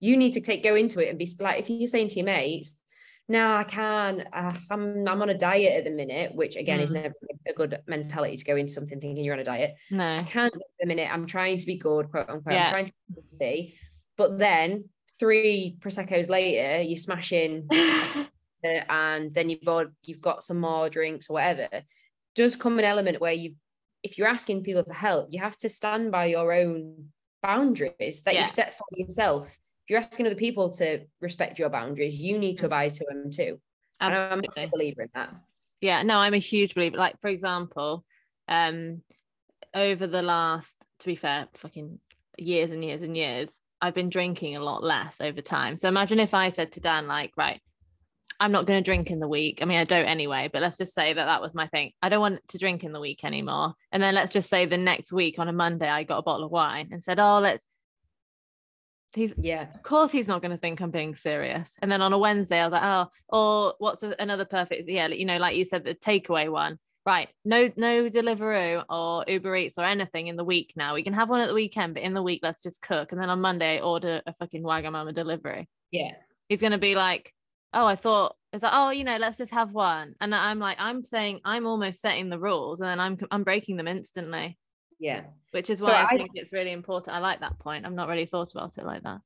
you 0.00 0.16
need 0.16 0.32
to 0.32 0.40
take 0.40 0.62
go 0.62 0.74
into 0.74 0.98
it 0.98 1.10
and 1.10 1.18
be 1.18 1.28
like 1.40 1.60
if 1.60 1.68
you're 1.68 1.86
saying 1.86 2.08
to 2.08 2.16
your 2.16 2.24
mates 2.24 2.79
no 3.30 3.54
i 3.54 3.64
can't 3.64 4.22
uh, 4.32 4.52
i'm 4.70 5.06
i'm 5.08 5.22
on 5.22 5.30
a 5.30 5.38
diet 5.38 5.72
at 5.78 5.84
the 5.84 5.90
minute 5.90 6.34
which 6.34 6.56
again 6.56 6.80
is 6.80 6.90
Mm. 6.90 6.94
never 7.02 7.14
a 7.48 7.52
good 7.54 7.80
mentality 7.86 8.36
to 8.36 8.44
go 8.44 8.56
into 8.56 8.72
something 8.72 9.00
thinking 9.00 9.24
you're 9.24 9.34
on 9.34 9.40
a 9.40 9.44
diet 9.44 9.74
i 9.92 9.96
No. 9.96 10.24
can't 10.26 10.52
at 10.54 10.60
the 10.80 10.86
minute 10.86 11.08
i'm 11.12 11.26
trying 11.26 11.56
to 11.58 11.66
be 11.66 11.78
good 11.78 12.10
quote 12.10 12.28
unquote 12.28 12.52
Yeah. 12.54 12.64
i'm 12.64 12.70
trying 12.70 12.84
to 12.86 12.92
be 13.14 13.22
healthy 13.30 13.74
but 14.16 14.38
then 14.38 14.88
three 15.18 15.76
proseccos 15.80 16.28
later 16.28 16.82
you're 16.82 16.96
smashing 16.96 17.68
and 18.64 19.32
then 19.34 19.48
you've 19.50 19.64
got 19.64 19.86
you've 20.02 20.20
got 20.20 20.44
some 20.44 20.60
more 20.60 20.88
drinks 20.90 21.30
or 21.30 21.34
whatever 21.34 21.68
does 22.34 22.56
come 22.56 22.78
an 22.78 22.84
element 22.84 23.20
where 23.20 23.32
you 23.32 23.54
if 24.02 24.16
you're 24.18 24.28
asking 24.28 24.62
people 24.62 24.82
for 24.84 24.92
help 24.94 25.28
you 25.30 25.40
have 25.40 25.56
to 25.58 25.68
stand 25.68 26.10
by 26.10 26.24
your 26.26 26.52
own 26.52 27.06
boundaries 27.42 28.22
that 28.24 28.34
Yeah. 28.34 28.42
you've 28.42 28.50
set 28.50 28.76
for 28.76 28.84
yourself 28.92 29.58
you're 29.90 29.98
asking 29.98 30.24
other 30.24 30.36
people 30.36 30.70
to 30.70 31.00
respect 31.20 31.58
your 31.58 31.68
boundaries 31.68 32.16
you 32.16 32.38
need 32.38 32.56
to 32.56 32.66
abide 32.66 32.94
to 32.94 33.04
them 33.08 33.30
too. 33.30 33.60
And 34.00 34.14
i'm 34.14 34.42
a 34.56 34.66
believer 34.68 35.02
in 35.02 35.10
that. 35.14 35.34
Yeah 35.80 36.02
no 36.04 36.18
i'm 36.18 36.32
a 36.32 36.38
huge 36.38 36.74
believer. 36.74 36.96
Like 36.96 37.20
for 37.20 37.28
example 37.28 38.04
um 38.48 39.02
over 39.74 40.06
the 40.06 40.22
last 40.22 40.76
to 41.00 41.06
be 41.06 41.16
fair 41.16 41.48
fucking 41.54 41.98
years 42.38 42.70
and 42.70 42.84
years 42.84 43.02
and 43.02 43.16
years 43.16 43.50
i've 43.82 43.94
been 43.94 44.08
drinking 44.08 44.56
a 44.56 44.62
lot 44.62 44.82
less 44.82 45.20
over 45.20 45.42
time. 45.42 45.76
So 45.76 45.88
imagine 45.88 46.20
if 46.20 46.34
i 46.34 46.50
said 46.50 46.72
to 46.72 46.80
dan 46.80 47.08
like 47.08 47.32
right 47.36 47.60
i'm 48.38 48.52
not 48.52 48.66
going 48.66 48.78
to 48.82 48.88
drink 48.88 49.10
in 49.10 49.18
the 49.18 49.28
week. 49.28 49.58
I 49.60 49.64
mean 49.64 49.78
i 49.78 49.84
don't 49.84 50.06
anyway 50.06 50.48
but 50.52 50.62
let's 50.62 50.78
just 50.78 50.94
say 50.94 51.12
that 51.12 51.24
that 51.24 51.42
was 51.42 51.52
my 51.52 51.66
thing. 51.66 51.90
I 52.00 52.10
don't 52.10 52.20
want 52.20 52.46
to 52.48 52.58
drink 52.58 52.84
in 52.84 52.92
the 52.92 53.00
week 53.00 53.24
anymore. 53.24 53.74
And 53.90 54.00
then 54.00 54.14
let's 54.14 54.32
just 54.32 54.48
say 54.48 54.66
the 54.66 54.78
next 54.78 55.12
week 55.12 55.40
on 55.40 55.48
a 55.48 55.52
monday 55.52 55.88
i 55.88 56.04
got 56.04 56.18
a 56.18 56.22
bottle 56.22 56.46
of 56.46 56.52
wine 56.52 56.90
and 56.92 57.02
said 57.02 57.18
oh 57.18 57.40
let's 57.40 57.64
he's 59.12 59.32
yeah 59.36 59.66
of 59.74 59.82
course 59.82 60.10
he's 60.10 60.28
not 60.28 60.42
going 60.42 60.52
to 60.52 60.58
think 60.58 60.80
I'm 60.80 60.90
being 60.90 61.14
serious. 61.14 61.68
And 61.80 61.90
then 61.90 62.02
on 62.02 62.12
a 62.12 62.18
Wednesday, 62.18 62.60
I 62.60 62.66
was 62.66 62.72
like, 62.72 62.82
oh, 62.82 63.06
or 63.28 63.74
what's 63.78 64.02
a, 64.02 64.14
another 64.18 64.44
perfect? 64.44 64.88
Yeah, 64.88 65.08
you 65.08 65.24
know, 65.24 65.38
like 65.38 65.56
you 65.56 65.64
said, 65.64 65.84
the 65.84 65.94
takeaway 65.94 66.50
one. 66.50 66.78
Right, 67.06 67.30
no, 67.46 67.70
no 67.76 68.10
Deliveroo 68.10 68.84
or 68.90 69.24
Uber 69.26 69.56
Eats 69.56 69.78
or 69.78 69.84
anything 69.84 70.26
in 70.26 70.36
the 70.36 70.44
week 70.44 70.74
now. 70.76 70.94
We 70.94 71.02
can 71.02 71.14
have 71.14 71.30
one 71.30 71.40
at 71.40 71.48
the 71.48 71.54
weekend, 71.54 71.94
but 71.94 72.02
in 72.02 72.12
the 72.12 72.22
week, 72.22 72.40
let's 72.42 72.62
just 72.62 72.82
cook. 72.82 73.10
And 73.10 73.20
then 73.20 73.30
on 73.30 73.40
Monday, 73.40 73.80
order 73.80 74.20
a 74.26 74.34
fucking 74.34 74.62
Wagamama 74.62 75.14
delivery. 75.14 75.68
yeah 75.90 76.12
He's 76.48 76.60
going 76.60 76.72
to 76.72 76.78
be 76.78 76.94
like, 76.94 77.32
oh, 77.72 77.86
I 77.86 77.96
thought 77.96 78.36
it's 78.52 78.62
like, 78.62 78.72
oh, 78.74 78.90
you 78.90 79.04
know, 79.04 79.16
let's 79.16 79.38
just 79.38 79.52
have 79.52 79.72
one. 79.72 80.14
And 80.20 80.34
I'm 80.34 80.58
like, 80.58 80.76
I'm 80.78 81.04
saying 81.04 81.40
I'm 81.44 81.66
almost 81.66 82.00
setting 82.00 82.28
the 82.28 82.38
rules, 82.38 82.80
and 82.80 82.88
then 82.88 83.00
I'm 83.00 83.18
I'm 83.30 83.44
breaking 83.44 83.76
them 83.76 83.88
instantly, 83.88 84.58
yeah 85.00 85.22
which 85.52 85.68
is 85.70 85.80
So 85.80 85.86
why 85.86 85.94
I 86.02 86.14
I- 86.14 86.16
think 86.16 86.30
it's 86.34 86.52
really 86.52 86.70
important. 86.70 87.16
I 87.16 87.18
like 87.18 87.40
that 87.40 87.58
point. 87.58 87.84
I've 87.84 87.92
not 87.92 88.08
really 88.08 88.26
thought 88.26 88.52
about 88.52 88.78
it 88.78 88.84
like 88.84 89.02
that. 89.02 89.20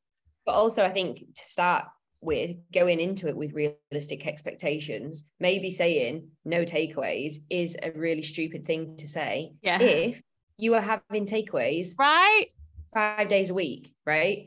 but 0.46 0.52
also 0.62 0.80
i 0.84 0.88
think 0.98 1.18
to 1.18 1.44
start 1.56 1.84
with 2.20 2.52
going 2.72 2.98
into 3.00 3.28
it 3.28 3.36
with 3.36 3.52
realistic 3.52 4.26
expectations 4.26 5.24
maybe 5.40 5.70
saying 5.70 6.26
no 6.46 6.60
takeaways 6.64 7.32
is 7.50 7.76
a 7.82 7.90
really 7.92 8.22
stupid 8.22 8.64
thing 8.64 8.96
to 8.96 9.06
say 9.06 9.52
Yeah. 9.62 9.78
if 9.82 10.22
you 10.56 10.74
are 10.74 10.80
having 10.80 11.26
takeaways 11.26 11.88
Right. 11.98 12.46
five 12.94 13.28
days 13.28 13.50
a 13.50 13.54
week, 13.54 13.92
right? 14.06 14.38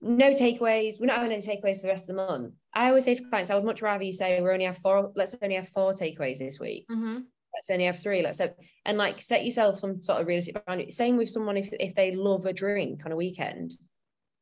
No 0.00 0.30
takeaways. 0.32 0.98
We're 0.98 1.06
not 1.12 1.18
having 1.18 1.32
any 1.32 1.42
takeaways 1.42 1.76
for 1.80 1.86
the 1.86 1.94
rest 1.94 2.04
of 2.08 2.16
the 2.16 2.22
month. 2.26 2.54
I 2.74 2.88
always 2.88 3.04
say 3.04 3.14
to 3.14 3.24
clients, 3.30 3.50
I 3.50 3.54
would 3.54 3.64
much 3.64 3.80
rather 3.82 4.02
you 4.04 4.12
say 4.12 4.40
we're 4.40 4.52
only 4.52 4.64
have 4.64 4.78
four. 4.78 5.12
Let's 5.14 5.34
only 5.42 5.56
have 5.56 5.68
four 5.68 5.92
takeaways 5.92 6.38
this 6.38 6.58
week. 6.58 6.86
Mm-hmm. 6.90 7.18
Let's 7.54 7.70
only 7.70 7.86
have 7.86 8.00
three. 8.00 8.22
Let's 8.22 8.38
have 8.38 8.54
and 8.84 8.98
like 8.98 9.22
set 9.22 9.44
yourself 9.44 9.78
some 9.78 10.02
sort 10.02 10.20
of 10.20 10.26
realistic 10.26 10.64
boundary. 10.66 10.90
Same 10.90 11.16
with 11.16 11.30
someone 11.30 11.56
if 11.56 11.70
if 11.78 11.94
they 11.94 12.12
love 12.12 12.46
a 12.46 12.52
drink 12.52 13.02
on 13.06 13.12
a 13.12 13.16
weekend, 13.16 13.74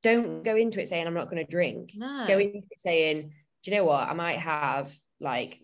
don't 0.03 0.43
go 0.43 0.57
into 0.57 0.81
it 0.81 0.89
saying 0.89 1.07
I'm 1.07 1.15
not 1.15 1.31
going 1.31 1.45
to 1.45 1.51
drink. 1.51 1.93
No. 1.95 2.25
Go 2.27 2.39
into 2.39 2.59
it 2.59 2.81
saying, 2.81 3.33
do 3.63 3.71
you 3.71 3.77
know 3.77 3.85
what? 3.85 4.09
I 4.09 4.13
might 4.15 4.39
have 4.39 4.95
like 5.21 5.61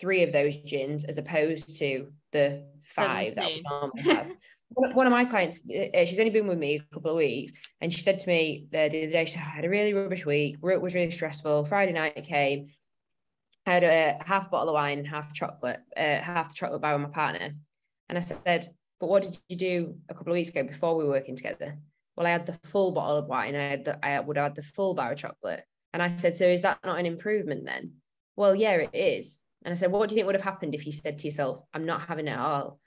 three 0.00 0.22
of 0.22 0.32
those 0.32 0.56
gins 0.56 1.04
as 1.04 1.18
opposed 1.18 1.78
to 1.78 2.12
the 2.32 2.64
five 2.84 3.36
that 3.36 3.46
we 3.46 3.62
normally 3.62 4.02
have. 4.02 4.32
one 4.74 5.06
of 5.06 5.12
my 5.12 5.24
clients, 5.24 5.60
uh, 5.70 6.04
she's 6.04 6.18
only 6.18 6.30
been 6.30 6.46
with 6.46 6.58
me 6.58 6.76
a 6.76 6.94
couple 6.94 7.10
of 7.10 7.16
weeks, 7.16 7.52
and 7.80 7.92
she 7.92 8.00
said 8.00 8.18
to 8.18 8.28
me 8.28 8.66
the, 8.72 8.88
the 8.90 9.02
other 9.02 9.10
day, 9.10 9.24
she 9.26 9.32
said, 9.32 9.42
I 9.42 9.56
had 9.56 9.64
a 9.64 9.68
really 9.68 9.92
rubbish 9.92 10.24
week. 10.24 10.56
It 10.62 10.82
was 10.82 10.94
really 10.94 11.10
stressful. 11.10 11.66
Friday 11.66 11.92
night 11.92 12.24
came. 12.24 12.68
I 13.66 13.74
had 13.74 13.84
a 13.84 14.22
half 14.24 14.50
bottle 14.50 14.70
of 14.70 14.74
wine, 14.74 14.98
and 14.98 15.06
half 15.06 15.32
chocolate, 15.32 15.80
uh, 15.96 16.20
half 16.20 16.48
the 16.48 16.54
chocolate 16.54 16.82
bar 16.82 16.94
with 16.98 17.08
my 17.08 17.14
partner. 17.14 17.52
And 18.08 18.18
I 18.18 18.20
said, 18.20 18.66
But 18.98 19.08
what 19.08 19.22
did 19.22 19.40
you 19.48 19.56
do 19.56 19.98
a 20.08 20.14
couple 20.14 20.32
of 20.32 20.36
weeks 20.36 20.50
ago 20.50 20.64
before 20.64 20.96
we 20.96 21.04
were 21.04 21.10
working 21.10 21.36
together? 21.36 21.78
Well, 22.16 22.26
I 22.26 22.30
had 22.30 22.46
the 22.46 22.54
full 22.64 22.92
bottle 22.92 23.16
of 23.16 23.26
wine. 23.26 23.54
I 23.54 23.70
had 23.70 23.84
the, 23.84 24.04
I 24.04 24.18
would 24.20 24.36
have 24.36 24.44
had 24.46 24.54
the 24.56 24.62
full 24.62 24.94
bar 24.94 25.12
of 25.12 25.18
chocolate. 25.18 25.64
And 25.92 26.02
I 26.02 26.08
said, 26.08 26.36
So 26.36 26.46
is 26.46 26.62
that 26.62 26.78
not 26.84 26.98
an 26.98 27.06
improvement 27.06 27.64
then? 27.64 27.94
Well, 28.36 28.54
yeah, 28.54 28.72
it 28.72 28.94
is. 28.94 29.40
And 29.64 29.72
I 29.72 29.74
said, 29.76 29.92
What 29.92 30.08
do 30.08 30.14
you 30.14 30.18
think 30.18 30.26
would 30.26 30.34
have 30.34 30.42
happened 30.42 30.74
if 30.74 30.86
you 30.86 30.92
said 30.92 31.18
to 31.18 31.26
yourself, 31.28 31.62
I'm 31.72 31.86
not 31.86 32.02
having 32.02 32.26
it 32.26 32.32
at 32.32 32.38
all? 32.38 32.80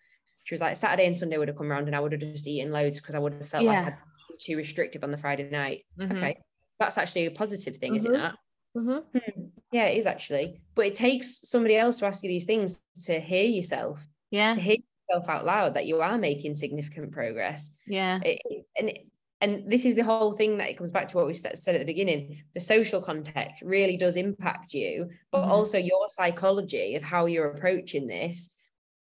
She 0.44 0.54
was 0.54 0.62
like, 0.62 0.76
Saturday 0.76 1.08
and 1.08 1.18
Sunday 1.18 1.38
would 1.38 1.48
have 1.48 1.58
come 1.58 1.72
around 1.72 1.88
and 1.88 1.96
I 1.96 2.00
would 2.00 2.12
have 2.12 2.22
just 2.22 2.48
eaten 2.48 2.72
loads 2.72 3.00
because 3.00 3.16
I 3.16 3.20
would 3.20 3.34
have 3.34 3.48
felt 3.50 3.66
like 3.66 3.78
I'd 3.88 3.98
been 4.28 4.38
too 4.40 4.58
restrictive 4.58 5.04
on 5.04 5.10
the 5.12 5.18
Friday 5.18 5.50
night. 5.50 5.86
Mhm. 5.98 6.12
Okay. 6.18 6.38
That's 6.80 6.98
actually 6.98 7.26
a 7.26 7.32
positive 7.32 7.78
thing, 7.78 7.96
isn't 7.96 8.12
Mhm. 8.12 8.30
it? 8.32 8.36
Mhm. 8.76 9.04
Hmm. 9.14 9.42
Yeah, 9.72 9.86
it 9.86 9.98
is 9.98 10.06
actually. 10.06 10.62
But 10.76 10.88
it 10.88 10.96
takes 10.96 11.48
somebody 11.50 11.76
else 11.76 12.00
to 12.00 12.06
ask 12.06 12.24
you 12.24 12.30
these 12.30 12.46
things 12.46 12.82
to 13.06 13.20
hear 13.20 13.46
yourself, 13.46 14.06
Yeah. 14.32 14.52
to 14.54 14.60
hear 14.60 14.78
yourself 15.10 15.30
out 15.30 15.46
loud 15.46 15.74
that 15.76 15.86
you 15.86 16.02
are 16.02 16.18
making 16.18 16.56
significant 16.56 17.12
progress. 17.12 17.78
Yeah. 17.88 18.20
It- 18.24 18.66
and 18.78 18.90
it- 18.90 19.08
and 19.42 19.70
this 19.70 19.86
is 19.86 19.96
the 19.96 20.04
whole 20.04 20.32
thing 20.32 20.58
that 20.58 20.70
it 20.70 20.78
comes 20.78 20.92
back 20.92 21.08
to 21.10 21.18
what 21.18 21.28
we 21.28 21.34
said 21.34 21.52
at 21.76 21.80
the 21.80 21.84
beginning. 21.86 22.42
The 22.54 22.60
social 22.60 23.02
context 23.02 23.62
really 23.62 23.98
does 23.98 24.16
impact 24.16 24.74
you, 24.74 25.10
but 25.32 25.44
Mhm. 25.44 25.48
also 25.50 25.78
your 25.78 26.08
psychology 26.10 26.96
of 26.96 27.04
how 27.04 27.26
you're 27.26 27.52
approaching 27.52 28.08
this 28.08 28.56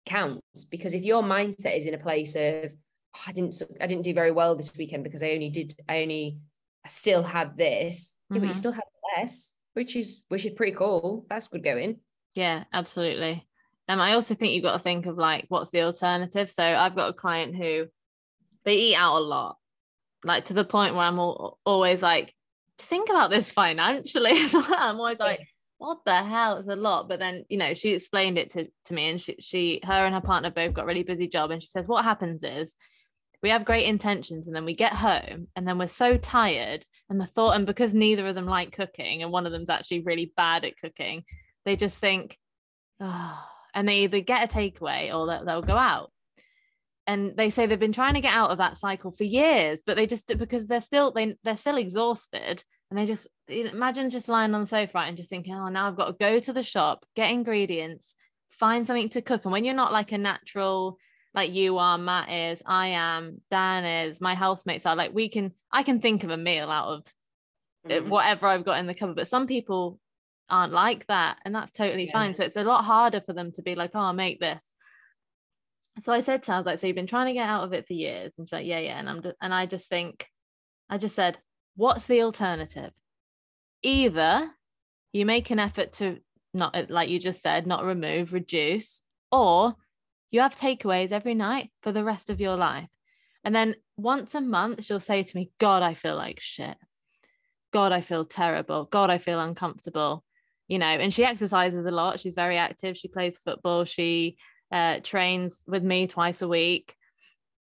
counts. 0.06 0.66
Because 0.66 0.94
if 0.94 1.04
your 1.04 1.24
mindset 1.24 1.78
is 1.78 1.86
in 1.86 1.94
a 1.94 1.98
place 1.98 2.36
of 2.36 2.74
"Oh, 3.16 3.24
I 3.28 3.32
didn't 3.32 3.62
i 3.82 3.88
didn't 3.88 4.04
do 4.04 4.14
very 4.14 4.32
well 4.32 4.56
this 4.56 4.76
weekend 4.78 5.04
because 5.04 5.24
I 5.24 5.32
only 5.32 5.50
did 5.50 5.76
I 5.90 6.04
only 6.04 6.38
I 6.86 6.88
still 6.90 7.24
had 7.24 7.58
this, 7.58 8.20
yeah, 8.30 8.40
but 8.40 8.48
you 8.48 8.54
Mhm. 8.54 8.56
still 8.56 8.72
had 8.74 8.84
less, 9.18 9.54
which 9.78 9.96
is 9.96 10.24
which 10.30 10.44
is 10.44 10.54
pretty 10.54 10.72
cool. 10.72 11.28
That's 11.30 11.46
good 11.46 11.64
going. 11.64 12.00
Yeah, 12.34 12.64
absolutely. 12.74 13.48
Um, 13.88 14.02
I 14.02 14.14
also 14.14 14.34
think 14.34 14.54
you've 14.54 14.64
got 14.64 14.74
to 14.74 14.80
think 14.80 15.06
of 15.06 15.20
like 15.20 15.46
what's 15.50 15.70
the 15.70 15.84
alternative. 15.84 16.50
So 16.50 16.64
I've 16.64 16.96
got 16.96 17.10
a 17.10 17.14
client 17.14 17.56
who 17.56 17.86
they 18.66 18.74
eat 18.74 18.96
out 18.96 19.18
a 19.18 19.24
lot, 19.24 19.58
like 20.26 20.46
to 20.46 20.56
the 20.56 20.66
point 20.66 20.96
where 20.96 21.04
I'm 21.04 21.20
al- 21.20 21.60
always 21.64 22.02
like, 22.02 22.34
think 22.80 23.12
about 23.12 23.30
this 23.30 23.52
financially. 23.52 24.34
I'm 24.54 25.00
always 25.00 25.20
like, 25.20 25.42
what 25.78 26.00
the 26.08 26.24
hell? 26.24 26.58
It's 26.58 26.70
a 26.70 26.76
lot. 26.76 27.08
But 27.08 27.20
then, 27.20 27.46
you 27.48 27.60
know, 27.60 27.76
she 27.76 27.92
explained 27.92 28.40
it 28.40 28.50
to, 28.54 28.68
to 28.86 28.94
me 28.96 29.12
and 29.12 29.22
she, 29.22 29.36
she, 29.40 29.80
her 29.84 30.06
and 30.08 30.16
her 30.16 30.22
partner 30.22 30.50
both 30.50 30.74
got 30.74 30.88
really 30.88 31.04
busy 31.04 31.28
job. 31.28 31.52
And 31.52 31.62
she 31.62 31.70
says, 31.70 31.88
what 31.88 32.04
happens 32.04 32.42
is 32.44 32.74
we 33.44 33.50
have 33.50 33.66
great 33.66 33.86
intentions 33.86 34.48
and 34.48 34.56
then 34.56 34.66
we 34.66 34.74
get 34.76 34.94
home 34.94 35.48
and 35.56 35.68
then 35.68 35.78
we're 35.78 35.88
so 35.88 36.18
tired 36.18 36.86
and 37.10 37.20
the 37.20 37.26
thought, 37.26 37.56
and 37.56 37.66
because 37.66 37.94
neither 37.94 38.28
of 38.28 38.36
them 38.36 38.48
like 38.48 38.72
cooking 38.72 39.24
and 39.24 39.32
one 39.32 39.46
of 39.46 39.52
them's 39.52 39.70
actually 39.70 40.02
really 40.02 40.34
bad 40.36 40.66
at 40.66 40.78
cooking, 40.78 41.24
they 41.66 41.76
just 41.76 42.00
think, 42.00 42.38
oh, 43.00 43.46
and 43.74 43.88
they 43.88 44.00
either 44.00 44.22
get 44.22 44.44
a 44.44 44.58
takeaway 44.58 45.14
or 45.14 45.28
they'll, 45.28 45.46
they'll 45.46 45.62
go 45.62 45.78
out. 45.78 46.12
and 47.06 47.38
they 47.38 47.50
say 47.50 47.66
they've 47.66 47.80
been 47.80 47.92
trying 47.94 48.16
to 48.16 48.22
get 48.22 48.34
out 48.34 48.50
of 48.52 48.58
that 48.58 48.78
cycle 48.78 49.12
for 49.12 49.24
years 49.24 49.82
but 49.86 49.96
they 49.96 50.06
just 50.06 50.28
because 50.38 50.68
they're 50.68 50.82
still 50.82 51.12
they, 51.12 51.36
they're 51.44 51.58
still 51.58 51.78
exhausted 51.78 52.64
and 52.90 52.98
they 52.98 53.06
just 53.06 53.28
imagine 53.48 54.10
just 54.10 54.28
lying 54.28 54.54
on 54.54 54.62
the 54.62 54.68
sofa 54.68 55.00
and 55.00 55.16
just 55.18 55.30
thinking 55.30 55.54
oh 55.56 55.70
now 55.70 55.88
i've 55.88 55.96
got 55.96 56.08
to 56.08 56.14
go 56.14 56.40
to 56.40 56.52
the 56.54 56.64
shop 56.64 57.06
get 57.16 57.32
ingredients 57.32 58.16
find 58.52 58.86
something 58.86 59.10
to 59.10 59.22
cook 59.22 59.46
and 59.46 59.52
when 59.52 59.64
you're 59.64 59.74
not 59.74 59.94
like 59.94 60.12
a 60.12 60.18
natural 60.18 60.98
like 61.38 61.54
you 61.54 61.78
are 61.78 61.98
matt 61.98 62.30
is 62.30 62.62
i 62.66 62.88
am 62.88 63.40
dan 63.50 63.86
is 63.86 64.20
my 64.20 64.36
housemates 64.36 64.86
are 64.86 64.96
like 64.96 65.14
we 65.14 65.30
can 65.30 65.54
i 65.72 65.84
can 65.84 66.02
think 66.02 66.26
of 66.26 66.32
a 66.32 66.38
meal 66.38 66.70
out 66.70 66.88
of 66.88 67.14
mm-hmm. 67.88 68.10
whatever 68.10 68.48
i've 68.48 68.66
got 68.66 68.80
in 68.80 68.88
the 68.88 68.94
cupboard 68.94 69.16
but 69.16 69.28
some 69.28 69.48
people 69.48 70.00
aren't 70.50 70.74
like 70.74 71.06
that 71.08 71.38
and 71.46 71.56
that's 71.56 71.72
totally 71.72 72.06
yeah. 72.08 72.12
fine 72.12 72.34
so 72.34 72.44
it's 72.44 72.58
a 72.58 72.64
lot 72.64 72.84
harder 72.84 73.22
for 73.22 73.34
them 73.34 73.52
to 73.52 73.62
be 73.62 73.76
like 73.76 73.92
oh 73.94 74.00
i'll 74.00 74.14
make 74.14 74.40
this 74.40 74.62
so 76.06 76.14
I 76.14 76.22
said 76.22 76.44
to 76.44 76.52
her, 76.52 76.56
I 76.56 76.58
was 76.60 76.66
like, 76.66 76.80
so 76.80 76.88
you've 76.88 76.96
been 76.96 77.08
trying 77.08 77.28
to 77.28 77.34
get 77.34 77.50
out 77.50 77.64
of 77.64 77.74
it 77.74 77.88
for 77.88 77.94
years. 77.94 78.32
And 78.38 78.48
she's 78.48 78.54
like, 78.54 78.66
yeah, 78.66 78.80
yeah. 78.80 79.00
And 79.00 79.10
I'm 79.10 79.22
just, 79.22 79.36
and 79.42 79.54
I 79.54 79.66
just 79.66 79.90
think, 79.90 80.28
I 80.90 80.98
just 80.98 81.16
said, 81.16 81.40
what's 81.76 82.06
the 82.06 82.22
alternative? 82.22 82.92
Either 83.82 84.50
you 85.12 85.26
make 85.26 85.50
an 85.50 85.60
effort 85.60 85.94
to 85.94 86.20
not, 86.54 86.76
uh, 86.76 86.86
like 86.90 87.10
you 87.10 87.20
just 87.20 87.42
said, 87.42 87.66
not 87.66 87.84
remove, 87.84 88.34
reduce, 88.34 89.02
or 89.32 89.76
you 90.32 90.42
have 90.42 90.56
takeaways 90.56 91.12
every 91.12 91.36
night 91.36 91.72
for 91.82 91.92
the 91.92 92.04
rest 92.04 92.30
of 92.30 92.42
your 92.42 92.56
life. 92.56 92.90
And 93.44 93.56
then 93.56 93.76
once 93.96 94.36
a 94.36 94.42
month, 94.42 94.84
she'll 94.84 95.00
say 95.00 95.24
to 95.24 95.38
me, 95.38 95.52
God, 95.60 95.84
I 95.84 95.94
feel 95.94 96.16
like 96.16 96.40
shit. 96.40 96.76
God, 97.72 97.92
I 97.92 98.02
feel 98.02 98.26
terrible. 98.26 98.86
God, 98.86 99.10
I 99.10 99.18
feel 99.18 99.40
uncomfortable. 99.40 100.24
You 100.68 100.80
know, 100.80 100.86
and 100.86 101.14
she 101.14 101.24
exercises 101.24 101.86
a 101.86 101.92
lot. 101.92 102.20
She's 102.20 102.34
very 102.34 102.58
active. 102.58 102.98
She 102.98 103.08
plays 103.08 103.38
football. 103.38 103.86
She 103.86 104.38
uh, 104.72 105.00
trains 105.02 105.62
with 105.66 105.84
me 105.84 106.08
twice 106.08 106.42
a 106.42 106.48
week. 106.48 106.94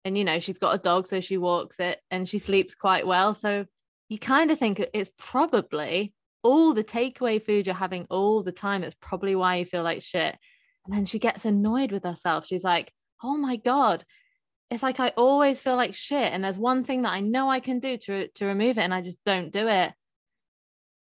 And, 0.05 0.17
you 0.17 0.23
know, 0.23 0.39
she's 0.39 0.59
got 0.59 0.75
a 0.75 0.77
dog, 0.77 1.07
so 1.07 1.19
she 1.19 1.37
walks 1.37 1.79
it 1.79 1.99
and 2.11 2.27
she 2.27 2.39
sleeps 2.39 2.75
quite 2.75 3.07
well. 3.07 3.35
So 3.35 3.65
you 4.09 4.19
kind 4.19 4.51
of 4.51 4.59
think 4.59 4.83
it's 4.93 5.11
probably 5.17 6.13
all 6.43 6.73
the 6.73 6.83
takeaway 6.83 7.43
food 7.43 7.65
you're 7.65 7.75
having 7.75 8.05
all 8.09 8.43
the 8.43 8.51
time. 8.51 8.83
It's 8.83 8.95
probably 8.99 9.35
why 9.35 9.57
you 9.57 9.65
feel 9.65 9.83
like 9.83 10.01
shit. 10.01 10.37
And 10.85 10.95
then 10.95 11.05
she 11.05 11.19
gets 11.19 11.45
annoyed 11.45 11.91
with 11.91 12.03
herself. 12.03 12.45
She's 12.45 12.63
like, 12.63 12.91
oh 13.23 13.37
my 13.37 13.55
God, 13.55 14.03
it's 14.69 14.83
like 14.83 14.99
I 14.99 15.09
always 15.09 15.61
feel 15.61 15.75
like 15.75 15.93
shit. 15.93 16.33
And 16.33 16.43
there's 16.43 16.57
one 16.57 16.83
thing 16.83 17.03
that 17.03 17.13
I 17.13 17.21
know 17.21 17.49
I 17.49 17.59
can 17.59 17.79
do 17.79 17.97
to, 17.97 18.27
to 18.27 18.45
remove 18.45 18.77
it, 18.77 18.81
and 18.81 18.93
I 18.93 19.01
just 19.01 19.19
don't 19.25 19.51
do 19.51 19.67
it. 19.67 19.93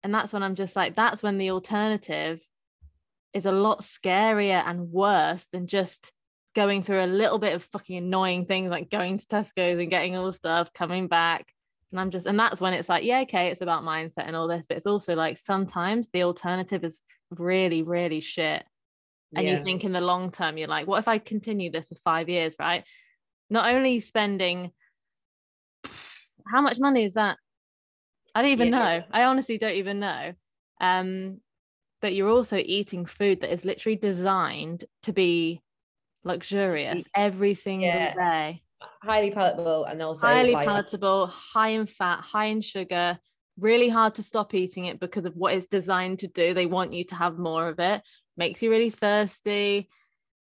And 0.05 0.15
that's 0.15 0.33
when 0.33 0.43
I'm 0.43 0.55
just 0.55 0.77
like, 0.77 0.97
that's 0.97 1.23
when 1.23 1.39
the 1.39 1.51
alternative 1.51 2.41
is 3.33 3.47
a 3.47 3.53
lot 3.53 3.81
scarier 3.81 4.63
and 4.67 4.91
worse 4.91 5.47
than 5.53 5.67
just 5.67 6.13
going 6.55 6.83
through 6.83 7.05
a 7.05 7.07
little 7.07 7.39
bit 7.39 7.55
of 7.55 7.65
fucking 7.65 7.97
annoying 7.97 8.45
things 8.45 8.71
like 8.71 8.91
going 8.91 9.17
to 9.17 9.27
Tesco's 9.27 9.81
and 9.81 9.91
getting 9.91 10.17
all 10.17 10.27
the 10.27 10.33
stuff, 10.33 10.73
coming 10.73 11.09
back. 11.09 11.51
And 11.91 12.01
I'm 12.01 12.11
just, 12.11 12.27
and 12.27 12.39
that's 12.39 12.61
when 12.61 12.75
it's 12.75 12.89
like, 12.89 13.05
yeah, 13.05 13.21
okay, 13.21 13.49
it's 13.49 13.63
about 13.63 13.85
mindset 13.85 14.27
and 14.27 14.37
all 14.37 14.49
this, 14.49 14.67
but 14.67 14.77
it's 14.77 14.87
also 14.87 15.15
like 15.15 15.39
sometimes 15.39 16.11
the 16.11 16.25
alternative 16.25 16.85
is 16.85 17.01
really, 17.31 17.83
really 17.83 18.21
shit. 18.21 18.65
And 19.35 19.47
yeah. 19.47 19.59
you 19.59 19.65
think 19.65 19.85
in 19.85 19.93
the 19.93 20.01
long 20.01 20.31
term, 20.31 20.59
you're 20.59 20.69
like, 20.69 20.87
what 20.87 20.99
if 20.99 21.09
I 21.09 21.19
continue 21.19 21.71
this 21.71 21.89
for 21.89 21.95
five 21.97 22.29
years, 22.29 22.55
right? 22.59 22.85
Not 23.49 23.73
only 23.73 24.01
spending, 24.01 24.73
how 26.47 26.61
much 26.61 26.79
money 26.79 27.05
is 27.05 27.15
that? 27.15 27.39
I 28.35 28.43
don't 28.43 28.51
even 28.51 28.69
yeah. 28.69 28.79
know. 28.79 29.05
I 29.11 29.25
honestly 29.25 29.59
don't 29.59 29.75
even 29.75 30.01
know. 30.01 30.33
Um, 30.81 31.41
but 32.01 32.15
you're 32.15 32.31
also 32.31 32.57
eating 32.57 33.07
food 33.07 33.41
that 33.41 33.53
is 33.53 33.65
literally 33.65 33.97
designed 33.97 34.85
to 35.05 35.13
be 35.13 35.63
luxurious 36.25 37.05
every 37.15 37.55
single 37.55 37.89
yeah. 37.89 38.15
day 38.15 38.63
highly 39.03 39.31
palatable 39.31 39.85
and 39.85 40.01
also 40.03 40.27
highly 40.27 40.55
palatable 40.55 41.27
high 41.27 41.69
in 41.69 41.87
fat 41.87 42.21
high 42.21 42.47
in 42.47 42.61
sugar 42.61 43.19
really 43.59 43.89
hard 43.89 44.15
to 44.15 44.23
stop 44.23 44.55
eating 44.55 44.87
it 44.87 44.99
because 45.01 45.25
of 45.25 45.35
what 45.35 45.55
it's 45.55 45.67
designed 45.67 46.19
to 46.19 46.29
do 46.29 46.55
they 46.55 46.67
want 46.67 46.93
you 46.93 47.05
to 47.05 47.15
have 47.15 47.39
more 47.39 47.69
of 47.69 47.79
it 47.79 48.03
makes 48.37 48.63
you 48.63 48.71
really 48.71 48.91
thirsty. 48.91 49.89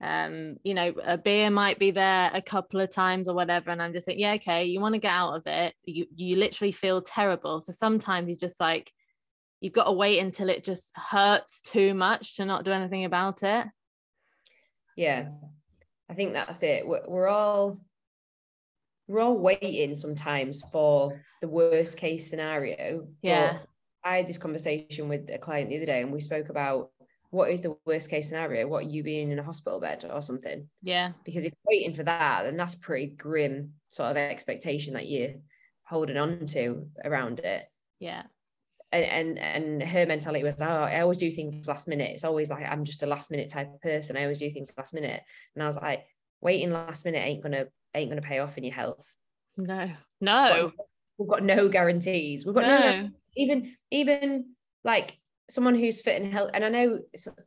Um 0.03 0.57
you 0.62 0.74
know 0.74 0.93
a 1.03 1.16
beer 1.16 1.49
might 1.49 1.78
be 1.78 1.91
there 1.91 2.30
a 2.34 2.43
couple 2.43 2.80
of 2.80 2.91
times 2.91 3.28
or 3.28 3.34
whatever 3.34 3.70
and 3.70 3.80
i'm 3.80 3.95
just 3.95 4.07
like 4.07 4.18
yeah 4.18 4.34
okay 4.34 4.66
you 4.66 4.78
want 4.78 4.95
to 4.95 5.01
get 5.01 5.12
out 5.12 5.34
of 5.34 5.47
it. 5.47 5.74
You 5.84 6.07
you 6.14 6.37
literally 6.37 6.72
feel 6.72 7.01
terrible. 7.01 7.61
So 7.61 7.72
sometimes 7.72 8.28
you 8.28 8.37
just 8.37 8.61
like 8.61 8.93
you've 9.61 9.72
got 9.72 9.84
to 9.84 9.93
wait 9.93 10.18
until 10.18 10.51
it 10.51 10.64
just 10.64 10.91
hurts 10.95 11.62
too 11.62 11.95
much 11.95 12.37
to 12.37 12.45
not 12.45 12.64
do 12.64 12.72
anything 12.72 13.07
about 13.07 13.43
it. 13.43 13.66
Yeah 14.97 15.28
i 16.09 16.14
think 16.14 16.32
that's 16.32 16.62
it. 16.62 16.87
We're, 16.87 17.03
we're 17.07 17.28
all 17.28 17.80
we're 19.09 19.20
all 19.20 19.39
waiting 19.39 19.95
sometimes 19.95 20.62
for 20.72 21.22
the 21.41 21.49
worst 21.49 21.97
case 21.97 22.28
scenario. 22.28 23.07
Yeah. 23.22 23.59
I 24.03 24.18
had 24.18 24.26
this 24.26 24.39
conversation 24.39 25.09
with 25.09 25.28
a 25.32 25.39
client 25.39 25.68
the 25.68 25.76
other 25.76 25.87
day 25.87 26.03
and 26.03 26.12
we 26.12 26.20
spoke 26.20 26.49
about 26.49 26.91
what 27.31 27.51
is 27.51 27.61
the 27.61 27.77
worst 27.85 28.11
case 28.11 28.29
scenario? 28.29 28.66
What 28.66 28.87
you 28.87 29.03
being 29.03 29.31
in 29.31 29.39
a 29.39 29.43
hospital 29.43 29.81
bed 29.81 30.05
or 30.11 30.22
something? 30.22 30.68
Yeah. 30.83 31.12
Because 31.24 31.45
if 31.45 31.53
you're 31.53 31.79
waiting 31.79 31.95
for 31.95 32.05
that 32.05 32.45
then 32.45 32.57
that's 32.57 32.74
pretty 32.74 33.07
grim 33.07 33.72
sort 33.89 34.11
of 34.11 34.16
expectation 34.16 34.95
that 34.95 35.09
you're 35.09 35.35
holding 35.85 36.16
on 36.16 36.47
to 36.47 36.89
around 37.05 37.41
it. 37.41 37.64
Yeah. 37.99 38.22
And, 38.93 39.05
and 39.05 39.39
and 39.39 39.83
her 39.83 40.07
mentality 40.07 40.45
was 40.45 40.62
oh 40.62 40.66
I 40.66 41.01
always 41.01 41.18
do 41.18 41.31
things 41.31 41.66
last 41.66 41.89
minute. 41.89 42.12
It's 42.12 42.24
always 42.24 42.51
like 42.51 42.64
I'm 42.64 42.85
just 42.85 43.03
a 43.03 43.07
last 43.07 43.31
minute 43.31 43.51
type 43.51 43.72
of 43.72 43.81
person. 43.81 44.16
I 44.16 44.22
always 44.22 44.39
do 44.39 44.51
things 44.51 44.72
last 44.79 44.95
minute. 44.95 45.22
And 45.55 45.62
I 45.62 45.66
was 45.66 45.77
like 45.77 46.05
waiting 46.41 46.70
last 46.70 47.05
minute 47.05 47.18
ain't 47.24 47.43
gonna 47.43 47.66
ain't 47.95 48.11
gonna 48.11 48.22
pay 48.22 48.39
off 48.39 48.57
in 48.57 48.64
your 48.64 48.74
health. 48.74 49.12
No. 49.57 49.91
No. 50.20 50.72
we've 51.18 51.29
got 51.29 51.43
no 51.43 51.68
guarantees. 51.68 52.45
We've 52.45 52.55
got 52.55 52.66
no, 52.66 52.79
no. 52.79 53.09
even 53.37 53.77
even 53.91 54.51
like 54.85 55.18
someone 55.49 55.74
who's 55.74 56.03
fit 56.03 56.20
and 56.20 56.32
healthy 56.32 56.53
and 56.55 56.64
I 56.64 56.68
know 56.68 57.01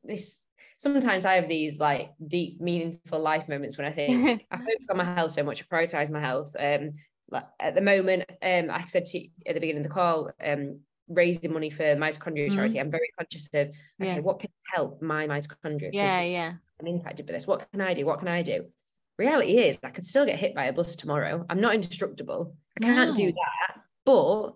this 0.03 0.41
sometimes 0.77 1.25
I 1.25 1.35
have 1.35 1.49
these 1.49 1.79
like 1.79 2.11
deep 2.25 2.61
meaningful 2.61 3.19
life 3.19 3.49
moments 3.49 3.77
when 3.77 3.87
I 3.87 3.91
think 3.91 4.45
I 4.51 4.57
focus 4.57 4.87
on 4.89 4.97
my 4.97 5.03
health 5.03 5.33
so 5.33 5.43
much 5.43 5.63
I 5.63 5.75
prioritize 5.75 6.11
my 6.11 6.21
health 6.21 6.55
um 6.59 6.93
like 7.31 7.45
at 7.59 7.75
the 7.75 7.81
moment 7.81 8.23
um 8.41 8.69
I 8.71 8.85
said 8.87 9.05
to 9.07 9.19
you 9.19 9.29
at 9.45 9.55
the 9.55 9.59
beginning 9.59 9.83
of 9.83 9.89
the 9.89 9.93
call 9.93 10.31
um 10.43 10.79
raising 11.09 11.51
money 11.51 11.69
for 11.69 11.83
mitochondria 11.83 12.49
mm. 12.49 12.53
charity, 12.53 12.79
I'm 12.79 12.91
very 12.91 13.09
conscious 13.17 13.47
of 13.53 13.69
okay, 13.69 13.75
yeah. 13.99 14.19
what 14.19 14.39
can 14.39 14.51
help 14.73 15.01
my 15.01 15.27
mitochondria? 15.27 15.89
Yeah, 15.91 16.21
yeah. 16.21 16.53
I'm 16.79 16.87
impacted 16.87 17.25
by 17.25 17.33
this. 17.33 17.47
What 17.47 17.69
can 17.71 17.81
I 17.81 17.93
do? 17.93 18.05
What 18.05 18.19
can 18.19 18.27
I 18.27 18.41
do? 18.41 18.65
Reality 19.17 19.57
is, 19.57 19.77
I 19.83 19.89
could 19.89 20.05
still 20.05 20.25
get 20.25 20.39
hit 20.39 20.55
by 20.55 20.65
a 20.65 20.73
bus 20.73 20.95
tomorrow. 20.95 21.45
I'm 21.49 21.59
not 21.59 21.75
indestructible. 21.75 22.55
I 22.77 22.85
can't 22.85 23.09
no. 23.09 23.15
do 23.15 23.31
that. 23.33 23.81
But 24.05 24.53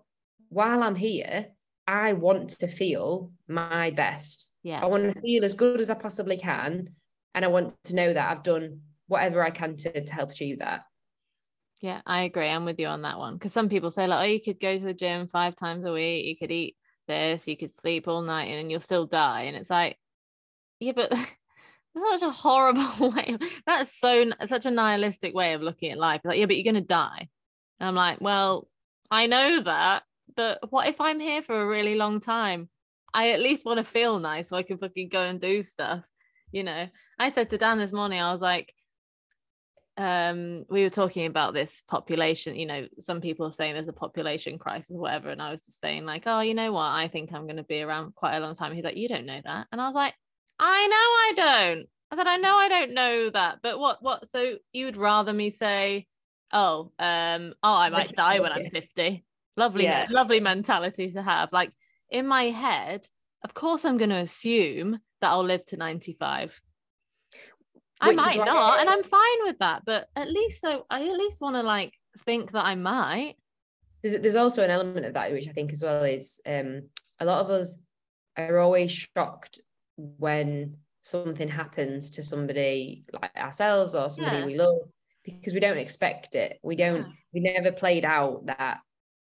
while 0.49 0.83
I'm 0.83 0.95
here, 0.95 1.47
I 1.88 2.13
want 2.13 2.49
to 2.59 2.67
feel 2.67 3.31
my 3.47 3.91
best. 3.91 4.49
Yeah. 4.63 4.79
I 4.81 4.86
want 4.86 5.13
to 5.13 5.21
feel 5.21 5.43
as 5.43 5.53
good 5.53 5.79
as 5.79 5.89
I 5.89 5.95
possibly 5.95 6.38
can. 6.38 6.89
And 7.36 7.43
I 7.43 7.47
want 7.47 7.73
to 7.86 7.95
know 7.95 8.13
that 8.13 8.31
I've 8.31 8.43
done 8.43 8.81
whatever 9.07 9.43
I 9.43 9.49
can 9.49 9.75
to, 9.77 10.01
to 10.03 10.13
help 10.13 10.31
achieve 10.31 10.59
that. 10.59 10.81
Yeah, 11.81 12.01
I 12.05 12.21
agree. 12.21 12.47
I'm 12.47 12.63
with 12.63 12.79
you 12.79 12.88
on 12.88 13.01
that 13.01 13.17
one. 13.17 13.34
Because 13.34 13.51
some 13.51 13.67
people 13.67 13.91
say, 13.91 14.07
like, 14.07 14.21
oh, 14.21 14.31
you 14.31 14.41
could 14.41 14.59
go 14.59 14.77
to 14.77 14.84
the 14.84 14.93
gym 14.93 15.27
five 15.27 15.55
times 15.55 15.86
a 15.86 15.91
week, 15.91 16.25
you 16.25 16.38
could 16.38 16.51
eat 16.51 16.77
this, 17.07 17.47
you 17.47 17.57
could 17.57 17.75
sleep 17.75 18.07
all 18.07 18.21
night 18.21 18.45
and 18.45 18.71
you'll 18.71 18.79
still 18.79 19.05
die. 19.05 19.43
And 19.43 19.57
it's 19.57 19.69
like, 19.69 19.97
yeah, 20.79 20.93
but 20.95 21.09
that's 21.95 22.09
such 22.09 22.21
a 22.21 22.31
horrible 22.31 23.11
way. 23.15 23.38
That's 23.65 23.99
so 23.99 24.31
such 24.47 24.65
a 24.65 24.71
nihilistic 24.71 25.34
way 25.34 25.53
of 25.53 25.61
looking 25.61 25.91
at 25.91 25.97
life. 25.97 26.21
Like, 26.23 26.38
yeah, 26.38 26.45
but 26.45 26.55
you're 26.55 26.71
gonna 26.71 26.81
die. 26.86 27.27
And 27.79 27.89
I'm 27.89 27.95
like, 27.95 28.21
well, 28.21 28.69
I 29.11 29.27
know 29.27 29.61
that, 29.63 30.03
but 30.36 30.59
what 30.71 30.88
if 30.88 30.99
I'm 31.01 31.19
here 31.19 31.41
for 31.41 31.61
a 31.61 31.67
really 31.67 31.95
long 31.95 32.19
time? 32.19 32.69
I 33.13 33.31
at 33.31 33.41
least 33.41 33.65
want 33.65 33.77
to 33.77 33.84
feel 33.84 34.19
nice 34.19 34.49
so 34.49 34.57
I 34.57 34.63
can 34.63 34.77
fucking 34.77 35.09
go 35.09 35.21
and 35.21 35.39
do 35.39 35.63
stuff. 35.63 36.05
You 36.51 36.63
know, 36.63 36.88
I 37.19 37.31
said 37.31 37.49
to 37.51 37.57
Dan 37.57 37.79
this 37.79 37.91
morning, 37.91 38.19
I 38.19 38.31
was 38.31 38.41
like, 38.41 38.73
um 39.97 40.65
we 40.69 40.81
were 40.81 40.89
talking 40.89 41.27
about 41.27 41.53
this 41.53 41.84
population 41.88 42.55
you 42.55 42.65
know 42.65 42.88
some 42.99 43.21
people 43.21 43.45
are 43.45 43.51
saying 43.51 43.75
there's 43.75 43.88
a 43.88 43.93
population 43.93 44.57
crisis 44.57 44.95
whatever 44.95 45.29
and 45.29 45.39
i 45.39 45.51
was 45.51 45.61
just 45.61 45.79
saying 45.79 46.03
like 46.03 46.23
oh 46.25 46.39
you 46.39 46.55
know 46.55 46.71
what? 46.71 46.89
I 46.89 47.07
think 47.07 47.31
i'm 47.31 47.43
going 47.43 47.57
to 47.57 47.63
be 47.63 47.84
around 47.84 48.15
quite 48.15 48.36
a 48.36 48.39
long 48.39 48.55
time. 48.55 48.73
He's 48.73 48.84
like 48.84 48.97
you 48.97 49.07
don't 49.07 49.27
know 49.27 49.39
that. 49.43 49.67
And 49.71 49.79
i 49.79 49.86
was 49.86 49.93
like 49.93 50.15
i 50.59 50.88
know 50.88 50.95
i 50.95 51.34
don't. 51.36 51.88
I 52.09 52.15
said 52.15 52.27
i 52.27 52.38
know 52.38 52.55
i 52.55 52.69
don't 52.69 52.93
know 52.93 53.29
that 53.29 53.59
but 53.61 53.77
what 53.77 54.01
what? 54.01 54.29
So 54.29 54.55
you 54.71 54.86
would 54.86 54.97
rather 54.97 55.31
me 55.31 55.51
say 55.51 56.07
oh 56.51 56.91
um 56.97 57.53
oh 57.61 57.75
i 57.75 57.89
might 57.89 58.15
die 58.15 58.39
when 58.39 58.51
i'm 58.51 58.69
50 58.69 59.23
lovely 59.57 59.83
yeah. 59.83 60.07
lovely 60.09 60.39
mentality 60.39 61.11
to 61.11 61.21
have 61.21 61.51
like 61.51 61.71
in 62.09 62.27
my 62.27 62.45
head 62.45 63.05
of 63.43 63.53
course 63.53 63.85
i'm 63.85 63.97
going 63.97 64.09
to 64.09 64.17
assume 64.17 64.99
that 65.21 65.29
i'll 65.29 65.45
live 65.45 65.63
to 65.65 65.77
95 65.77 66.59
I 68.01 68.11
might 68.11 68.37
not, 68.37 68.81
and 68.81 68.89
I'm 68.89 69.03
fine 69.03 69.43
with 69.45 69.59
that. 69.59 69.83
But 69.85 70.07
at 70.15 70.29
least 70.29 70.59
so 70.59 70.85
I 70.89 71.07
at 71.07 71.13
least 71.13 71.39
want 71.39 71.55
to 71.55 71.63
like 71.63 71.93
think 72.25 72.51
that 72.51 72.65
I 72.65 72.75
might. 72.75 73.35
There's 74.01 74.19
there's 74.19 74.35
also 74.35 74.63
an 74.63 74.71
element 74.71 75.05
of 75.05 75.13
that 75.13 75.31
which 75.31 75.47
I 75.47 75.51
think 75.51 75.71
as 75.71 75.83
well 75.83 76.03
is 76.03 76.41
um 76.45 76.89
a 77.19 77.25
lot 77.25 77.45
of 77.45 77.49
us 77.49 77.79
are 78.37 78.57
always 78.57 78.91
shocked 78.91 79.61
when 79.95 80.77
something 81.01 81.47
happens 81.47 82.09
to 82.11 82.23
somebody 82.23 83.05
like 83.13 83.31
ourselves 83.37 83.93
or 83.95 84.09
somebody 84.09 84.37
yeah. 84.37 84.45
we 84.45 84.55
love 84.55 84.89
because 85.23 85.53
we 85.53 85.59
don't 85.59 85.77
expect 85.77 86.35
it. 86.35 86.59
We 86.63 86.75
don't, 86.75 87.03
Yeah. 87.03 87.11
we 87.33 87.39
never 87.39 87.71
played 87.71 88.03
out 88.03 88.45
that 88.47 88.79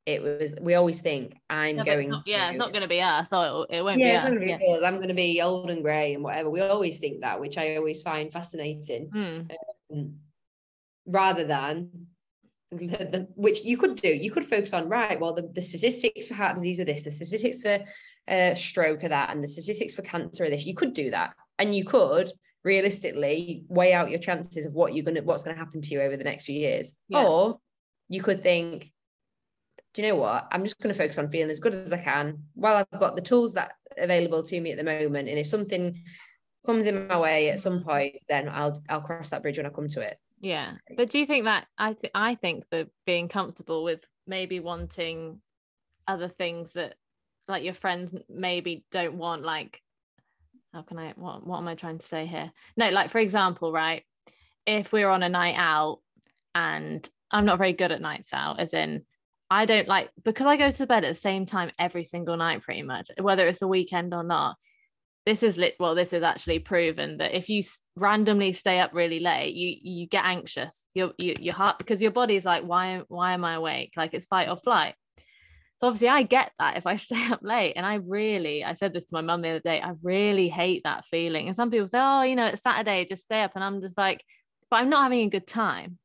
it 0.07 0.23
was, 0.23 0.55
we 0.61 0.75
always 0.75 1.01
think 1.03 1.35
I'm 1.51 1.77
Yeah, 1.77 1.83
but 1.85 1.89
it's 1.89 1.97
going. 1.97 2.09
not- 2.11 2.23
yeah, 2.27 2.51
it's 2.51 2.59
not 2.59 2.73
going 2.73 2.83
to 2.83 2.89
be 2.89 3.01
us. 3.01 3.29
So 3.31 3.63
it, 3.71 3.77
it 3.79 3.83
won't 3.83 3.99
yeah, 4.01 4.07
be 4.07 4.11
it's 4.13 4.19
us. 4.19 4.25
not 4.25 4.37
going 4.39 4.49
to 4.49 4.59
be 4.59 4.65
yeah. 4.81 4.87
I'm 4.89 4.97
going 4.97 5.09
to 5.09 5.15
be 5.15 5.43
old 5.43 5.71
and 5.71 5.83
grey 5.83 6.15
and 6.15 6.25
whatever. 6.25 6.51
We 6.51 6.61
always 6.61 6.99
think 6.99 7.21
that, 7.21 7.41
which 7.41 7.59
I 7.59 7.77
always 7.77 8.03
find 8.03 8.33
fascinating. 8.33 9.11
Mm. 9.15 9.51
Mm. 9.95 10.15
rather 11.07 11.45
than 11.45 11.91
the, 12.71 12.87
the- 12.87 13.29
which 13.35 13.65
you 13.65 13.77
could 13.77 13.97
do 13.97 14.07
you 14.09 14.31
could 14.31 14.47
focus 14.47 14.73
on 14.73 14.89
right 14.89 15.19
well 15.19 15.35
the, 15.35 15.51
the 15.55 15.61
statistics 15.63 16.29
for 16.29 16.35
heart 16.35 16.55
disease 16.55 16.79
are 16.79 16.85
this 16.85 17.03
the 17.03 17.11
statistics 17.11 17.61
for 17.63 17.81
uh, 18.29 18.55
stroke 18.55 19.03
are 19.03 19.09
that 19.09 19.31
and 19.31 19.43
the 19.43 19.49
statistics 19.49 19.97
for 19.97 20.03
cancer 20.03 20.45
are 20.45 20.51
this 20.51 20.65
you 20.65 20.75
could 20.77 20.93
do 20.93 21.11
that 21.11 21.35
and 21.59 21.75
you 21.75 21.85
could 21.85 22.31
realistically 22.63 23.65
weigh 23.69 23.93
out 23.93 24.11
your 24.11 24.21
chances 24.21 24.65
of 24.67 24.73
what 24.73 24.95
you're 24.95 25.05
gonna 25.05 25.23
what's 25.23 25.43
going 25.43 25.57
to 25.57 25.59
happen 25.65 25.81
to 25.81 25.91
you 25.95 26.01
over 26.01 26.17
the 26.17 26.23
next 26.25 26.45
few 26.45 26.55
years 26.59 26.95
Yeah. 27.09 27.25
or 27.25 27.59
you 28.09 28.23
could 28.23 28.43
think 28.45 28.93
do 29.95 30.03
you 30.03 30.09
know 30.09 30.17
what 30.17 30.47
i'm 30.53 30.65
just 30.65 30.79
going 30.81 30.93
to 30.93 30.99
focus 30.99 31.19
on 31.19 31.31
feeling 31.31 31.51
as 31.51 31.61
good 31.61 31.75
as 31.75 31.93
i 31.93 31.97
can 31.97 32.39
while 32.55 32.77
i've 32.77 33.01
got 33.01 33.17
the 33.17 33.23
tools 33.23 33.55
that 33.55 33.75
available 33.99 34.43
to 34.43 34.61
me 34.61 34.71
at 34.73 34.77
the 34.79 34.85
moment 34.85 35.29
and 35.29 35.39
if 35.39 35.47
something 35.47 36.01
comes 36.65 36.87
in 36.87 37.07
my 37.09 37.19
way 37.19 37.51
at 37.51 37.61
some 37.61 37.83
point 37.83 38.17
then 38.29 38.49
i'll 38.49 38.79
i'll 38.89 39.01
cross 39.01 39.31
that 39.31 39.43
bridge 39.43 39.57
when 39.57 39.67
i 39.67 39.71
come 39.71 39.89
to 39.89 40.01
it 40.01 40.19
Yeah, 40.41 40.73
but 40.97 41.11
do 41.11 41.19
you 41.19 41.27
think 41.27 41.45
that 41.45 41.67
I 41.77 41.93
th- 41.93 42.13
I 42.15 42.35
think 42.35 42.65
that 42.71 42.89
being 43.05 43.29
comfortable 43.29 43.85
with 43.85 44.01
maybe 44.27 44.61
wanting 44.61 45.41
other 46.07 46.29
things 46.29 46.73
that 46.73 46.95
like 47.49 47.65
your 47.65 47.75
friends 47.75 48.15
maybe 48.29 48.85
don't 48.91 49.17
want 49.17 49.43
like 49.43 49.83
how 50.73 50.83
can 50.83 50.99
I 50.99 51.13
what 51.17 51.47
what 51.47 51.59
am 51.59 51.69
I 51.69 51.75
trying 51.75 51.99
to 51.99 52.07
say 52.07 52.27
here? 52.27 52.53
No, 52.77 52.89
like 52.91 53.11
for 53.11 53.19
example, 53.19 53.73
right? 53.73 54.05
If 54.67 54.93
we're 54.93 55.09
on 55.09 55.23
a 55.23 55.29
night 55.29 55.57
out 55.59 56.01
and 56.55 57.07
I'm 57.31 57.45
not 57.45 57.59
very 57.59 57.73
good 57.73 57.93
at 57.93 58.01
nights 58.01 58.33
out 58.33 58.61
as 58.61 58.73
in 58.73 59.05
I 59.51 59.67
don't 59.67 59.89
like 59.89 60.11
because 60.25 60.47
I 60.47 60.57
go 60.57 60.71
to 60.71 60.87
bed 60.87 61.05
at 61.05 61.15
the 61.15 61.21
same 61.21 61.45
time 61.45 61.73
every 61.79 62.05
single 62.05 62.37
night 62.37 62.63
pretty 62.63 62.83
much 62.83 63.11
whether 63.21 63.47
it's 63.49 63.59
the 63.59 63.67
weekend 63.69 64.15
or 64.15 64.23
not 64.23 64.57
this 65.27 65.43
is 65.43 65.57
lit 65.59 65.75
well 65.79 65.95
this 65.95 66.13
is 66.13 66.23
actually 66.23 66.59
proven 66.59 67.19
that 67.19 67.35
if 67.37 67.49
you 67.49 67.63
randomly 67.97 68.53
stay 68.53 68.81
up 68.81 68.91
really 68.95 69.21
late 69.21 69.55
you 69.55 69.77
you 69.83 70.07
get 70.07 70.25
anxious. 70.25 70.87
Your 70.95 71.13
you, 71.19 71.35
your 71.39 71.55
heart 71.55 71.79
because 71.79 72.01
your 72.01 72.11
body's 72.11 72.45
like 72.45 72.65
why 72.65 73.03
why 73.09 73.33
am 73.33 73.45
i 73.45 73.55
awake? 73.55 73.93
Like 73.97 74.15
it's 74.15 74.27
fight 74.27 74.49
or 74.49 74.57
flight. 74.57 74.95
So 75.77 75.87
obviously 75.87 76.09
i 76.09 76.23
get 76.23 76.53
that 76.59 76.77
if 76.77 76.87
i 76.87 76.97
stay 77.07 77.27
up 77.31 77.41
late 77.43 77.75
and 77.75 77.85
i 77.85 77.97
really 77.97 78.65
i 78.65 78.75
said 78.75 78.93
this 78.95 79.05
to 79.05 79.15
my 79.15 79.21
mum 79.21 79.43
the 79.43 79.51
other 79.51 79.61
day 79.61 79.81
i 79.81 79.93
really 80.03 80.49
hate 80.49 80.83
that 80.85 81.05
feeling. 81.07 81.49
And 81.49 81.57
some 81.57 81.71
people 81.71 81.89
say 81.89 81.99
oh 82.01 82.23
you 82.23 82.37
know 82.37 82.47
it's 82.47 82.63
saturday 82.63 83.05
just 83.05 83.25
stay 83.25 83.43
up. 83.43 83.53
And 83.57 83.65
i'm 83.65 83.81
just 83.83 83.99
like 83.99 84.25
but 84.71 84.77
i'm 84.77 84.91
not 84.91 85.03
having 85.03 85.21
a 85.21 85.31
good 85.31 85.47
time. 85.47 85.99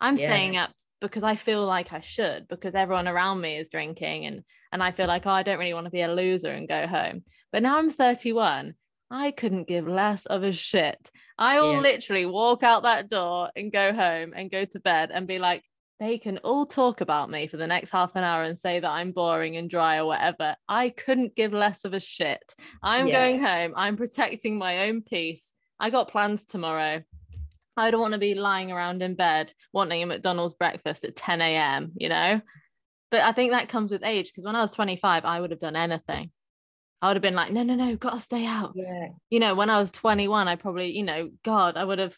I'm 0.00 0.16
Yeah. 0.16 0.26
staying 0.26 0.56
up 0.56 0.70
because 1.06 1.22
i 1.22 1.34
feel 1.34 1.64
like 1.64 1.92
i 1.92 2.00
should 2.00 2.46
because 2.48 2.74
everyone 2.74 3.08
around 3.08 3.40
me 3.40 3.56
is 3.56 3.68
drinking 3.68 4.26
and 4.26 4.42
and 4.72 4.82
i 4.82 4.90
feel 4.90 5.06
like 5.06 5.26
oh 5.26 5.30
i 5.30 5.42
don't 5.42 5.58
really 5.58 5.74
want 5.74 5.84
to 5.86 5.90
be 5.90 6.02
a 6.02 6.12
loser 6.12 6.50
and 6.50 6.68
go 6.68 6.86
home 6.86 7.22
but 7.52 7.62
now 7.62 7.78
I'm 7.78 7.90
31. 7.90 8.74
I 9.10 9.30
couldn't 9.30 9.68
give 9.68 9.86
less 9.88 10.26
of 10.26 10.42
a 10.42 10.52
shit. 10.52 11.10
I 11.38 11.60
will 11.60 11.74
Yeah. 11.74 11.80
literally 11.80 12.26
walk 12.26 12.62
out 12.62 12.82
that 12.82 13.08
door 13.08 13.50
and 13.56 13.72
go 13.72 13.94
home 13.94 14.32
and 14.36 14.50
go 14.50 14.64
to 14.66 14.80
bed 14.80 15.10
and 15.10 15.26
be 15.26 15.38
like, 15.38 15.62
they 15.98 16.18
can 16.18 16.36
all 16.38 16.66
talk 16.66 17.00
about 17.00 17.30
me 17.30 17.46
for 17.46 17.56
the 17.56 17.66
next 17.66 17.90
half 17.92 18.14
an 18.16 18.24
hour 18.24 18.42
and 18.42 18.58
say 18.58 18.80
that 18.80 18.90
I'm 18.90 19.12
boring 19.12 19.56
and 19.56 19.70
dry 19.70 19.98
or 19.98 20.06
whatever. 20.06 20.56
I 20.68 20.90
couldn't 20.90 21.36
give 21.36 21.54
less 21.54 21.84
of 21.86 21.94
a 21.94 22.00
shit. 22.00 22.42
I'm 22.82 23.06
Yeah. 23.06 23.12
going 23.24 23.38
home. 23.42 23.72
I'm 23.76 23.96
protecting 23.96 24.58
my 24.58 24.88
own 24.88 25.00
peace. 25.00 25.52
I 25.80 25.88
got 25.88 26.10
plans 26.10 26.44
tomorrow. 26.44 27.02
I 27.76 27.90
don't 27.90 28.00
want 28.00 28.14
to 28.14 28.18
be 28.18 28.34
lying 28.34 28.72
around 28.72 29.02
in 29.02 29.14
bed 29.14 29.52
wanting 29.72 30.02
a 30.02 30.06
McDonald's 30.06 30.54
breakfast 30.54 31.04
at 31.04 31.16
10 31.16 31.40
a.m., 31.40 31.92
you 31.96 32.08
know? 32.08 32.40
But 33.10 33.20
I 33.20 33.32
think 33.32 33.52
that 33.52 33.68
comes 33.68 33.92
with 33.92 34.02
age 34.02 34.26
because 34.26 34.44
when 34.44 34.56
I 34.56 34.62
was 34.62 34.72
25, 34.72 35.24
I 35.24 35.40
would 35.40 35.50
have 35.50 35.60
done 35.60 35.76
anything. 35.76 36.30
I 37.02 37.08
would 37.08 37.16
have 37.16 37.22
been 37.22 37.34
like, 37.34 37.52
no, 37.52 37.62
no, 37.62 37.74
no, 37.74 37.94
gotta 37.96 38.20
stay 38.20 38.46
out. 38.46 38.72
yeah 38.74 39.08
You 39.30 39.40
know, 39.40 39.54
when 39.54 39.70
I 39.70 39.78
was 39.78 39.90
21, 39.90 40.48
I 40.48 40.56
probably, 40.56 40.96
you 40.96 41.04
know, 41.04 41.30
God, 41.44 41.76
I 41.76 41.84
would 41.84 41.98
have 41.98 42.16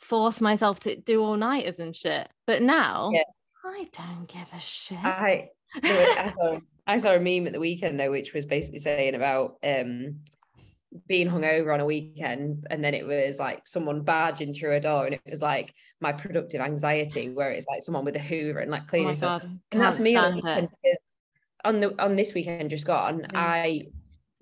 forced 0.00 0.40
myself 0.40 0.80
to 0.80 0.96
do 0.96 1.22
all 1.22 1.36
nighters 1.36 1.78
and 1.78 1.96
shit. 1.96 2.28
But 2.46 2.62
now 2.62 3.10
Yeah. 3.12 3.22
I 3.64 3.88
don't 3.92 4.28
give 4.28 4.46
a 4.52 4.60
shit. 4.60 4.98
I, 5.02 5.48
I 5.82 6.32
saw 6.36 6.58
I 6.86 6.98
saw 6.98 7.14
a 7.14 7.18
meme 7.18 7.46
at 7.46 7.54
the 7.54 7.60
weekend 7.60 7.98
though, 7.98 8.10
which 8.10 8.34
was 8.34 8.44
basically 8.44 8.78
saying 8.78 9.14
about 9.14 9.56
um 9.64 10.20
being 11.06 11.28
hungover 11.28 11.72
on 11.74 11.80
a 11.80 11.84
weekend, 11.84 12.66
and 12.70 12.82
then 12.82 12.94
it 12.94 13.06
was 13.06 13.38
like 13.38 13.66
someone 13.66 14.02
barging 14.02 14.52
through 14.52 14.72
a 14.72 14.80
door, 14.80 15.06
and 15.06 15.14
it 15.14 15.20
was 15.28 15.42
like 15.42 15.74
my 16.00 16.12
productive 16.12 16.60
anxiety, 16.60 17.30
where 17.30 17.50
it's 17.50 17.66
like 17.66 17.82
someone 17.82 18.04
with 18.04 18.16
a 18.16 18.20
Hoover 18.20 18.60
and 18.60 18.70
like 18.70 18.82
oh 18.84 18.88
cleaning 18.88 19.08
my 19.08 19.14
stuff. 19.14 19.42
God. 19.42 19.58
And 19.72 19.80
that's 19.80 19.98
me 19.98 20.16
on, 20.16 20.36
the 20.36 20.68
on 21.64 21.80
the 21.80 22.02
on 22.02 22.16
this 22.16 22.34
weekend 22.34 22.70
just 22.70 22.86
gone. 22.86 23.20
Mm. 23.22 23.30
I 23.34 23.82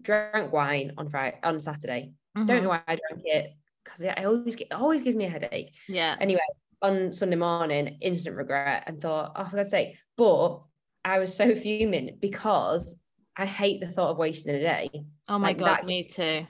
drank 0.00 0.53
wine 0.53 0.92
on 0.98 1.09
Friday 1.09 1.38
on 1.42 1.61
Saturday. 1.61 2.12
Don't 2.34 2.48
Mhm. 2.48 2.62
know 2.62 2.68
why 2.70 2.82
I 2.86 2.96
drank 2.96 3.22
it 3.24 3.53
because 3.84 4.05
I 4.05 4.24
always 4.24 4.57
get 4.57 4.68
it 4.68 4.74
always 4.74 5.00
gives 5.03 5.16
me 5.16 5.26
a 5.26 5.28
headache. 5.30 5.74
Yeah. 5.88 6.16
Anyway, 6.20 6.40
on 6.80 7.12
Sunday 7.12 7.36
morning, 7.36 7.98
instant 8.00 8.36
regret 8.36 8.84
and 8.86 9.00
thought, 9.00 9.32
oh, 9.36 9.44
for 9.44 9.57
God's 9.57 9.70
sake. 9.70 9.96
But 10.16 10.62
I 11.05 11.18
was 11.18 11.34
so 11.34 11.55
fuming 11.55 12.18
because 12.20 12.96
I 13.37 13.47
hate 13.47 13.80
the 13.80 13.89
thought 13.89 14.11
of 14.11 14.18
wasting 14.18 14.55
a 14.55 14.61
day. 14.61 14.91
Oh 15.28 15.39
my 15.39 15.49
like 15.49 15.59
God, 15.59 15.66
that 15.68 15.87
me 15.87 16.05
too. 16.05 16.47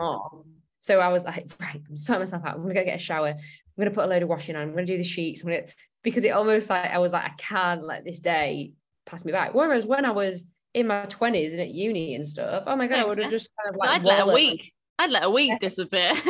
So 0.80 0.98
I 0.98 1.08
was 1.08 1.22
like, 1.22 1.46
right, 1.60 1.80
I'm 1.88 1.96
sorting 1.96 2.22
myself 2.22 2.44
out. 2.44 2.56
I'm 2.56 2.62
gonna 2.62 2.74
go 2.74 2.84
get 2.84 2.96
a 2.96 3.02
shower. 3.02 3.28
I'm 3.28 3.36
gonna 3.78 3.90
put 3.90 4.04
a 4.04 4.08
load 4.08 4.22
of 4.22 4.28
washing 4.28 4.56
on. 4.56 4.62
I'm 4.62 4.70
gonna 4.74 4.86
do 4.86 4.96
the 4.96 5.04
sheets. 5.04 5.42
I'm 5.42 5.50
gonna 5.50 5.62
because 6.02 6.24
it 6.24 6.30
almost 6.30 6.68
like 6.70 6.90
I 6.90 6.98
was 6.98 7.12
like, 7.12 7.24
I 7.24 7.32
can't 7.38 7.82
let 7.84 8.04
this 8.04 8.20
day 8.20 8.72
pass 9.06 9.24
me 9.24 9.32
by. 9.32 9.50
Whereas 9.52 9.86
when 9.86 10.04
I 10.04 10.10
was 10.10 10.44
in 10.74 10.86
my 10.86 11.04
20s 11.06 11.52
and 11.52 11.60
at 11.60 11.68
uni 11.68 12.14
and 12.14 12.26
stuff, 12.26 12.64
oh 12.66 12.74
my 12.76 12.86
god, 12.88 12.98
I 12.98 13.04
would 13.04 13.18
have 13.18 13.30
just 13.30 13.50
kind 13.62 13.74
of 13.74 13.78
like 13.78 13.90
I'd 13.90 14.02
let 14.04 14.28
a 14.28 14.32
week. 14.32 14.72
I'd 14.98 15.10
let 15.10 15.24
a 15.24 15.30
week 15.30 15.58
disappear. 15.60 16.12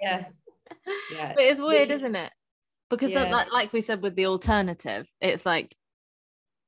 Yeah. 0.00 0.26
Yeah. 1.12 1.32
but 1.34 1.42
it's 1.42 1.60
weird, 1.60 1.88
Which- 1.88 1.90
isn't 1.90 2.14
it? 2.14 2.30
Because 2.88 3.10
Yeah. 3.10 3.24
like, 3.32 3.52
like 3.52 3.72
we 3.72 3.80
said 3.80 4.00
with 4.00 4.14
the 4.14 4.26
alternative, 4.26 5.08
it's 5.20 5.44
like 5.44 5.74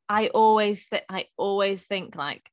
I 0.08 0.26
always 0.28 0.84
th- 0.88 1.04
I 1.08 1.26
always 1.36 1.84
think 1.84 2.16
like 2.16 2.49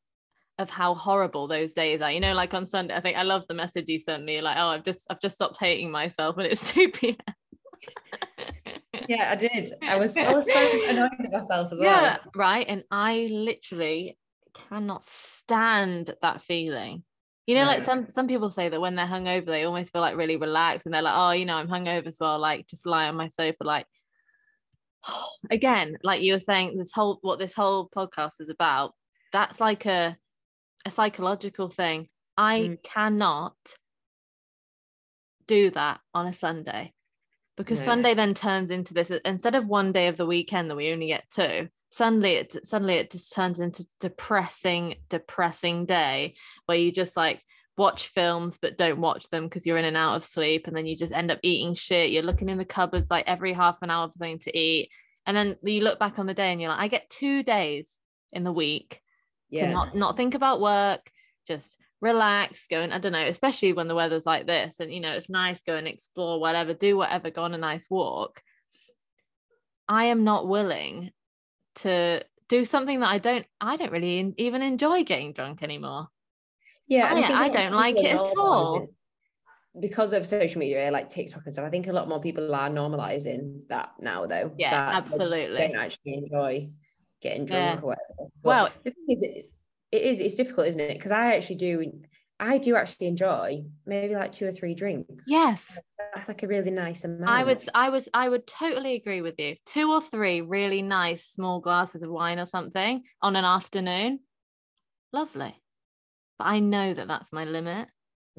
of 0.60 0.70
how 0.70 0.96
horrible 0.96 1.48
those 1.48 1.74
days 1.74 2.02
are. 2.02 2.12
You 2.12 2.20
know, 2.20 2.34
like 2.34 2.54
on 2.54 2.66
Sunday, 2.66 2.96
I 2.96 3.02
think 3.02 3.18
I 3.18 3.24
love 3.24 3.44
the 3.48 3.54
message 3.54 3.86
you 3.88 4.00
sent 4.00 4.24
me, 4.24 4.42
like, 4.42 4.58
oh, 4.58 4.68
I've 4.68 4.84
just 4.84 5.06
I've 5.10 5.22
just 5.22 5.36
stopped 5.36 5.58
hating 5.60 5.92
myself 5.92 6.38
and 6.38 6.48
it's 6.48 6.72
2 6.74 6.90
p.m. 6.90 7.16
Yeah, 9.08 9.30
I 9.32 9.36
did. 9.36 9.72
I 9.84 9.98
was 9.98 10.18
I 10.18 10.34
was 10.34 10.52
so 10.52 10.60
annoyed 10.88 11.12
at 11.20 11.32
myself 11.32 11.72
as 11.72 11.80
well. 11.80 12.04
Yeah, 12.04 12.18
right. 12.36 12.66
And 12.68 12.84
I 12.92 13.28
literally 13.32 14.18
cannot 14.70 15.04
stand 15.04 16.14
that 16.22 16.42
feeling. 16.42 17.04
You 17.46 17.56
know, 17.56 17.64
like 17.64 17.84
some 17.84 18.10
some 18.10 18.28
people 18.28 18.50
say 18.50 18.68
that 18.68 18.82
when 18.82 18.96
they're 18.96 19.06
hungover, 19.06 19.46
they 19.46 19.64
almost 19.64 19.94
feel 19.94 20.02
like 20.02 20.18
really 20.18 20.36
relaxed 20.36 20.86
and 20.86 20.94
they're 20.94 21.02
like, 21.02 21.16
oh, 21.16 21.32
you 21.32 21.46
know, 21.46 21.56
I'm 21.56 21.70
hungover, 21.70 22.14
so 22.14 22.26
I'll 22.26 22.40
like 22.40 22.68
just 22.68 22.86
lie 22.86 23.08
on 23.08 23.16
my 23.16 23.30
sofa, 23.30 23.64
like 23.64 23.86
again, 25.52 25.98
like 26.04 26.22
you 26.22 26.34
were 26.34 26.40
saying, 26.40 26.78
this 26.78 26.92
whole 26.94 27.20
what 27.22 27.40
this 27.40 27.54
whole 27.54 27.90
podcast 27.96 28.42
is 28.42 28.50
about, 28.50 28.94
that's 29.32 29.60
like 29.60 29.86
a 29.86 30.18
a 30.88 30.92
psychological 30.92 31.70
thing. 31.70 32.08
I 32.38 32.62
Mm. 32.62 32.84
cannot 32.84 33.58
do 35.46 35.70
that 35.72 36.02
on 36.14 36.28
a 36.28 36.34
Sunday 36.34 36.94
because 37.56 37.80
No. 37.80 37.86
Sunday 37.86 38.14
then 38.14 38.34
turns 38.34 38.72
into 38.72 38.94
this 38.94 39.10
instead 39.26 39.56
of 39.56 39.68
one 39.68 39.92
day 39.92 40.08
of 40.08 40.18
the 40.18 40.26
weekend 40.26 40.70
that 40.70 40.76
we 40.76 40.92
only 40.92 41.08
get 41.08 41.30
two. 41.30 41.70
Suddenly, 41.90 42.34
it 42.34 42.66
suddenly 42.66 42.96
it 42.96 43.12
just 43.12 43.34
turns 43.34 43.60
into 43.60 43.86
depressing, 44.00 44.96
depressing 45.10 45.86
day 45.86 46.36
where 46.66 46.78
you 46.78 46.92
just 46.92 47.16
like 47.16 47.44
watch 47.78 48.08
films 48.08 48.58
but 48.60 48.78
don't 48.78 49.00
watch 49.00 49.30
them 49.30 49.46
because 49.46 49.66
you're 49.66 49.78
in 49.78 49.86
and 49.86 49.98
out 49.98 50.16
of 50.16 50.26
sleep, 50.26 50.68
and 50.68 50.76
then 50.76 50.86
you 50.86 50.96
just 50.96 51.14
end 51.14 51.32
up 51.32 51.40
eating 51.44 51.74
shit. 51.74 52.12
You're 52.12 52.24
looking 52.24 52.50
in 52.50 52.58
the 52.58 52.66
cupboards 52.66 53.10
like 53.10 53.28
every 53.28 53.54
half 53.54 53.82
an 53.82 53.90
hour 53.90 54.08
for 54.10 54.18
something 54.18 54.40
to 54.40 54.58
eat, 54.58 54.92
and 55.26 55.36
then 55.36 55.58
you 55.64 55.82
look 55.82 56.00
back 56.00 56.20
on 56.20 56.28
the 56.28 56.34
day 56.34 56.52
and 56.52 56.62
you're 56.62 56.70
like, 56.70 56.80
I 56.80 56.88
get 56.88 57.10
two 57.10 57.42
days 57.44 57.98
in 58.32 58.44
the 58.44 58.52
week 58.52 59.02
to 59.52 59.68
not 59.74 59.96
not 59.96 60.18
think 60.18 60.34
about 60.36 60.62
work, 60.62 61.10
just 61.48 61.78
relax, 62.02 62.68
go 62.68 62.82
and 62.82 62.94
I 62.94 63.00
don't 63.00 63.12
know, 63.12 63.26
especially 63.26 63.74
when 63.74 63.88
the 63.88 63.96
weather's 63.96 64.26
like 64.26 64.46
this, 64.46 64.80
and 64.80 64.92
you 64.94 65.00
know 65.00 65.14
it's 65.14 65.30
nice, 65.30 65.62
go 65.62 65.76
and 65.76 65.88
explore 65.88 66.40
whatever, 66.40 66.74
do 66.74 66.98
whatever, 66.98 67.30
go 67.32 67.44
on 67.44 67.54
a 67.54 67.58
nice 67.58 67.88
walk. 67.90 68.42
I 69.88 70.06
am 70.06 70.24
not 70.24 70.48
willing 70.48 71.12
to 71.76 72.24
do 72.50 72.66
something 72.66 73.00
that 73.00 73.10
I 73.10 73.18
don't 73.20 73.46
I 73.62 73.78
don't 73.78 73.92
really 73.92 74.20
en- 74.20 74.36
even 74.38 74.62
enjoy 74.62 75.04
getting 75.04 75.34
drunk 75.34 75.64
anymore. 75.64 76.08
Yeah, 76.88 77.14
I- 77.14 77.46
I 77.46 77.50
don't 77.50 77.74
like 77.74 77.98
it 77.98 78.06
at 78.06 78.38
all. 78.38 78.88
Because 79.80 80.12
of 80.14 80.26
social 80.26 80.60
media, 80.60 80.90
like 80.90 81.10
TikTok 81.10 81.44
and 81.46 81.54
stuff, 81.54 81.66
I 81.66 81.70
think 81.70 81.86
a 81.88 81.94
lot 81.94 82.10
more 82.10 82.20
people 82.20 82.56
are 82.56 82.70
normalizing 82.70 83.68
that 83.70 83.92
now, 84.00 84.26
though. 84.26 84.52
Yeah, 84.58 84.72
that 84.72 85.06
they 85.06 85.14
absolutely. 85.14 85.60
Don't 85.68 85.76
actually 85.76 86.14
enjoy 86.16 86.70
getting 87.22 87.46
drunk 87.46 87.80
Yeah. 87.80 87.84
or 87.84 87.88
whatever. 87.88 88.14
But 88.18 88.30
Well- 88.44 88.70
the 88.84 88.92
thing 88.92 89.06
is, 89.10 89.22
it's, 89.24 89.56
it 89.92 90.02
is, 90.04 90.20
it's 90.20 90.36
difficult, 90.36 90.68
isn't 90.68 90.80
it? 90.82 90.94
Because 90.94 91.12
I 91.12 91.36
actually 91.36 91.56
do, 91.56 91.92
I 92.40 92.58
do 92.58 92.76
actually 92.76 93.08
enjoy 93.08 93.64
maybe 93.86 94.14
like 94.16 94.32
two 94.32 94.46
or 94.48 94.52
three 94.52 94.76
drinks. 94.76 95.26
Yes. 95.28 95.80
That's 96.14 96.28
like 96.28 96.44
a 96.44 96.48
really 96.48 96.72
nice 96.72 97.04
amount. 97.04 97.30
I 97.30 97.44
would, 97.44 97.62
I 97.74 97.90
would, 97.90 98.08
I 98.14 98.30
would 98.30 98.46
totally 98.48 98.96
agree 98.96 99.22
with 99.22 99.36
you. 99.40 99.56
Two 99.66 99.92
or 99.92 100.02
three 100.02 100.42
really 100.42 100.82
nice 100.82 101.26
small 101.26 101.60
glasses 101.60 102.04
of 102.04 102.10
wine 102.10 102.38
or 102.40 102.46
something 102.46 103.04
on 103.22 103.36
an 103.36 103.46
afternoon, 103.46 104.20
lovely. 105.14 105.56
But 106.38 106.46
I 106.46 106.60
know 106.60 106.94
that 106.94 107.08
that's 107.08 107.32
my 107.34 107.46
limit. 107.46 107.88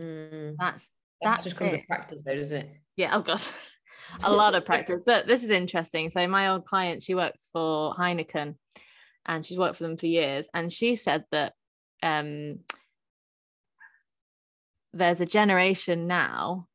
Mm. 0.00 0.54
That's 0.58 0.84
That 1.22 1.30
that's 1.30 1.44
just 1.44 1.56
comes 1.56 1.72
with 1.72 1.80
it. 1.80 1.86
practice, 1.88 2.22
though, 2.22 2.36
doesn't 2.36 2.66
it? 2.66 2.80
yeah. 2.96 3.16
Oh 3.16 3.22
god, 3.22 3.40
a 4.22 4.32
lot 4.32 4.54
of 4.54 4.64
practice. 4.64 5.00
But 5.04 5.26
this 5.26 5.42
is 5.42 5.50
interesting. 5.50 6.10
So 6.10 6.26
my 6.26 6.48
old 6.48 6.64
client, 6.64 7.02
she 7.02 7.14
works 7.14 7.48
for 7.52 7.94
Heineken, 7.94 8.54
and 9.26 9.44
she's 9.44 9.58
worked 9.58 9.76
for 9.76 9.84
them 9.84 9.96
for 9.96 10.06
years, 10.06 10.46
and 10.52 10.72
she 10.72 10.96
said 10.96 11.24
that 11.32 11.52
um 12.02 12.60
there's 14.92 15.20
a 15.20 15.26
generation 15.26 16.06
now 16.06 16.66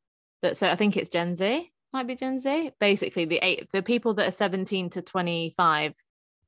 that 0.42 0.56
so 0.56 0.68
I 0.68 0.76
think 0.76 0.96
it's 0.96 1.10
Gen 1.10 1.34
Z, 1.36 1.70
might 1.92 2.06
be 2.06 2.16
Gen 2.16 2.38
Z. 2.38 2.72
Basically, 2.80 3.24
the 3.24 3.40
eight 3.42 3.68
the 3.72 3.82
people 3.82 4.14
that 4.14 4.28
are 4.28 4.32
17 4.32 4.90
to 4.90 5.02
25 5.02 5.94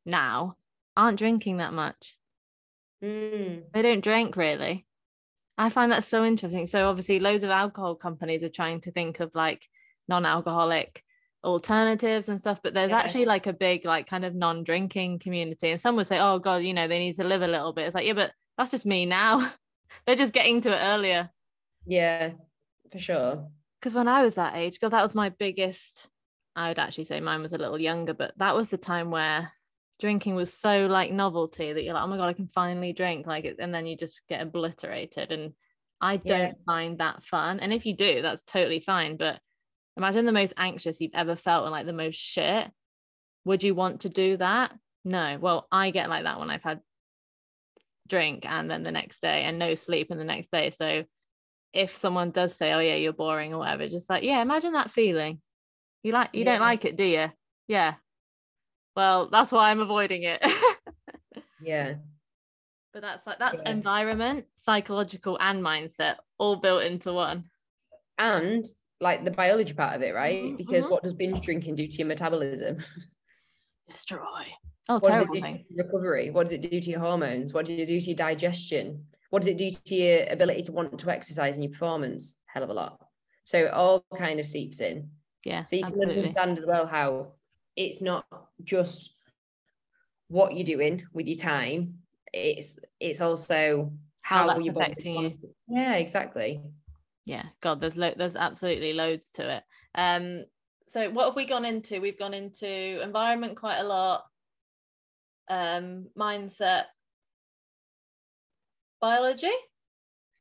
now 0.05 0.57
aren't 0.97 1.18
drinking 1.18 1.59
that 1.59 1.72
much. 1.72 2.16
Mm. 3.03 3.64
They 3.72 3.82
don't 3.82 4.05
drink 4.05 4.37
really. 4.37 4.87
I 5.59 5.70
find 5.70 5.91
that 5.93 6.05
so 6.05 6.24
interesting. 6.24 6.66
So 6.66 6.89
obviously, 6.89 7.18
loads 7.18 7.45
of 7.45 7.51
alcohol 7.51 7.95
companies 7.95 8.43
are 8.43 8.49
trying 8.49 8.80
to 8.82 8.91
think 8.93 9.20
of 9.20 9.30
like 9.34 9.66
non-alcoholic 10.09 11.05
alternatives 11.45 12.29
and 12.29 12.41
stuff, 12.41 12.61
but 12.63 12.75
there's 12.75 12.91
Yeah. 12.91 12.97
actually 12.99 13.25
like 13.25 13.47
a 13.47 13.53
big 13.53 13.85
like 13.85 14.07
kind 14.09 14.25
of 14.25 14.35
non-drinking 14.35 15.19
community. 15.21 15.71
And 15.71 15.81
some 15.81 15.97
would 15.97 16.07
say, 16.07 16.19
"Oh 16.19 16.39
God, 16.39 16.63
you 16.63 16.75
know, 16.75 16.89
they 16.89 16.99
need 16.99 17.17
to 17.17 17.25
live 17.25 17.43
a 17.43 17.47
little 17.49 17.73
bit." 17.73 17.87
It's 17.87 17.95
like, 17.95 18.07
yeah, 18.07 18.15
but 18.15 18.33
that's 18.59 18.71
just 18.73 18.87
me 18.87 19.07
now. 19.07 19.53
They're 20.07 20.17
just 20.17 20.33
getting 20.35 20.61
to 20.63 20.71
it 20.73 20.85
earlier. 20.85 21.31
Yeah, 21.87 22.35
for 22.91 22.99
sure. 22.99 23.51
Because 23.81 23.95
when 23.95 24.09
I 24.09 24.23
was 24.23 24.35
that 24.35 24.57
age, 24.57 24.81
God, 24.81 24.91
that 24.91 25.03
was 25.03 25.15
my 25.15 25.29
biggest. 25.29 26.09
I 26.55 26.69
would 26.69 26.79
actually 26.79 27.05
say 27.05 27.21
mine 27.21 27.43
was 27.43 27.53
a 27.53 27.59
little 27.59 27.79
younger, 27.81 28.15
but 28.15 28.37
that 28.39 28.55
was 28.55 28.69
the 28.71 28.79
time 28.79 29.11
where 29.11 29.53
drinking 29.99 30.35
was 30.35 30.53
so 30.53 30.87
like 30.87 31.13
novelty 31.13 31.73
that 31.73 31.83
you're 31.83 31.95
like, 31.95 32.03
oh 32.05 32.07
my 32.07 32.17
god, 32.17 32.29
I 32.29 32.33
can 32.33 32.49
finally 32.49 32.93
drink, 32.93 33.27
like, 33.27 33.45
it, 33.45 33.57
and 33.59 33.75
then 33.75 33.87
you 33.87 33.97
just 33.97 34.21
get 34.29 34.41
obliterated. 34.43 35.33
And 35.33 35.55
I 36.01 36.17
don't 36.19 36.53
Yeah. 36.53 36.65
find 36.67 36.99
that 36.99 37.23
fun. 37.23 37.61
And 37.61 37.73
if 37.73 37.85
you 37.87 37.95
do, 37.97 38.23
that's 38.23 38.43
totally 38.45 38.81
fine. 38.81 39.17
But 39.17 39.41
imagine 39.97 40.27
the 40.27 40.33
most 40.33 40.53
anxious 40.57 41.01
you've 41.01 41.15
ever 41.15 41.37
felt 41.37 41.65
and 41.65 41.73
like 41.73 41.87
the 41.87 41.93
most 41.93 42.17
shit. 42.17 42.71
Would 43.45 43.63
you 43.63 43.75
want 43.75 44.01
to 44.03 44.09
do 44.09 44.37
that? 44.39 44.73
No. 45.05 45.39
Well, 45.41 45.67
I 45.71 45.91
get 45.91 46.09
like 46.09 46.25
that 46.25 46.39
when 46.41 46.51
I've 46.51 46.63
had 46.63 46.81
drink 48.09 48.45
and 48.47 48.71
then 48.71 48.83
the 48.83 48.91
next 48.93 49.21
day 49.21 49.43
and 49.43 49.59
no 49.59 49.75
sleep 49.75 50.11
and 50.11 50.21
the 50.21 50.25
next 50.25 50.51
day. 50.51 50.71
So 50.71 51.05
if 51.73 51.97
someone 51.97 52.31
does 52.31 52.55
say, 52.55 52.73
"Oh 52.73 52.79
yeah, 52.81 52.95
you're 52.95 53.13
boring" 53.13 53.53
or 53.53 53.59
whatever, 53.59 53.89
just 53.89 54.09
like, 54.09 54.23
yeah, 54.23 54.41
imagine 54.43 54.73
that 54.73 54.91
feeling. 54.91 55.41
You 56.03 56.13
like 56.13 56.31
you 56.33 56.45
don't 56.45 56.61
like 56.61 56.85
it, 56.85 56.97
do 56.97 57.05
you? 57.05 57.31
Yeah. 57.69 57.95
Well, 58.95 59.29
that's 59.29 59.53
why 59.53 59.71
I'm 59.71 59.81
avoiding 59.81 60.23
it. 60.25 60.43
Yeah. 61.61 61.95
but 62.93 63.03
that's 63.03 63.27
like 63.27 63.39
that's 63.39 63.59
Yeah. 63.65 63.71
environment, 63.71 64.47
psychological, 64.55 65.37
and 65.41 65.63
mindset 65.63 66.17
all 66.39 66.57
built 66.57 66.83
into 66.85 67.13
one. 67.13 67.51
And 68.19 68.65
like 69.01 69.25
the 69.25 69.31
biology 69.31 69.75
part 69.75 69.95
of 69.95 70.03
it, 70.03 70.15
right? 70.15 70.45
Mhm, 70.45 70.57
Because 70.59 70.85
mhm. 70.85 70.91
what 70.91 71.03
does 71.03 71.15
binge 71.15 71.41
drinking 71.41 71.75
do 71.77 71.87
to 71.87 71.97
your 71.99 72.07
metabolism? 72.07 72.79
Destroy. 73.89 74.47
Oh, 74.89 74.95
What 74.99 75.11
does 75.13 75.23
it 75.23 75.25
terrible 75.25 75.35
do 75.35 75.41
thing. 75.43 75.65
your 75.71 75.85
recovery? 75.85 76.31
What 76.31 76.45
does 76.45 76.53
it 76.53 76.63
do 76.63 76.81
to 76.81 76.91
your 76.91 77.01
hormones? 77.01 77.53
What 77.53 77.67
does 77.67 77.79
it 77.79 77.87
do 77.87 78.01
to 78.01 78.07
your 78.07 78.17
digestion? 78.17 79.07
What 79.31 79.43
does 79.43 79.49
it 79.49 79.59
do 79.59 79.71
to 79.71 79.95
your 79.95 80.25
ability 80.31 80.63
to 80.65 80.73
want 80.73 80.99
to 80.99 81.11
exercise 81.11 81.55
and 81.57 81.65
your 81.65 81.73
performance? 81.73 82.39
Hell 82.47 82.63
of 82.63 82.71
a 82.71 82.75
lot. 82.75 83.01
So 83.45 83.59
it 83.59 83.73
all 83.73 84.05
kind 84.17 84.41
of 84.41 84.47
seeps 84.47 84.81
in. 84.81 85.11
Yeah. 85.45 85.63
So 85.65 85.77
you 85.77 85.85
can 85.85 86.01
understand 86.11 86.59
as 86.59 86.65
well 86.67 86.87
how 86.87 87.33
it's 87.77 88.01
not 88.03 88.25
just 88.65 89.15
what 90.29 90.55
you're 90.55 90.65
doing 90.65 91.05
with 91.13 91.27
your 91.27 91.37
time. 91.37 91.99
It's 92.33 92.79
it's 92.99 93.21
also 93.21 93.93
How 94.23 94.39
how, 94.39 94.47
that's 94.49 94.65
your 94.65 94.75
body 94.75 94.85
affecting 94.93 95.21
you. 95.31 95.33
Yeah, 95.69 95.95
exactly. 95.95 96.63
Yeah 97.27 97.45
god 97.61 97.81
there's 97.81 97.97
lo- 97.97 98.14
there's 98.16 98.37
absolutely 98.37 98.93
loads 98.93 99.31
to 99.33 99.57
it 99.57 99.62
um 99.97 100.45
so 100.89 101.11
what 101.11 101.27
have 101.27 101.37
we 101.37 101.45
gone 101.45 101.64
into 101.64 102.01
we've 102.01 102.18
gone 102.18 102.35
into 102.35 103.03
environment 103.03 103.57
quite 103.57 103.79
a 103.79 103.85
lot 103.85 104.24
um 105.49 106.07
mindset 106.18 106.85
biology 109.01 109.53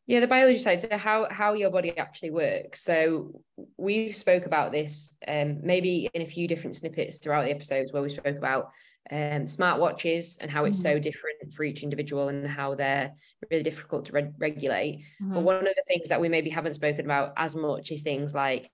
Yeah, 0.07 0.19
the 0.19 0.27
biology 0.27 0.59
side. 0.59 0.81
So 0.81 0.97
how 0.97 1.27
how 1.29 1.53
your 1.53 1.71
body 1.71 1.97
actually 1.97 2.31
works. 2.31 2.81
So 2.81 3.41
we've 3.77 4.15
spoke 4.15 4.45
about 4.45 4.71
this 4.71 5.17
um, 5.27 5.59
maybe 5.63 6.09
in 6.13 6.21
a 6.21 6.27
few 6.27 6.47
different 6.47 6.75
snippets 6.75 7.17
throughout 7.17 7.45
the 7.45 7.51
episodes 7.51 7.91
where 7.91 8.03
we 8.03 8.09
spoke 8.09 8.38
about 8.38 8.69
um, 9.12 9.47
smart 9.47 9.80
watches 9.80 10.38
and 10.41 10.49
how 10.51 10.66
it's 10.66 10.82
so 10.82 10.99
different 10.99 11.53
for 11.53 11.64
each 11.64 11.84
individual 11.84 12.30
and 12.30 12.47
how 12.47 12.76
they're 12.76 13.14
really 13.51 13.64
difficult 13.64 14.06
to 14.06 14.14
re- 14.14 14.32
regulate. 14.38 15.06
But 15.34 15.41
Mhm. 15.41 15.43
one 15.43 15.58
of 15.68 15.76
the 15.76 15.84
things 15.88 16.10
that 16.10 16.22
we 16.22 16.30
maybe 16.30 16.49
haven't 16.49 16.74
spoken 16.76 17.06
about 17.06 17.34
as 17.38 17.56
much 17.56 17.91
is 17.91 18.01
things 18.01 18.34
like 18.36 18.72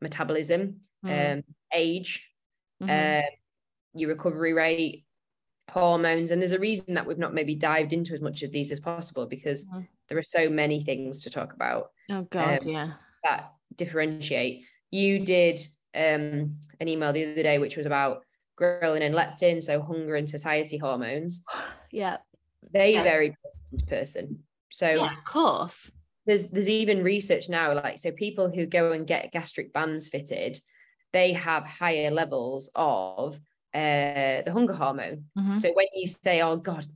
metabolism, 0.00 0.80
Mm. 1.04 1.38
um, 1.38 1.44
age, 1.74 2.30
Mhm. 2.80 2.90
uh, 2.90 3.22
your 3.94 4.10
recovery 4.10 4.52
rate, 4.52 5.06
hormones. 5.70 6.30
And 6.30 6.40
there's 6.42 6.52
a 6.52 6.58
reason 6.60 6.94
that 6.94 7.06
we've 7.06 7.18
not 7.18 7.34
maybe 7.34 7.54
dived 7.54 7.92
into 7.92 8.14
as 8.14 8.20
much 8.20 8.42
of 8.42 8.52
these 8.52 8.72
as 8.72 8.80
possible 8.80 9.26
because 9.26 9.66
Mhm. 9.66 9.88
there 10.08 10.18
are 10.18 10.22
so 10.22 10.50
many 10.50 10.82
things 10.82 11.22
to 11.22 11.30
talk 11.30 11.52
about 11.54 11.90
oh 12.10 12.22
god 12.30 12.60
um, 12.62 12.68
yeah 12.68 12.94
that 13.24 13.52
differentiate. 13.76 14.66
You 14.90 15.20
did 15.24 15.60
um, 15.94 16.60
an 16.80 16.88
email 16.88 17.12
the 17.12 17.24
other 17.32 17.42
day 17.42 17.58
which 17.58 17.76
was 17.76 17.86
about 17.86 18.24
ghrelin 18.60 19.02
and 19.02 19.14
leptin, 19.14 19.62
so 19.62 19.82
hunger 19.82 20.14
and 20.16 20.28
satiety 20.28 20.78
hormones. 20.78 21.42
yeah 21.90 22.18
They 22.72 22.94
Yeah. 22.94 23.02
vary 23.02 23.36
person 23.42 23.78
to 23.78 23.86
person. 23.86 24.38
So 24.70 24.88
yeah 24.88 25.10
of 25.18 25.24
course 25.24 25.90
there's 26.26 26.48
there's 26.48 26.68
even 26.70 27.04
research 27.04 27.48
now 27.48 27.74
like 27.74 27.98
so 27.98 28.10
people 28.10 28.50
who 28.50 28.64
go 28.66 28.92
and 28.92 29.06
get 29.06 29.30
gastric 29.30 29.72
bands 29.72 30.08
fitted 30.08 30.58
they 31.12 31.32
have 31.34 31.64
higher 31.64 32.10
levels 32.10 32.70
of 32.74 33.36
uh 33.74 34.40
the 34.46 34.50
hunger 34.52 34.72
hormone 34.72 35.26
Mhm. 35.38 35.58
so 35.58 35.70
when 35.74 35.86
you 35.92 36.08
say 36.08 36.40
oh 36.40 36.56
god 36.56 36.86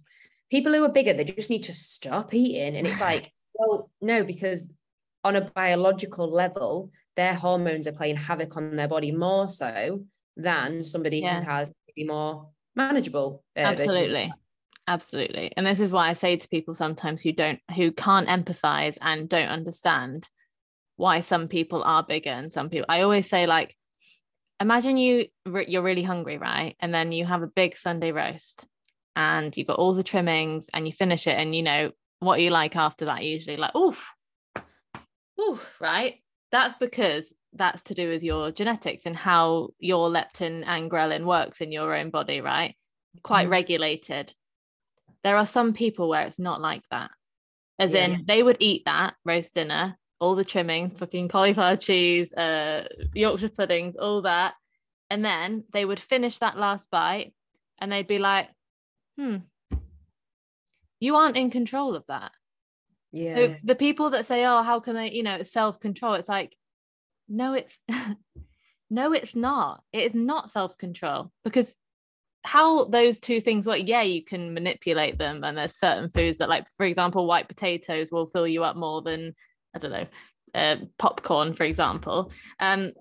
people 0.50 0.72
who 0.72 0.82
are 0.84 0.88
bigger 0.98 1.12
they 1.12 1.24
just 1.24 1.50
need 1.50 1.64
to 1.64 1.74
stop 1.74 2.32
eating 2.32 2.74
and 2.74 2.86
it's 2.86 3.00
like 3.02 3.30
well 3.54 3.90
no 4.00 4.24
because 4.24 4.72
on 5.24 5.36
a 5.36 5.42
biological 5.42 6.28
level 6.30 6.90
their 7.14 7.34
hormones 7.34 7.86
are 7.86 7.92
playing 7.92 8.16
havoc 8.16 8.56
on 8.56 8.76
their 8.76 8.88
body 8.88 9.12
more 9.12 9.48
so 9.48 10.02
than 10.39 10.82
somebody 10.84 11.18
Yeah. 11.18 11.41
who 11.41 11.51
has 11.51 11.72
more 11.99 12.49
manageable 12.76 13.43
uh, 13.57 13.61
absolutely. 13.61 14.32
Absolutely. 14.86 15.53
And 15.57 15.66
this 15.66 15.80
is 15.80 15.91
why 15.91 16.09
i 16.09 16.12
say 16.14 16.36
to 16.36 16.49
people 16.49 16.72
sometimes 16.74 17.20
who 17.20 17.32
don't 17.32 17.59
who 17.74 17.91
can't 17.93 18.28
empathize 18.28 18.97
and 19.03 19.28
don't 19.28 19.49
understand 19.49 20.28
why 20.97 21.20
some 21.20 21.49
people 21.49 21.82
are 21.82 22.03
bigger 22.03 22.30
and 22.30 22.51
some 22.51 22.70
people 22.70 22.86
i 22.89 23.03
always 23.03 23.28
say 23.28 23.47
like 23.47 23.76
imagine 24.61 24.97
you 24.97 25.26
you're 25.66 25.82
really 25.82 26.03
hungry 26.03 26.39
right? 26.39 26.76
And 26.80 26.95
then 26.95 27.12
you 27.12 27.26
have 27.26 27.43
a 27.43 27.47
big 27.49 27.76
sunday 27.76 28.12
roast 28.12 28.66
and 29.16 29.57
you've 29.57 29.66
got 29.66 29.78
all 29.78 29.95
the 29.95 30.03
trimmings 30.03 30.68
and 30.72 30.86
you 30.86 30.93
finish 30.93 31.26
it 31.26 31.36
and 31.39 31.55
you 31.55 31.62
know 31.64 31.91
what 32.20 32.41
you 32.41 32.51
like 32.51 32.76
after 32.76 33.05
that 33.07 33.24
usually 33.24 33.57
like 33.57 33.74
oof. 33.76 34.09
Oof 35.41 35.80
right 35.80 36.20
that's 36.51 36.74
because 36.76 37.32
that's 37.53 37.82
to 37.82 37.94
do 37.94 38.09
with 38.09 38.22
your 38.22 38.51
genetics 38.51 39.07
and 39.07 39.16
how 39.16 39.68
your 39.78 40.09
leptin 40.09 40.64
and 40.66 40.90
ghrelin 40.90 41.24
works 41.24 41.61
in 41.61 41.72
your 41.72 41.94
own 41.94 42.11
body 42.11 42.40
right? 42.40 42.76
Quite 43.22 43.49
Mhm. 43.49 43.51
regulated. 43.51 44.34
There 45.24 45.36
are 45.36 45.46
some 45.46 45.72
people 45.72 46.09
where 46.09 46.26
it's 46.26 46.38
not 46.38 46.61
like 46.61 46.84
that. 46.90 47.11
As 47.78 47.94
Yeah. 47.94 48.05
in 48.07 48.24
they 48.26 48.42
would 48.42 48.57
eat 48.61 48.84
that 48.86 49.14
roast 49.24 49.55
dinner 49.55 49.99
all 50.20 50.34
the 50.34 50.44
trimmings 50.44 50.92
fucking 50.94 51.28
cauliflower 51.28 51.76
cheese 51.76 52.32
uh 52.32 52.88
yorkshire 53.14 53.49
puddings 53.51 53.94
all 53.96 54.22
that. 54.22 54.55
And 55.11 55.24
then 55.24 55.64
they 55.72 55.84
would 55.84 56.01
finish 56.01 56.38
that 56.38 56.59
last 56.59 56.90
bite 56.90 57.34
and 57.78 57.90
they'd 57.92 58.07
be 58.07 58.18
like 58.18 58.51
hmm 59.16 59.38
you 61.01 61.14
aren't 61.16 61.36
in 61.36 61.51
control 61.51 61.94
of 61.94 62.05
that 62.09 62.32
yeah 63.12 63.34
so 63.34 63.54
the 63.64 63.74
people 63.74 64.11
that 64.11 64.26
say, 64.26 64.44
"Oh, 64.44 64.62
how 64.62 64.80
can 64.80 64.94
they?" 64.94 65.11
You 65.11 65.22
know, 65.22 65.36
it's 65.36 65.52
self-control. 65.52 66.14
It's 66.14 66.28
like, 66.28 66.56
no, 67.28 67.54
it's 67.54 67.78
no, 68.90 69.12
it's 69.12 69.34
not. 69.34 69.82
It 69.92 70.02
is 70.11 70.14
not 70.14 70.50
self-control 70.50 71.30
because 71.44 71.74
how 72.44 72.84
those 72.84 73.18
two 73.18 73.40
things 73.40 73.66
work. 73.66 73.80
Yeah, 73.84 74.02
you 74.02 74.24
can 74.24 74.54
manipulate 74.54 75.18
them, 75.18 75.44
and 75.44 75.56
there's 75.59 75.76
certain 75.78 76.11
foods 76.11 76.38
that, 76.38 76.48
like 76.48 76.66
for 76.76 76.86
example, 76.86 77.26
white 77.26 77.48
potatoes 77.48 78.11
will 78.11 78.26
fill 78.26 78.46
you 78.46 78.64
up 78.64 78.76
more 78.76 79.02
than 79.02 79.34
I 79.74 79.78
don't 79.78 79.92
know, 79.92 80.06
uh, 80.54 80.76
popcorn, 80.98 81.54
for 81.54 81.64
example. 81.64 82.30
Um, 82.61 82.92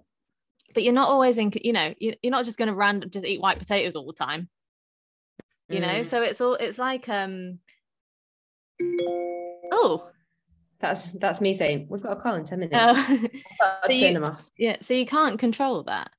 but 0.73 0.83
you're 0.83 0.93
not 0.93 1.09
always 1.09 1.37
in. 1.37 1.51
You 1.63 1.73
know, 1.73 1.93
you- 1.99 2.15
you're 2.21 2.31
not 2.31 2.45
just 2.45 2.57
going 2.57 2.67
to 2.67 2.75
random 2.75 3.09
just 3.09 3.25
eat 3.25 3.41
white 3.41 3.59
potatoes 3.59 3.95
all 3.95 4.05
the 4.05 4.13
time 4.13 4.49
you 5.69 5.81
know 5.81 5.99
Mm. 5.99 6.09
so 6.09 6.21
it's 6.21 6.39
all 6.39 6.55
it's 6.55 6.79
like 6.79 7.09
um 7.09 7.59
oh 9.71 10.07
That's 10.79 11.11
that's 11.11 11.41
me 11.41 11.53
saying 11.53 11.87
we've 11.89 12.01
got 12.01 12.13
a 12.17 12.21
call 12.21 12.35
in 12.35 12.45
10 12.45 12.59
minutes. 12.59 12.75
Oh. 12.79 13.19
I'll 13.61 13.81
turn 13.89 13.91
you- 13.97 14.13
them 14.13 14.23
off. 14.25 14.49
yeah. 14.57 14.77
So 14.81 14.93
you 14.93 15.05
can't 15.05 15.39
control 15.39 15.83
that. 15.83 16.11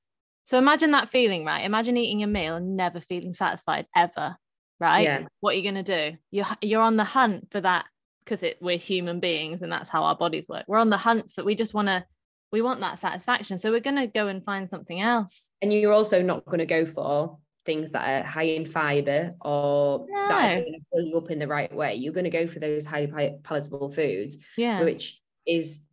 So 0.45 0.57
imagine 0.57 0.91
that 0.91 1.09
feeling, 1.09 1.45
right? 1.45 1.63
Imagine 1.63 1.95
eating 1.95 2.23
a 2.23 2.27
meal 2.27 2.55
and 2.55 2.75
never 2.75 2.99
feeling 2.99 3.33
satisfied 3.35 3.85
ever, 3.95 4.35
right? 4.79 5.03
Yeah. 5.03 5.25
What 5.41 5.53
are 5.53 5.57
you 5.57 5.63
gonna 5.63 5.83
do? 5.83 6.17
You're 6.31 6.45
you're 6.61 6.81
on 6.81 6.97
the 6.97 7.03
hunt 7.03 7.49
for 7.51 7.61
that 7.61 7.85
because 8.25 8.43
it 8.43 8.57
we're 8.61 8.77
human 8.77 9.19
beings 9.19 9.61
and 9.61 9.71
that's 9.71 9.89
how 9.89 10.03
our 10.03 10.15
bodies 10.15 10.47
work. 10.49 10.65
We're 10.67 10.77
on 10.79 10.89
the 10.89 10.97
hunt 10.97 11.31
for 11.31 11.43
we 11.43 11.55
just 11.55 11.73
want 11.73 11.87
to 11.87 12.03
we 12.51 12.61
want 12.63 12.79
that 12.79 12.99
satisfaction. 12.99 13.59
So 13.59 13.71
we're 13.71 13.79
gonna 13.79 14.07
go 14.07 14.27
and 14.27 14.43
find 14.43 14.67
something 14.67 14.99
else. 14.99 15.51
And 15.61 15.71
you're 15.71 15.93
also 15.93 16.21
not 16.21 16.45
going 16.45 16.59
to 16.59 16.65
go 16.65 16.83
for 16.85 17.37
things 17.69 17.91
that 17.91 18.05
are 18.09 18.27
high 18.27 18.49
in 18.59 18.65
fiber 18.65 19.35
or 19.41 20.07
that 20.27 20.51
are 20.51 20.61
going 20.61 20.73
to 20.73 20.79
fill 20.91 21.05
you 21.05 21.17
up 21.17 21.29
in 21.29 21.37
the 21.37 21.47
right 21.47 21.73
way. 21.81 21.93
You're 21.95 22.13
going 22.13 22.23
to 22.31 22.37
go 22.41 22.47
for 22.47 22.59
those 22.59 22.83
highly 22.85 23.07
palatable 23.43 23.91
foods, 23.91 24.33
Yeah. 24.57 24.83
which 24.83 25.21
is 25.45 25.85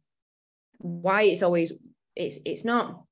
why 0.79 1.23
it's 1.23 1.43
always 1.43 1.73
it's 2.15 2.39
it's 2.47 2.65
not 2.65 3.03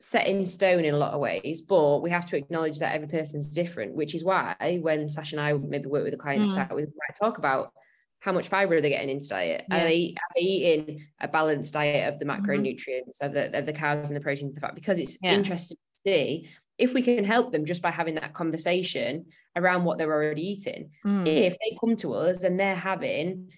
set 0.00 0.28
in 0.28 0.46
stone 0.46 0.84
in 0.84 0.94
a 0.94 0.98
lot 1.04 1.12
of 1.12 1.20
ways, 1.20 1.60
but 1.60 2.02
we 2.04 2.10
have 2.10 2.26
to 2.26 2.36
acknowledge 2.36 2.78
that 2.78 2.94
every 2.94 3.08
person's 3.08 3.52
different, 3.52 3.96
which 3.96 4.14
is 4.14 4.22
why 4.24 4.78
when 4.80 5.10
Sasha 5.10 5.34
and 5.36 5.44
I 5.44 5.52
maybe 5.54 5.86
work 5.86 6.04
with 6.04 6.14
a 6.14 6.22
client 6.24 6.42
to 6.44 6.48
Mm. 6.48 6.52
start 6.52 6.72
with, 6.74 6.84
we 6.86 6.92
might 7.02 7.18
talk 7.18 7.38
about 7.38 7.72
how 8.20 8.30
much 8.32 8.48
fiber 8.48 8.74
are 8.76 8.80
they 8.80 8.90
getting 8.90 9.10
into 9.10 9.28
diet? 9.28 9.64
Yeah. 9.68 9.76
Are, 9.76 9.84
they, 9.88 10.14
are 10.16 10.30
they 10.36 10.40
eating 10.56 11.06
a 11.20 11.26
balanced 11.26 11.74
diet 11.74 12.12
of 12.12 12.20
the 12.20 12.26
Mhm. 12.26 12.32
macronutrients, 12.46 13.20
of 13.22 13.32
the 13.32 13.44
of 13.58 13.66
the 13.66 13.72
carbs 13.72 14.06
and 14.08 14.16
the 14.16 14.20
protein, 14.20 14.52
the 14.54 14.60
fat? 14.60 14.74
Because 14.76 14.98
it's 14.98 15.18
Yeah. 15.20 15.34
interesting 15.34 15.76
to 15.78 16.02
see 16.10 16.48
if 16.78 16.94
we 16.94 17.02
can 17.02 17.24
help 17.24 17.52
them 17.52 17.64
just 17.64 17.82
by 17.82 17.90
having 17.90 18.14
that 18.14 18.32
conversation 18.34 19.26
around 19.56 19.84
what 19.84 19.98
they're 19.98 20.12
already 20.12 20.42
eating. 20.48 20.90
Mm. 21.04 21.26
If 21.26 21.54
they 21.58 21.76
come 21.80 21.96
to 21.96 22.14
us 22.14 22.44
and 22.44 22.58
they're 22.58 22.76
having 22.76 23.50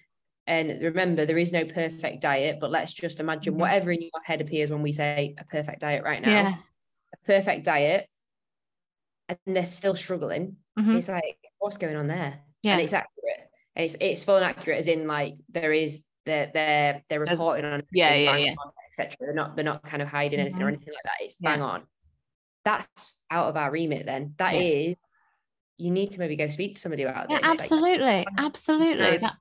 and 0.47 0.81
remember, 0.81 1.25
there 1.25 1.37
is 1.37 1.51
no 1.51 1.63
perfect 1.65 2.21
diet, 2.23 2.57
but 2.59 2.71
let's 2.71 2.93
just 2.93 3.19
imagine 3.19 3.53
Mhm. 3.53 3.57
whatever 3.59 3.91
in 3.91 4.01
your 4.01 4.11
head 4.25 4.41
appears 4.41 4.71
when 4.71 4.81
we 4.81 4.91
say 4.91 5.35
a 5.37 5.45
perfect 5.45 5.81
diet 5.81 6.03
right 6.03 6.21
now, 6.21 6.31
Yeah. 6.31 6.55
a 7.13 7.17
perfect 7.25 7.63
diet, 7.63 8.09
and 9.29 9.37
they're 9.45 9.65
still 9.65 9.95
struggling. 9.95 10.57
Mhm. 10.77 10.97
It's 10.97 11.07
like, 11.09 11.37
what's 11.59 11.77
going 11.77 11.95
on 11.95 12.07
there? 12.07 12.39
Yeah. 12.63 12.73
And 12.73 12.81
it's 12.81 12.93
accurate. 12.93 13.49
And 13.75 13.85
it's 13.85 13.95
it's 14.01 14.23
full 14.23 14.35
and 14.37 14.45
accurate, 14.45 14.79
as 14.79 14.87
in 14.87 15.05
like 15.07 15.35
there 15.47 15.71
is 15.71 16.03
they're 16.25 16.49
they're 16.53 17.03
they're 17.07 17.19
reporting 17.19 17.65
on 17.65 17.83
yeah, 17.93 18.13
yeah, 18.15 18.35
yeah. 18.37 18.55
etc. 18.87 19.15
They're 19.19 19.33
not 19.33 19.55
they're 19.55 19.63
not 19.65 19.83
kind 19.83 20.01
of 20.01 20.07
hiding 20.09 20.39
anything 20.39 20.61
or 20.61 20.65
Mhm. 20.65 20.73
anything 20.75 20.93
like 20.93 21.03
that. 21.03 21.21
It's 21.21 21.35
Yeah. 21.39 21.51
bang 21.51 21.61
on. 21.61 21.83
That's 22.65 23.19
out 23.29 23.47
of 23.49 23.57
our 23.57 23.71
remit. 23.71 24.05
Then 24.05 24.35
that 24.37 24.53
is 24.55 24.89
Yeah. 24.89 24.93
you 25.85 25.91
need 25.91 26.11
to 26.11 26.19
maybe 26.19 26.35
go 26.35 26.49
speak 26.49 26.75
to 26.75 26.81
somebody 26.81 27.03
about 27.03 27.29
Yeah, 27.29 27.39
this. 27.39 27.49
Like, 27.49 27.61
absolutely. 27.61 28.27
Absolutely. 28.37 29.17
That's 29.17 29.39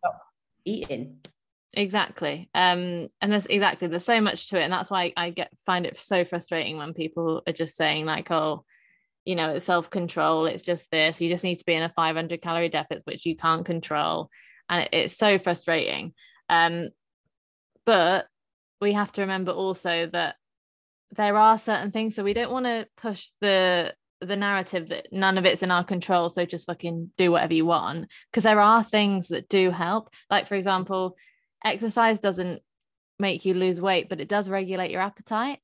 eating. 0.64 1.18
exactly 1.74 2.50
um 2.54 3.08
and 3.20 3.30
there's 3.32 3.46
exactly 3.46 3.86
there's 3.86 4.04
so 4.04 4.20
much 4.20 4.48
to 4.48 4.58
it 4.58 4.64
and 4.64 4.72
that's 4.72 4.90
why 4.90 5.12
i 5.16 5.30
get 5.30 5.50
find 5.64 5.86
it 5.86 5.96
so 5.96 6.24
frustrating 6.24 6.76
when 6.76 6.92
people 6.92 7.42
are 7.46 7.52
just 7.52 7.76
saying 7.76 8.04
like 8.04 8.28
oh 8.32 8.64
you 9.24 9.36
know 9.36 9.50
it's 9.50 9.66
self-control 9.66 10.46
it's 10.46 10.64
just 10.64 10.90
this 10.90 11.20
you 11.20 11.28
just 11.28 11.44
need 11.44 11.60
to 11.60 11.64
be 11.64 11.74
in 11.74 11.84
a 11.84 11.88
500 11.88 12.42
calorie 12.42 12.68
deficit 12.68 13.06
which 13.06 13.24
you 13.24 13.36
can't 13.36 13.64
control 13.64 14.28
and 14.68 14.82
it- 14.82 14.88
it's 14.92 15.16
so 15.16 15.38
frustrating 15.38 16.12
um 16.48 16.88
but 17.86 18.26
we 18.80 18.92
have 18.92 19.12
to 19.12 19.20
remember 19.22 19.52
also 19.52 20.08
that 20.12 20.34
there 21.16 21.36
are 21.36 21.58
certain 21.58 21.90
things 21.90 22.14
so 22.14 22.22
we 22.22 22.34
don't 22.34 22.52
want 22.52 22.66
to 22.66 22.86
push 22.96 23.28
the 23.40 23.94
the 24.20 24.36
narrative 24.36 24.90
that 24.90 25.06
none 25.12 25.38
of 25.38 25.46
it's 25.46 25.62
in 25.62 25.70
our 25.70 25.82
control 25.84 26.28
so 26.28 26.44
just 26.44 26.66
fucking 26.66 27.10
do 27.16 27.30
whatever 27.32 27.54
you 27.54 27.64
want 27.64 28.06
because 28.30 28.44
there 28.44 28.60
are 28.60 28.84
things 28.84 29.28
that 29.28 29.48
do 29.48 29.70
help 29.70 30.10
like 30.30 30.46
for 30.46 30.56
example 30.56 31.16
exercise 31.64 32.20
doesn't 32.20 32.60
make 33.18 33.44
you 33.44 33.54
lose 33.54 33.80
weight 33.80 34.08
but 34.08 34.20
it 34.20 34.28
does 34.28 34.48
regulate 34.48 34.90
your 34.90 35.00
appetite 35.00 35.58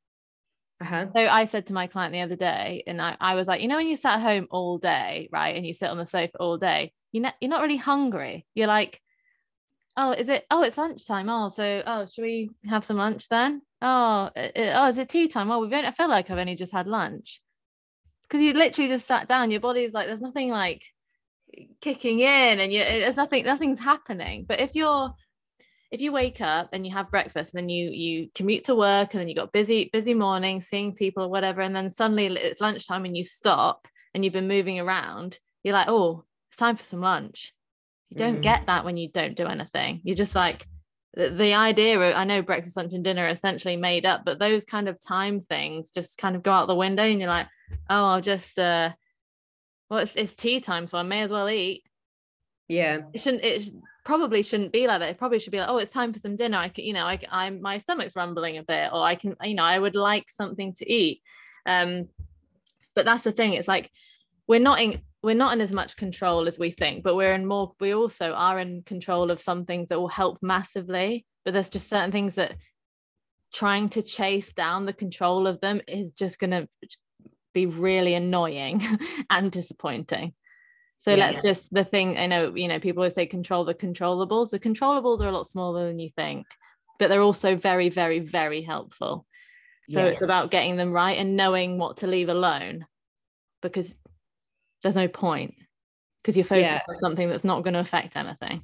Uh-huh. 0.81 1.07
so 1.15 1.21
I 1.21 1.45
said 1.47 1.67
to 1.67 1.75
my 1.75 1.87
client 1.87 2.13
the 2.13 2.21
other 2.21 2.37
day, 2.37 2.83
and 2.87 3.01
I, 3.01 3.17
I 3.19 3.35
was 3.35 3.49
like, 3.49 3.63
you 3.63 3.69
know, 3.69 3.79
when 3.79 3.89
you 3.89 3.97
sat 3.97 4.17
at 4.19 4.21
home 4.21 4.47
all 4.51 4.77
day, 4.77 5.31
right, 5.33 5.57
and 5.57 5.65
you 5.65 5.73
sit 5.73 5.89
on 5.89 5.97
the 5.97 6.05
sofa 6.05 6.37
all 6.39 6.59
day, 6.59 6.93
you 7.13 7.23
ne- 7.23 7.33
you're 7.41 7.49
not 7.49 7.63
really 7.63 7.79
hungry. 7.79 8.45
You're 8.55 8.67
like, 8.67 9.01
oh, 9.97 10.13
is 10.13 10.29
it? 10.29 10.45
Oh, 10.51 10.63
it's 10.63 10.79
lunchtime. 10.79 11.29
Oh, 11.29 11.49
so 11.49 11.83
oh, 11.87 12.07
should 12.07 12.23
we 12.23 12.51
have 12.67 12.85
some 12.85 12.97
lunch 12.97 13.29
then? 13.29 13.63
Oh, 13.83 14.31
uh, 14.37 14.49
oh, 14.57 14.89
is 14.89 14.99
it 14.99 15.09
tea 15.09 15.29
time? 15.29 15.51
Oh, 15.51 15.61
we've 15.61 15.73
only, 15.73 15.89
I 15.89 15.93
feel 15.93 16.09
like 16.09 16.31
I've 16.31 16.39
only 16.39 16.55
just 16.55 16.73
had 16.73 16.87
lunch 16.87 17.41
because 18.23 18.43
you 18.43 18.53
literally 18.53 18.89
just 18.89 19.07
sat 19.07 19.29
down. 19.29 19.51
Your 19.51 19.61
body's 19.61 19.93
like, 19.93 20.07
there's 20.07 20.21
nothing 20.21 20.51
like 20.51 20.85
kicking 21.81 22.21
in, 22.21 22.61
and 22.61 22.73
you 22.73 22.81
there's 22.81 23.17
nothing, 23.17 23.45
nothing's 23.45 23.81
happening. 23.81 24.45
But 24.49 24.61
if 24.61 24.75
you're 24.75 25.15
if 25.91 26.01
you 26.01 26.13
wake 26.13 26.41
up 26.41 26.71
and 26.73 26.87
you 26.87 26.93
have 26.93 27.11
breakfast 27.11 27.55
and 27.55 27.63
then 27.63 27.69
you 27.69 27.91
you 27.91 28.29
commute 28.35 28.65
to 28.65 28.75
work 28.75 29.15
and 29.15 29.21
then 29.21 29.29
you 29.29 29.35
got 29.35 29.53
busy 29.53 29.89
busy 29.93 30.15
morning 30.15 30.61
seeing 30.61 30.95
people 30.95 31.25
or 31.25 31.29
whatever 31.29 31.61
and 31.61 31.75
then 31.75 31.91
suddenly 31.91 32.27
it's 32.27 32.61
lunchtime 32.61 33.05
and 33.05 33.17
you 33.17 33.25
stop 33.25 33.87
and 34.13 34.25
you've 34.25 34.33
been 34.33 34.49
moving 34.49 34.81
around 34.81 35.39
you're 35.63 35.75
like 35.75 35.89
oh 35.89 36.25
it's 36.51 36.59
time 36.59 36.77
for 36.77 36.85
some 36.85 37.01
lunch 37.01 37.53
you 38.11 38.17
don't 38.19 38.39
Mm. 38.39 38.43
get 38.43 38.67
that 38.67 38.85
when 38.85 38.97
you 38.97 39.09
don't 39.09 39.37
do 39.37 39.47
anything. 39.47 40.01
You're 40.05 40.17
just 40.17 40.35
like 40.35 40.67
the, 41.15 41.31
the 41.31 41.55
idea 41.55 41.99
of, 41.99 42.15
i 42.15 42.25
know 42.25 42.43
breakfast 42.43 42.77
lunch 42.77 42.93
and 42.93 43.03
dinner 43.03 43.25
are 43.25 43.29
essentially 43.31 43.75
made 43.77 44.05
up 44.05 44.21
but 44.27 44.39
those 44.39 44.67
kind 44.67 44.87
of 44.87 45.01
time 45.01 45.41
things 45.41 45.91
just 45.91 46.19
kind 46.19 46.37
of 46.37 46.43
go 46.43 46.53
out 46.53 46.67
the 46.69 46.75
window 46.75 47.05
and 47.05 47.19
you're 47.19 47.29
like 47.31 47.47
oh 47.89 48.05
i'll 48.05 48.21
just 48.21 48.59
uh 48.59 48.91
well 49.89 50.01
it's, 50.01 50.15
it's 50.15 50.35
tea 50.35 50.61
time 50.61 50.87
so 50.87 50.99
i 50.99 51.03
may 51.03 51.23
as 51.23 51.31
well 51.31 51.49
eat. 51.49 51.85
Yeah. 52.69 52.99
it 53.15 53.21
shouldn't 53.23 53.45
it 53.45 53.71
probably 54.05 54.43
shouldn't 54.43 54.73
be 54.73 54.87
like 54.87 55.01
that. 55.01 55.09
It 55.09 55.19
probably 55.19 55.39
should 55.39 55.53
be 55.53 55.59
like 55.59 55.71
oh 55.71 55.79
it's 55.79 55.93
time 55.93 56.13
for 56.13 56.19
some 56.19 56.37
dinner. 56.37 56.59
I 56.59 56.69
can 56.69 56.85
you 56.85 56.93
know 56.93 57.07
i 57.07 57.19
i'm 57.31 57.63
my 57.63 57.79
stomach's 57.79 58.15
rumbling 58.15 58.59
a 58.59 58.63
bit 58.63 58.91
or 58.93 59.03
i 59.03 59.15
can 59.15 59.35
you 59.43 59.55
know 59.55 59.65
i 59.65 59.79
would 59.79 59.95
like 59.97 60.29
something 60.29 60.75
to 60.75 60.93
eat. 60.93 61.23
Um 61.65 62.09
but 62.95 63.05
that's 63.07 63.25
the 63.25 63.33
thing. 63.33 63.55
It's 63.55 63.69
like 63.69 63.91
we're 64.47 64.61
not 64.61 64.81
in 64.81 65.01
we're 65.23 65.35
not 65.35 65.55
in 65.55 65.61
as 65.61 65.73
much 65.73 65.97
control 65.97 66.47
as 66.47 66.59
we 66.59 66.71
think 66.71 67.03
but 67.03 67.17
we're 67.17 67.35
in 67.35 67.47
more 67.47 67.73
we 67.81 67.95
also 67.95 68.33
are 68.33 68.61
in 68.61 68.83
control 68.83 69.31
of 69.31 69.41
some 69.41 69.65
things 69.65 69.89
that 69.89 69.99
will 69.99 70.09
help 70.09 70.39
massively 70.43 71.25
but 71.45 71.55
there's 71.55 71.71
just 71.71 71.89
certain 71.89 72.13
things 72.13 72.35
that 72.37 72.57
trying 73.53 73.89
to 73.89 74.03
chase 74.03 74.53
down 74.53 74.87
the 74.87 74.93
control 74.93 75.47
of 75.47 75.61
them 75.61 75.81
is 75.89 76.13
just 76.13 76.39
going 76.39 76.51
to 76.51 76.69
be 77.55 77.67
really 77.67 78.15
annoying 78.15 78.81
and 79.31 79.51
disappointing 79.51 80.33
so 81.01 81.15
Yeah. 81.15 81.31
let's 81.31 81.45
just 81.45 81.73
the 81.73 81.85
thing 81.85 82.19
I 82.19 82.27
know, 82.27 82.55
you 82.55 82.67
know, 82.67 82.81
people 82.81 83.03
always 83.03 83.15
say 83.15 83.27
control 83.27 83.65
the 83.65 83.75
controllables. 83.75 84.51
The 84.51 84.59
controllables 84.59 85.21
are 85.21 85.29
a 85.29 85.33
lot 85.33 85.47
smaller 85.47 85.87
than 85.87 86.01
you 86.01 86.11
think, 86.17 86.47
but 86.99 87.09
they're 87.09 87.23
also 87.23 87.55
very, 87.55 87.91
very, 87.91 88.19
very 88.19 88.63
helpful. 88.63 89.25
So 89.91 90.01
Yeah. 90.01 90.11
it's 90.11 90.23
about 90.23 90.51
getting 90.51 90.77
them 90.77 90.91
right 90.93 91.17
and 91.17 91.37
knowing 91.37 91.79
what 91.79 91.99
to 91.99 92.09
leave 92.09 92.29
alone 92.29 92.87
because 93.63 93.95
there's 94.83 94.95
no 94.95 95.09
point 95.09 95.55
because 96.23 96.37
you're 96.37 96.45
focused 96.45 96.71
Yeah. 96.73 96.83
on 96.89 96.97
something 96.97 97.29
that's 97.29 97.45
not 97.45 97.63
going 97.63 97.75
to 97.75 97.81
affect 97.81 98.17
anything. 98.17 98.63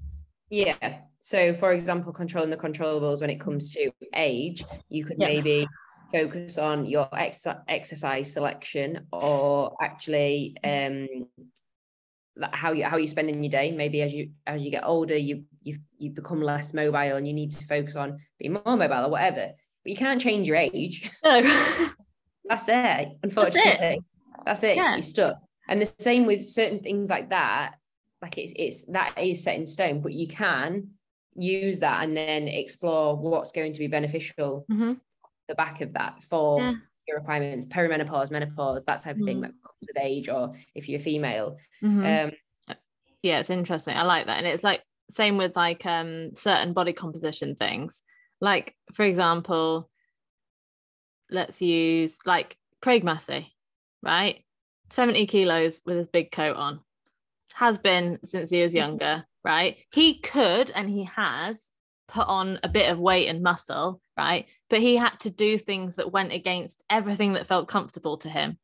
Yeah. 0.51 1.01
So, 1.21 1.55
for 1.55 1.73
example, 1.73 2.13
controlling 2.13 2.51
the 2.51 2.57
controllables 2.57 3.21
when 3.21 3.31
it 3.31 3.41
comes 3.41 3.73
to 3.75 3.91
age, 4.15 4.65
you 4.89 5.05
could 5.05 5.17
Yeah. 5.19 5.27
maybe 5.29 5.67
focus 6.13 6.59
on 6.59 6.85
your 6.85 7.09
ex- 7.17 7.47
exercise 7.69 8.33
selection 8.33 9.07
or 9.13 9.75
actually 9.81 10.55
um 10.63 11.09
how 12.53 12.73
you 12.73 12.85
how 12.85 12.97
you 12.97 13.07
spending 13.07 13.43
your 13.43 13.51
day. 13.51 13.71
Maybe 13.73 14.03
as 14.03 14.13
you 14.13 14.31
as 14.47 14.61
you 14.63 14.71
get 14.71 14.85
older, 14.85 15.17
you 15.17 15.45
you 15.63 15.77
you 15.99 16.11
become 16.11 16.41
less 16.43 16.75
mobile 16.75 17.17
and 17.17 17.27
you 17.27 17.33
need 17.35 17.53
to 17.53 17.65
focus 17.67 17.95
on 17.97 18.19
being 18.39 18.55
more 18.55 18.77
mobile 18.77 19.07
or 19.07 19.11
whatever. 19.11 19.53
But 19.85 19.91
you 19.91 19.97
can't 19.97 20.21
change 20.21 20.47
your 20.49 20.57
age. 20.57 21.11
That's 21.23 22.69
it. 22.69 23.09
Unfortunately, 23.23 24.01
that's 24.45 24.63
it. 24.65 24.77
Yeah. 24.77 24.95
You're 24.95 25.03
stuck. 25.03 25.37
And 25.69 25.81
the 25.81 25.87
same 25.87 26.27
with 26.27 26.47
certain 26.49 26.81
things 26.81 27.11
like 27.11 27.31
that. 27.31 27.77
Like 28.21 28.39
it's 28.39 28.53
it's 28.57 28.83
that 28.87 29.19
is 29.19 29.43
set 29.43 29.57
in 29.57 29.67
stone, 29.67 30.01
but 30.01 30.13
you 30.13 30.29
can 30.29 30.91
use 31.35 31.81
that 31.81 32.05
and 32.05 32.17
then 32.17 32.47
explore 32.49 33.17
what's 33.17 33.53
going 33.53 33.73
to 33.73 33.79
be 33.79 33.87
beneficial 33.89 34.67
Mhm. 34.69 35.01
the 35.49 35.55
back 35.55 35.81
of 35.81 35.93
that 35.95 36.23
for 36.23 36.61
Yeah. 36.61 36.75
your 37.09 37.19
requirements, 37.19 37.67
perimenopause, 37.67 38.31
menopause, 38.31 38.85
that 38.85 39.03
type 39.03 39.19
of 39.19 39.25
thing 39.25 39.39
Mhm. 39.39 39.43
that 39.43 39.53
comes 39.63 39.79
with 39.89 39.99
age, 39.99 40.29
or 40.29 40.55
if 40.75 40.89
you're 40.89 41.01
female. 41.01 41.59
Mhm. 41.83 42.25
Um, 42.25 42.77
yeah 43.23 43.39
it's 43.41 43.51
interesting 43.51 43.97
i 43.97 44.03
like 44.03 44.27
that 44.27 44.39
and 44.39 44.47
it's 44.47 44.65
like 44.65 44.83
same 45.17 45.37
with 45.39 45.55
like 45.57 45.87
um 45.87 46.35
certain 46.35 46.73
body 46.73 46.93
composition 46.93 47.55
things 47.57 48.03
like 48.41 48.77
for 48.95 49.05
example 49.05 49.89
let's 51.31 51.61
use 51.63 52.19
like 52.27 52.57
craig 52.81 53.05
massey 53.05 53.53
right 54.03 54.45
70 54.93 55.27
kilos 55.27 55.81
with 55.85 55.97
his 55.97 56.09
big 56.09 56.31
coat 56.31 56.57
on 56.57 56.81
has 57.55 57.79
been 57.79 58.19
since 58.25 58.51
he 58.51 58.63
was 58.63 58.75
younger 58.75 59.25
right 59.45 59.77
he 59.93 60.21
could 60.21 60.71
and 60.71 60.89
he 60.89 61.05
has 61.05 61.71
put 62.09 62.27
on 62.27 62.59
a 62.63 62.69
bit 62.69 62.91
of 62.91 62.99
weight 62.99 63.29
and 63.29 63.43
muscle 63.43 64.01
right 64.17 64.47
but 64.71 64.81
he 64.81 64.97
had 64.97 65.19
to 65.21 65.31
do 65.31 65.59
things 65.59 65.97
that 65.97 66.13
went 66.13 66.33
against 66.33 66.83
everything 66.89 67.35
that 67.35 67.47
felt 67.47 67.69
comfortable 67.69 68.17
to 68.19 68.29
him 68.29 68.59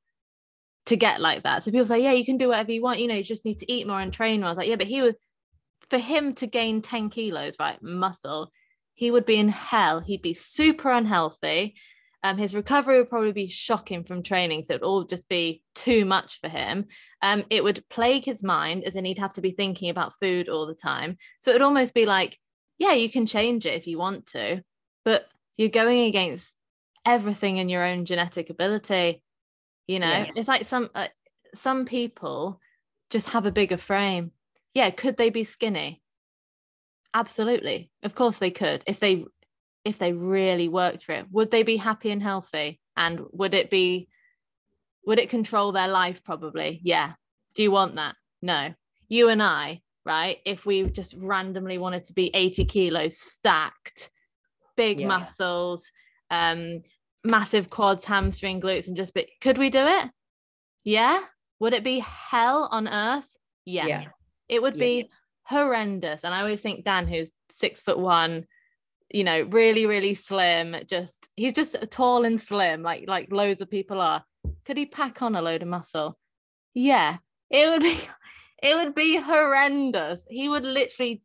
to 0.89 0.97
get 0.97 1.20
like 1.20 1.43
that. 1.43 1.62
So 1.62 1.70
people 1.70 1.87
say, 1.87 2.03
yeah, 2.03 2.12
you 2.12 2.24
can 2.24 2.39
do 2.39 2.49
whatever 2.49 2.72
you 2.72 2.83
want. 2.83 2.99
You 2.99 3.09
know, 3.09 3.14
you 3.14 3.22
just 3.22 3.45
need 3.45 3.59
to 3.59 3.70
eat 3.70 3.87
more 3.87 4.01
and 4.01 4.12
train 4.12 4.41
more. 4.41 4.49
I 4.49 4.53
was 4.53 4.57
like, 4.57 4.68
yeah, 4.68 4.76
but 4.76 4.87
he 4.87 5.03
was 5.03 5.14
for 5.91 5.99
him 5.99 6.35
to 6.35 6.47
gain 6.47 6.83
10 6.83 7.11
kilos, 7.11 7.57
right, 7.59 7.81
muscle, 7.83 8.51
he 8.95 9.11
would 9.11 9.24
be 9.24 9.37
in 9.37 9.49
hell. 9.49 10.01
He'd 10.01 10.22
be 10.22 10.35
super 10.35 10.91
unhealthy. 10.91 11.76
Um, 12.25 12.37
his 12.37 12.55
recovery 12.55 12.99
would 12.99 13.11
probably 13.11 13.33
be 13.33 13.47
shocking 13.47 14.03
from 14.03 14.23
training, 14.23 14.64
so 14.64 14.75
it 14.75 14.81
would 14.81 14.87
all 14.87 15.05
just 15.05 15.29
be 15.29 15.62
too 15.75 16.05
much 16.05 16.41
for 16.41 16.49
him. 16.49 16.87
Um, 17.23 17.45
it 17.49 17.62
would 17.62 17.89
plague 17.89 18.25
his 18.25 18.43
mind, 18.43 18.85
as 18.85 18.97
in 18.97 19.05
he'd 19.05 19.19
have 19.19 19.35
to 19.35 19.41
be 19.41 19.53
thinking 19.53 19.89
about 19.89 20.19
food 20.19 20.49
all 20.49 20.66
the 20.66 20.75
time. 20.75 21.16
So 21.41 21.51
it 21.51 21.55
would 21.55 21.62
almost 21.62 21.95
be 21.95 22.07
like, 22.07 22.39
yeah, 22.79 22.93
you 22.93 23.09
can 23.11 23.27
change 23.27 23.66
it 23.66 23.75
if 23.75 23.87
you 23.87 23.99
want 23.99 24.27
to, 24.29 24.62
but 25.05 25.27
you're 25.57 25.69
going 25.69 26.07
against 26.07 26.55
everything 27.05 27.59
in 27.59 27.69
your 27.69 27.85
own 27.85 28.05
genetic 28.05 28.51
ability. 28.51 29.23
You 29.87 30.01
know, 30.01 30.09
yeah. 30.09 30.31
it's 30.35 30.49
like 30.49 30.66
some 30.66 30.91
uh, 30.95 31.09
some 31.55 31.85
people 31.85 32.61
just 33.11 33.31
have 33.31 33.47
a 33.47 33.53
bigger 33.53 33.77
frame. 33.77 34.33
Yeah, 34.75 34.91
could 34.91 35.16
they 35.16 35.31
be 35.31 35.45
skinny? 35.45 36.03
Absolutely. 37.14 37.91
Of 38.03 38.14
course 38.14 38.39
they 38.39 38.51
could. 38.51 38.85
If 38.87 39.01
they 39.01 39.25
if 39.89 39.99
they 39.99 40.12
really 40.12 40.68
worked 40.68 41.05
for 41.05 41.12
it, 41.12 41.26
would 41.30 41.51
they 41.51 41.62
be 41.62 41.76
happy 41.76 42.11
and 42.11 42.22
healthy? 42.22 42.80
And 42.97 43.20
would 43.32 43.55
it 43.55 43.70
be 43.70 44.09
would 45.07 45.18
it 45.18 45.30
control 45.30 45.72
their 45.72 45.89
life 45.89 46.22
probably? 46.22 46.80
Yeah. 46.82 47.14
Do 47.55 47.62
you 47.62 47.70
want 47.70 47.97
that? 47.97 48.14
No. 48.43 48.74
You 49.09 49.30
and 49.30 49.43
I, 49.43 49.80
right? 50.05 50.39
If 50.45 50.66
we 50.66 50.84
just 50.84 51.14
randomly 51.16 51.78
wanted 51.78 52.05
to 52.05 52.12
be 52.12 52.30
80 52.34 52.66
kilos 52.66 53.18
stacked, 53.18 54.11
big 54.76 55.01
yeah. 55.01 55.07
muscles, 55.07 55.91
um, 56.30 56.82
massive 57.24 57.70
quads, 57.70 58.05
hamstring, 58.05 58.61
glutes, 58.61 58.86
and 58.86 58.97
just 58.97 59.14
be 59.14 59.32
could 59.41 59.57
we 59.57 59.70
do 59.70 59.84
it? 59.86 60.11
Yeah. 60.84 61.20
Would 61.61 61.72
it 61.72 61.84
be 61.84 62.01
hell 62.01 62.68
on 62.70 62.86
earth? 62.86 63.28
Yes. 63.64 63.89
Yeah. 63.89 64.05
It 64.49 64.61
would 64.61 64.76
yeah. 64.76 64.84
be 64.84 65.11
horrendous. 65.45 66.20
And 66.22 66.34
I 66.34 66.41
always 66.41 66.61
think 66.61 66.84
Dan, 66.84 67.07
who's 67.07 67.32
six 67.51 67.80
foot 67.80 67.99
one, 67.99 68.47
you 69.11 69.25
know, 69.25 69.43
really, 69.43 69.87
really 69.87 70.15
slim, 70.15 70.77
just 70.87 71.29
he's 71.35 71.55
just 71.55 71.77
tall 71.91 72.25
and 72.25 72.41
slim, 72.41 72.83
like 72.83 73.05
like 73.09 73.33
loads 73.33 73.61
of 73.61 73.71
people 73.71 74.01
are. 74.01 74.25
Could 74.65 74.77
he 74.77 74.87
pack 74.87 75.23
on 75.23 75.35
a 75.35 75.43
load 75.43 75.63
of 75.63 75.69
muscle? 75.69 76.19
Yeah, 76.75 77.19
it 77.51 77.69
would 77.69 77.81
be 77.81 77.99
it 78.63 78.77
would 78.77 78.95
be 78.95 79.17
horrendous. 79.17 80.27
He 80.29 80.49
would 80.49 80.65
literally 80.65 81.23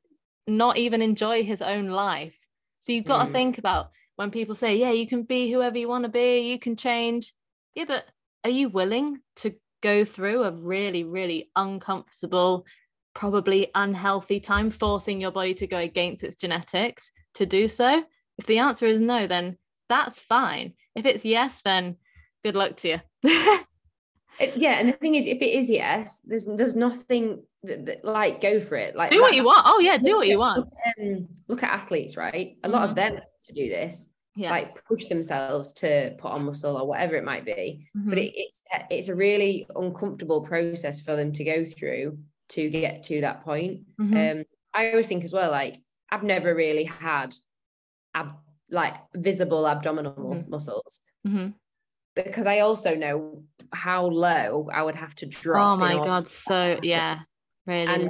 not 0.48 0.78
even 0.78 1.02
enjoy 1.02 1.44
his 1.44 1.62
own 1.62 1.88
life. 1.88 2.38
So 2.82 2.92
you've 2.92 3.06
got 3.06 3.24
mm. 3.24 3.28
to 3.28 3.34
think 3.34 3.58
about 3.58 3.92
when 4.16 4.32
people 4.32 4.56
say, 4.56 4.78
Yeah, 4.78 4.92
you 4.92 5.08
can 5.08 5.24
be 5.24 5.52
whoever 5.52 5.78
you 5.78 5.90
want 5.90 6.04
to 6.06 6.10
be, 6.10 6.52
you 6.52 6.60
can 6.60 6.76
change. 6.76 7.34
Yeah, 7.76 7.86
but 7.86 8.06
are 8.44 8.50
you 8.50 8.70
willing 8.70 9.20
to 9.38 9.56
go 9.82 10.06
through 10.06 10.44
a 10.44 10.52
really, 10.52 11.04
really 11.04 11.50
uncomfortable, 11.56 12.66
probably 13.14 13.70
unhealthy 13.76 14.40
time, 14.40 14.72
forcing 14.72 15.20
your 15.20 15.32
body 15.32 15.54
to 15.56 15.68
go 15.68 15.78
against 15.78 16.24
its 16.24 16.38
genetics 16.38 17.12
to 17.36 17.46
do 17.46 17.68
so? 17.68 18.04
If 18.38 18.46
the 18.46 18.60
answer 18.60 18.86
is 18.86 19.02
no, 19.02 19.28
then 19.28 19.58
that's 19.90 20.20
fine. 20.20 20.74
If 20.96 21.06
it's 21.06 21.26
yes, 21.26 21.62
then 21.64 21.98
good 22.44 22.56
luck 22.56 22.78
to 22.78 22.88
you. 22.90 23.02
yeah, 24.56 24.80
and 24.80 24.90
the 24.90 24.94
thing 24.94 25.16
is, 25.16 25.26
if 25.26 25.42
it 25.42 25.54
is 25.54 25.70
yes, 25.70 26.22
there's 26.26 26.46
there's 26.46 26.76
nothing 26.76 27.44
that, 27.64 27.86
that, 27.86 28.06
like 28.06 28.42
go 28.42 28.60
for 28.60 28.76
it. 28.76 28.96
Like 28.96 29.12
do 29.12 29.22
what 29.22 29.36
you 29.36 29.46
want. 29.46 29.64
Oh 29.66 29.80
yeah, 29.80 29.98
do 29.98 30.18
what 30.18 30.28
you 30.28 30.40
want. 30.40 30.60
Look, 30.60 30.74
um, 31.00 31.28
look 31.48 31.64
at 31.64 31.72
athletes, 31.72 32.18
right? 32.18 32.58
A 32.64 32.70
lot 32.70 32.82
mm-hmm. 32.82 32.90
of 32.90 32.96
them 32.96 33.20
to 33.44 33.54
do 33.54 33.70
this. 33.70 34.10
Yeah. 34.36 34.50
like 34.50 34.84
push 34.86 35.06
themselves 35.06 35.74
to 35.74 36.16
put 36.18 36.32
on 36.32 36.46
muscle 36.46 36.76
or 36.76 36.88
whatever 36.88 37.16
it 37.16 37.24
might 37.24 37.46
be 37.46 37.88
mm-hmm. 37.96 38.10
but 38.10 38.18
it, 38.18 38.34
it's 38.36 38.62
it's 38.90 39.08
a 39.08 39.14
really 39.14 39.68
uncomfortable 39.76 40.42
process 40.42 41.02
for 41.02 41.16
them 41.16 41.32
to 41.34 41.44
go 41.44 41.64
through 41.64 42.18
to 42.50 42.70
get 42.70 43.04
to 43.04 43.22
that 43.22 43.44
point. 43.44 43.82
Mm-hmm. 44.00 44.40
Um, 44.40 44.46
I 44.74 44.92
always 44.92 45.08
think 45.08 45.24
as 45.24 45.34
well, 45.34 45.52
like 45.52 45.82
I've 46.14 46.22
never 46.22 46.54
really 46.54 46.84
had 46.84 47.36
ab- 48.14 48.38
like 48.70 48.94
visible 49.16 49.68
abdominal 49.68 50.14
mm-hmm. 50.14 50.48
muscles 50.48 51.02
mm-hmm. 51.28 51.50
because 52.16 52.46
I 52.46 52.60
also 52.60 52.94
know 52.94 53.44
how 53.74 54.06
low 54.06 54.70
I 54.72 54.84
would 54.84 54.94
have 54.94 55.16
to 55.16 55.26
drop. 55.26 55.80
Oh 55.80 55.82
my 55.82 55.96
god, 55.96 56.28
so 56.28 56.80
yeah, 56.84 57.22
really. 57.66 57.88
And 57.88 58.04
low. 58.04 58.10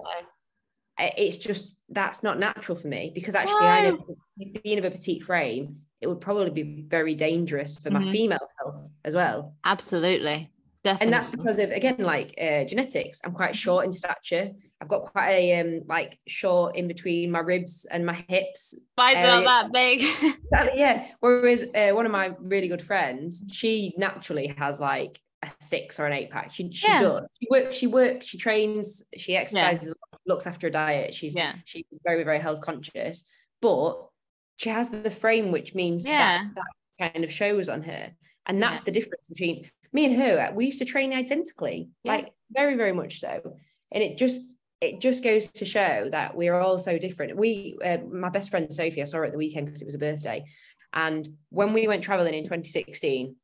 it's 1.00 1.38
just 1.38 1.78
that's 1.88 2.24
not 2.24 2.40
natural 2.40 2.78
for 2.78 2.90
me 2.90 3.14
because 3.16 3.36
actually 3.36 3.62
no. 3.62 3.68
I 3.68 3.90
know 3.90 4.18
being 4.64 4.80
of 4.80 4.86
a 4.86 4.92
petite 4.92 5.24
frame, 5.24 5.78
it 6.02 6.08
would 6.08 6.20
probably 6.20 6.50
be 6.50 6.84
very 6.86 7.16
dangerous 7.16 7.78
for 7.78 7.90
my 7.90 8.02
mm-hmm. 8.02 8.12
female 8.12 8.50
health 8.60 8.90
as 9.06 9.16
well. 9.16 9.56
Absolutely. 9.64 10.52
Definitely. 10.84 11.06
And 11.06 11.14
that's 11.14 11.30
because 11.30 11.58
of 11.60 11.72
again, 11.72 11.96
like 12.00 12.34
uh, 12.38 12.66
genetics. 12.66 13.22
I'm 13.24 13.32
quite 13.32 13.56
short 13.56 13.86
in 13.86 13.94
stature. 13.94 14.52
I've 14.84 14.90
got 14.90 15.14
quite 15.14 15.30
a 15.30 15.62
um 15.62 15.82
like 15.88 16.20
short 16.28 16.76
in 16.76 16.90
between 16.90 17.32
my 17.32 17.40
ribs 17.40 17.86
and 17.90 18.06
my 18.06 18.26
hips. 18.28 18.78
Mine's 18.98 19.26
not 19.26 19.46
that 19.46 19.72
big. 19.72 20.02
exactly, 20.52 20.78
yeah. 20.80 21.08
Whereas 21.22 21.64
uh, 21.74 21.92
one 21.92 22.06
of 22.06 22.12
my 22.12 22.36
really 22.38 22.68
good 22.68 22.82
friends, 22.82 23.46
she 23.50 23.94
naturally 23.98 24.54
has 24.58 24.82
like 24.82 25.18
a 25.42 25.50
six 25.62 26.02
or 26.02 26.06
an 26.06 26.12
eight 26.12 26.32
pack. 26.32 26.52
She 26.52 26.70
she 26.72 26.86
yeah. 26.86 26.98
does. 26.98 27.28
She 27.42 27.48
works. 27.50 27.76
She 27.78 27.88
works. 27.88 28.26
She 28.26 28.38
trains. 28.38 29.06
She 29.16 29.38
exercises. 29.38 29.88
Yeah. 29.88 30.18
Looks 30.28 30.48
after 30.48 30.68
a 30.68 30.72
diet. 30.72 31.14
She's 31.14 31.34
yeah. 31.34 31.54
She's 31.64 31.86
very 32.04 32.26
very 32.26 32.40
health 32.40 32.60
conscious, 32.60 33.24
but 33.62 34.06
she 34.58 34.70
has 34.70 34.90
the 34.90 35.10
frame, 35.10 35.54
which 35.54 35.74
means 35.74 36.06
yeah. 36.06 36.44
that, 36.44 36.66
that 37.00 37.14
kind 37.14 37.24
of 37.24 37.32
shows 37.32 37.70
on 37.70 37.84
her. 37.84 38.12
And 38.48 38.62
that's 38.62 38.82
yeah. 38.82 38.86
the 38.86 38.92
difference 38.92 39.30
between 39.30 39.70
me 39.94 40.06
and 40.06 40.16
her, 40.16 40.52
we 40.54 40.66
used 40.66 40.80
to 40.80 40.86
train 40.86 41.14
identically, 41.14 41.90
like 42.04 42.34
very, 42.52 42.76
very 42.76 42.92
much 42.92 43.22
so. 43.22 43.56
And 43.94 44.04
it 44.04 44.18
just 44.18 44.42
it 44.84 45.00
just 45.00 45.24
goes 45.24 45.50
to 45.50 45.64
show 45.64 46.10
that 46.12 46.36
we're 46.36 46.60
all 46.60 46.78
so 46.78 46.98
different. 46.98 47.38
We, 47.38 47.78
uh, 47.84 48.00
my 48.12 48.30
best 48.30 48.52
friend 48.52 48.72
Sophie, 48.74 49.02
I 49.02 49.06
saw 49.06 49.20
her 49.20 49.26
at 49.26 49.32
the 49.32 49.38
weekend 49.38 49.68
because 49.68 49.82
it 49.82 49.86
was 49.86 49.96
a 49.96 50.00
birthday. 50.00 50.44
And 50.92 51.28
when 51.50 51.72
we 51.72 51.88
went 51.88 52.04
traveling 52.04 52.34
in 52.34 52.44
2016, 52.44 53.36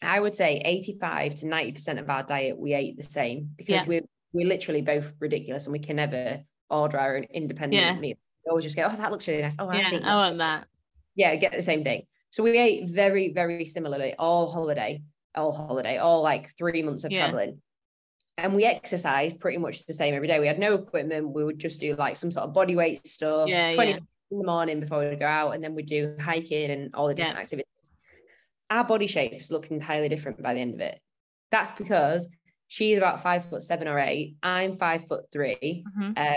I 0.00 0.20
would 0.20 0.36
say 0.36 0.62
85 0.64 1.34
to 1.36 1.46
90% 1.46 1.98
of 1.98 2.08
our 2.08 2.22
diet, 2.22 2.56
we 2.56 2.72
ate 2.72 2.96
the 2.96 3.02
same 3.02 3.50
because 3.56 3.82
yeah. 3.82 3.84
we're, 3.86 4.06
we're 4.32 4.46
literally 4.46 4.80
both 4.80 5.12
ridiculous 5.18 5.66
and 5.66 5.72
we 5.72 5.80
can 5.80 5.96
never 5.96 6.40
order 6.70 7.00
our 7.00 7.16
own 7.16 7.24
independent 7.24 7.82
yeah. 7.82 7.94
meal. 7.98 8.16
We 8.44 8.50
always 8.50 8.64
just 8.64 8.76
go, 8.76 8.86
oh, 8.88 8.96
that 8.96 9.10
looks 9.10 9.26
really 9.26 9.42
nice. 9.42 9.56
Oh, 9.58 9.70
yeah, 9.72 9.88
I 9.88 9.90
think 9.90 10.04
I 10.04 10.14
want 10.14 10.38
that. 10.38 10.68
Yeah, 11.16 11.34
get 11.34 11.50
the 11.50 11.62
same 11.62 11.82
thing. 11.82 12.02
So 12.30 12.44
we 12.44 12.56
ate 12.58 12.88
very, 12.88 13.32
very 13.32 13.64
similarly 13.64 14.14
all 14.16 14.52
holiday 14.52 15.02
all 15.36 15.52
holiday, 15.52 15.98
all 15.98 16.22
like 16.22 16.56
three 16.56 16.82
months 16.82 17.04
of 17.04 17.12
yeah. 17.12 17.18
traveling. 17.18 17.60
And 18.38 18.54
we 18.54 18.64
exercised 18.64 19.40
pretty 19.40 19.58
much 19.58 19.86
the 19.86 19.94
same 19.94 20.14
every 20.14 20.28
day. 20.28 20.38
We 20.38 20.46
had 20.46 20.58
no 20.58 20.74
equipment. 20.74 21.30
We 21.30 21.44
would 21.44 21.58
just 21.58 21.80
do 21.80 21.94
like 21.94 22.16
some 22.16 22.30
sort 22.30 22.46
of 22.46 22.52
body 22.52 22.76
weight 22.76 23.06
stuff, 23.06 23.48
yeah, 23.48 23.72
20 23.72 23.90
yeah. 23.90 23.96
in 24.30 24.38
the 24.38 24.46
morning 24.46 24.80
before 24.80 25.08
we 25.08 25.16
go 25.16 25.26
out, 25.26 25.52
and 25.52 25.64
then 25.64 25.74
we'd 25.74 25.86
do 25.86 26.14
hiking 26.20 26.70
and 26.70 26.94
all 26.94 27.08
the 27.08 27.14
different 27.14 27.38
activities. 27.38 27.66
Our 28.68 28.84
body 28.84 29.06
shapes 29.06 29.50
look 29.50 29.70
entirely 29.70 30.08
different 30.08 30.42
by 30.42 30.54
the 30.54 30.60
end 30.60 30.74
of 30.74 30.80
it. 30.80 31.00
That's 31.50 31.70
because 31.70 32.28
she's 32.68 32.98
about 32.98 33.22
five 33.22 33.44
foot 33.44 33.62
seven 33.62 33.88
or 33.88 33.98
eight. 33.98 34.36
I'm 34.42 34.76
five 34.76 35.06
foot 35.06 35.24
3 35.32 35.84
mm-hmm. 35.86 36.12
um, 36.16 36.34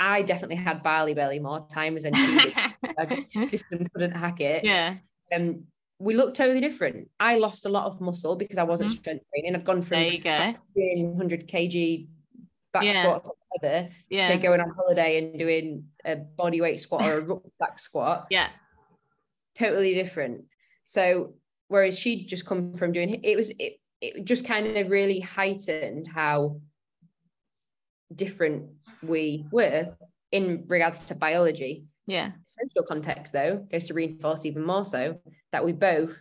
I 0.00 0.22
definitely 0.22 0.56
had 0.56 0.82
Bali 0.82 1.12
belly 1.12 1.38
more 1.38 1.66
times 1.70 2.04
than 2.04 2.14
she 2.14 2.38
did. 2.38 2.54
Our 2.98 3.20
system 3.20 3.86
couldn't 3.92 4.16
hack 4.16 4.40
it. 4.40 4.64
Yeah. 4.64 4.96
Um, 5.32 5.64
we 6.00 6.14
look 6.14 6.34
totally 6.34 6.60
different. 6.60 7.08
I 7.20 7.36
lost 7.36 7.66
a 7.66 7.68
lot 7.68 7.84
of 7.84 8.00
muscle 8.00 8.34
because 8.34 8.56
I 8.56 8.62
wasn't 8.62 8.90
mm-hmm. 8.90 9.00
strength 9.00 9.24
training. 9.32 9.54
I've 9.54 9.64
gone 9.64 9.82
from 9.82 10.00
there 10.00 10.08
you 10.08 10.20
go. 10.20 10.54
doing 10.74 11.10
100 11.10 11.46
kg 11.46 12.08
back 12.72 12.84
yeah. 12.84 13.02
squats 13.02 13.30
together 13.52 13.90
yeah. 14.08 14.28
to 14.28 14.38
going 14.38 14.60
on 14.60 14.70
holiday 14.70 15.18
and 15.18 15.38
doing 15.38 15.84
a 16.06 16.16
body 16.16 16.60
weight 16.62 16.80
squat 16.80 17.06
or 17.06 17.18
a 17.18 17.20
rucksack 17.26 17.78
squat. 17.78 18.26
Yeah. 18.30 18.48
Totally 19.54 19.94
different. 19.94 20.44
So 20.86 21.34
whereas 21.68 21.98
she'd 21.98 22.26
just 22.26 22.46
come 22.46 22.72
from 22.72 22.92
doing 22.92 23.20
it 23.22 23.36
was 23.36 23.50
it, 23.58 23.78
it 24.00 24.24
just 24.24 24.46
kind 24.46 24.78
of 24.78 24.88
really 24.88 25.20
heightened 25.20 26.08
how 26.08 26.60
different 28.14 28.70
we 29.02 29.44
were 29.52 29.94
in 30.32 30.64
regards 30.66 31.06
to 31.06 31.14
biology. 31.14 31.84
Yeah. 32.10 32.32
Social 32.44 32.84
context, 32.86 33.32
though, 33.32 33.64
goes 33.70 33.86
to 33.86 33.94
reinforce 33.94 34.44
even 34.44 34.64
more 34.64 34.84
so 34.84 35.20
that 35.52 35.64
we 35.64 35.72
both 35.72 36.16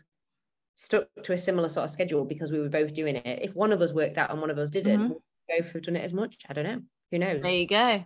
stuck 0.75 1.07
to 1.23 1.33
a 1.33 1.37
similar 1.37 1.67
sort 1.67 1.85
of 1.85 1.89
schedule 1.89 2.23
because 2.23 2.51
we 2.51 2.59
were 2.59 2.69
both 2.69 2.93
doing 2.93 3.15
it. 3.15 3.39
If 3.41 3.55
one 3.55 3.71
of 3.71 3.81
us 3.81 3.91
worked 3.91 4.19
out 4.19 4.29
and 4.29 4.39
one 4.39 4.51
of 4.51 4.59
us 4.59 4.69
didn't, 4.69 4.99
mm-hmm. 4.99 5.13
both 5.57 5.71
have 5.71 5.81
done 5.81 5.95
it 5.95 6.03
as 6.03 6.13
much. 6.13 6.37
I 6.47 6.53
don't 6.53 6.63
know. 6.63 6.81
Who 7.11 7.17
knows? 7.17 7.41
There 7.41 7.51
you 7.51 7.67
go. 7.67 8.05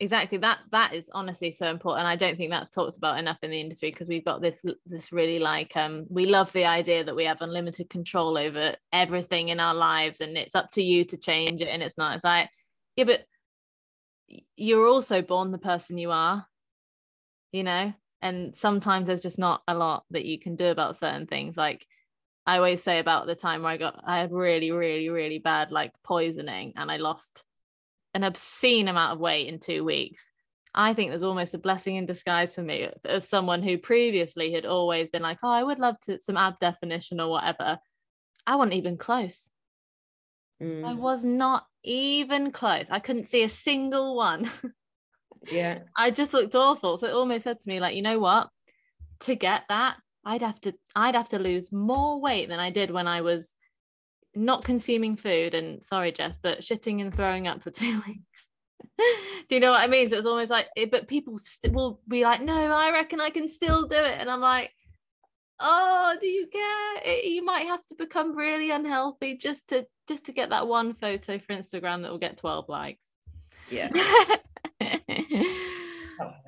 Exactly. 0.00 0.38
That 0.38 0.58
that 0.72 0.92
is 0.92 1.08
honestly 1.12 1.52
so 1.52 1.70
important. 1.70 2.06
I 2.06 2.16
don't 2.16 2.36
think 2.36 2.50
that's 2.50 2.70
talked 2.70 2.96
about 2.96 3.18
enough 3.18 3.38
in 3.42 3.50
the 3.50 3.60
industry 3.60 3.92
because 3.92 4.08
we've 4.08 4.24
got 4.24 4.42
this 4.42 4.64
this 4.86 5.12
really 5.12 5.38
like 5.38 5.76
um 5.76 6.06
we 6.08 6.24
love 6.24 6.50
the 6.52 6.64
idea 6.64 7.04
that 7.04 7.14
we 7.14 7.26
have 7.26 7.42
unlimited 7.42 7.90
control 7.90 8.38
over 8.38 8.74
everything 8.92 9.50
in 9.50 9.60
our 9.60 9.74
lives 9.74 10.20
and 10.20 10.38
it's 10.38 10.54
up 10.54 10.70
to 10.72 10.82
you 10.82 11.04
to 11.04 11.16
change 11.16 11.60
it 11.60 11.68
and 11.68 11.82
it's 11.82 11.98
not. 11.98 12.16
It's 12.16 12.24
like, 12.24 12.48
yeah, 12.96 13.04
but 13.04 13.20
you're 14.56 14.86
also 14.86 15.22
born 15.22 15.52
the 15.52 15.58
person 15.58 15.98
you 15.98 16.10
are 16.10 16.46
you 17.52 17.62
know 17.62 17.92
and 18.22 18.54
sometimes 18.56 19.06
there's 19.06 19.20
just 19.20 19.38
not 19.38 19.62
a 19.66 19.74
lot 19.74 20.04
that 20.10 20.24
you 20.24 20.38
can 20.38 20.56
do 20.56 20.66
about 20.66 20.98
certain 20.98 21.26
things 21.26 21.56
like 21.56 21.86
i 22.46 22.56
always 22.56 22.82
say 22.82 22.98
about 22.98 23.26
the 23.26 23.34
time 23.34 23.62
where 23.62 23.72
i 23.72 23.76
got 23.76 24.02
i 24.06 24.18
had 24.18 24.32
really 24.32 24.70
really 24.70 25.08
really 25.08 25.38
bad 25.38 25.70
like 25.70 25.92
poisoning 26.02 26.72
and 26.76 26.90
i 26.90 26.96
lost 26.96 27.44
an 28.14 28.24
obscene 28.24 28.88
amount 28.88 29.12
of 29.12 29.20
weight 29.20 29.46
in 29.46 29.58
two 29.58 29.84
weeks 29.84 30.32
I 30.74 30.94
think 30.94 31.08
it 31.08 31.12
was 31.12 31.22
almost 31.22 31.54
a 31.54 31.58
blessing 31.58 31.96
in 31.96 32.06
disguise 32.06 32.54
for 32.54 32.62
me 32.62 32.88
as 33.04 33.28
someone 33.28 33.62
who 33.62 33.76
previously 33.76 34.52
had 34.52 34.66
always 34.66 35.10
been 35.10 35.22
like, 35.22 35.38
oh, 35.42 35.50
I 35.50 35.64
would 35.64 35.80
love 35.80 35.98
to 36.02 36.20
some 36.20 36.36
ab 36.36 36.60
definition 36.60 37.20
or 37.20 37.28
whatever. 37.28 37.78
I 38.46 38.56
wasn't 38.56 38.74
even 38.74 38.96
close. 38.96 39.48
Mm. 40.62 40.86
I 40.86 40.94
was 40.94 41.24
not 41.24 41.66
even 41.82 42.52
close. 42.52 42.86
I 42.90 43.00
couldn't 43.00 43.26
see 43.26 43.42
a 43.42 43.48
single 43.48 44.14
one. 44.14 44.48
yeah. 45.50 45.80
I 45.96 46.10
just 46.10 46.32
looked 46.32 46.54
awful. 46.54 46.98
So 46.98 47.06
it 47.06 47.14
almost 47.14 47.44
said 47.44 47.60
to 47.60 47.68
me, 47.68 47.80
like, 47.80 47.94
you 47.94 48.02
know 48.02 48.18
what? 48.18 48.48
To 49.20 49.34
get 49.34 49.62
that, 49.68 49.96
I'd 50.24 50.42
have 50.42 50.60
to 50.62 50.74
I'd 50.94 51.14
have 51.14 51.28
to 51.30 51.38
lose 51.38 51.72
more 51.72 52.20
weight 52.20 52.48
than 52.48 52.60
I 52.60 52.70
did 52.70 52.90
when 52.90 53.06
I 53.06 53.20
was 53.20 53.50
not 54.34 54.64
consuming 54.64 55.16
food 55.16 55.54
and 55.54 55.82
sorry 55.82 56.12
Jess, 56.12 56.38
but 56.42 56.60
shitting 56.60 57.00
and 57.00 57.14
throwing 57.14 57.46
up 57.46 57.62
for 57.62 57.70
two 57.70 58.02
weeks. 58.06 58.46
do 59.48 59.54
you 59.54 59.60
know 59.60 59.72
what 59.72 59.80
I 59.80 59.86
mean? 59.86 60.08
So 60.08 60.16
it's 60.16 60.26
almost 60.26 60.50
like, 60.50 60.68
it, 60.76 60.90
but 60.90 61.08
people 61.08 61.38
st- 61.38 61.74
will 61.74 62.00
be 62.08 62.24
like, 62.24 62.40
no, 62.40 62.54
I 62.54 62.90
reckon 62.90 63.20
I 63.20 63.30
can 63.30 63.50
still 63.50 63.86
do 63.86 63.96
it. 63.96 64.16
And 64.18 64.30
I'm 64.30 64.40
like, 64.40 64.72
oh, 65.58 66.16
do 66.20 66.26
you 66.26 66.46
care? 66.46 67.02
It, 67.04 67.24
you 67.26 67.44
might 67.44 67.66
have 67.66 67.84
to 67.86 67.94
become 67.94 68.36
really 68.36 68.70
unhealthy 68.70 69.36
just 69.36 69.68
to 69.68 69.86
just 70.08 70.26
to 70.26 70.32
get 70.32 70.50
that 70.50 70.66
one 70.66 70.94
photo 70.94 71.38
for 71.38 71.54
Instagram 71.54 72.02
that 72.02 72.10
will 72.10 72.18
get 72.18 72.36
12 72.36 72.68
likes. 72.68 73.06
Yeah. 73.70 73.90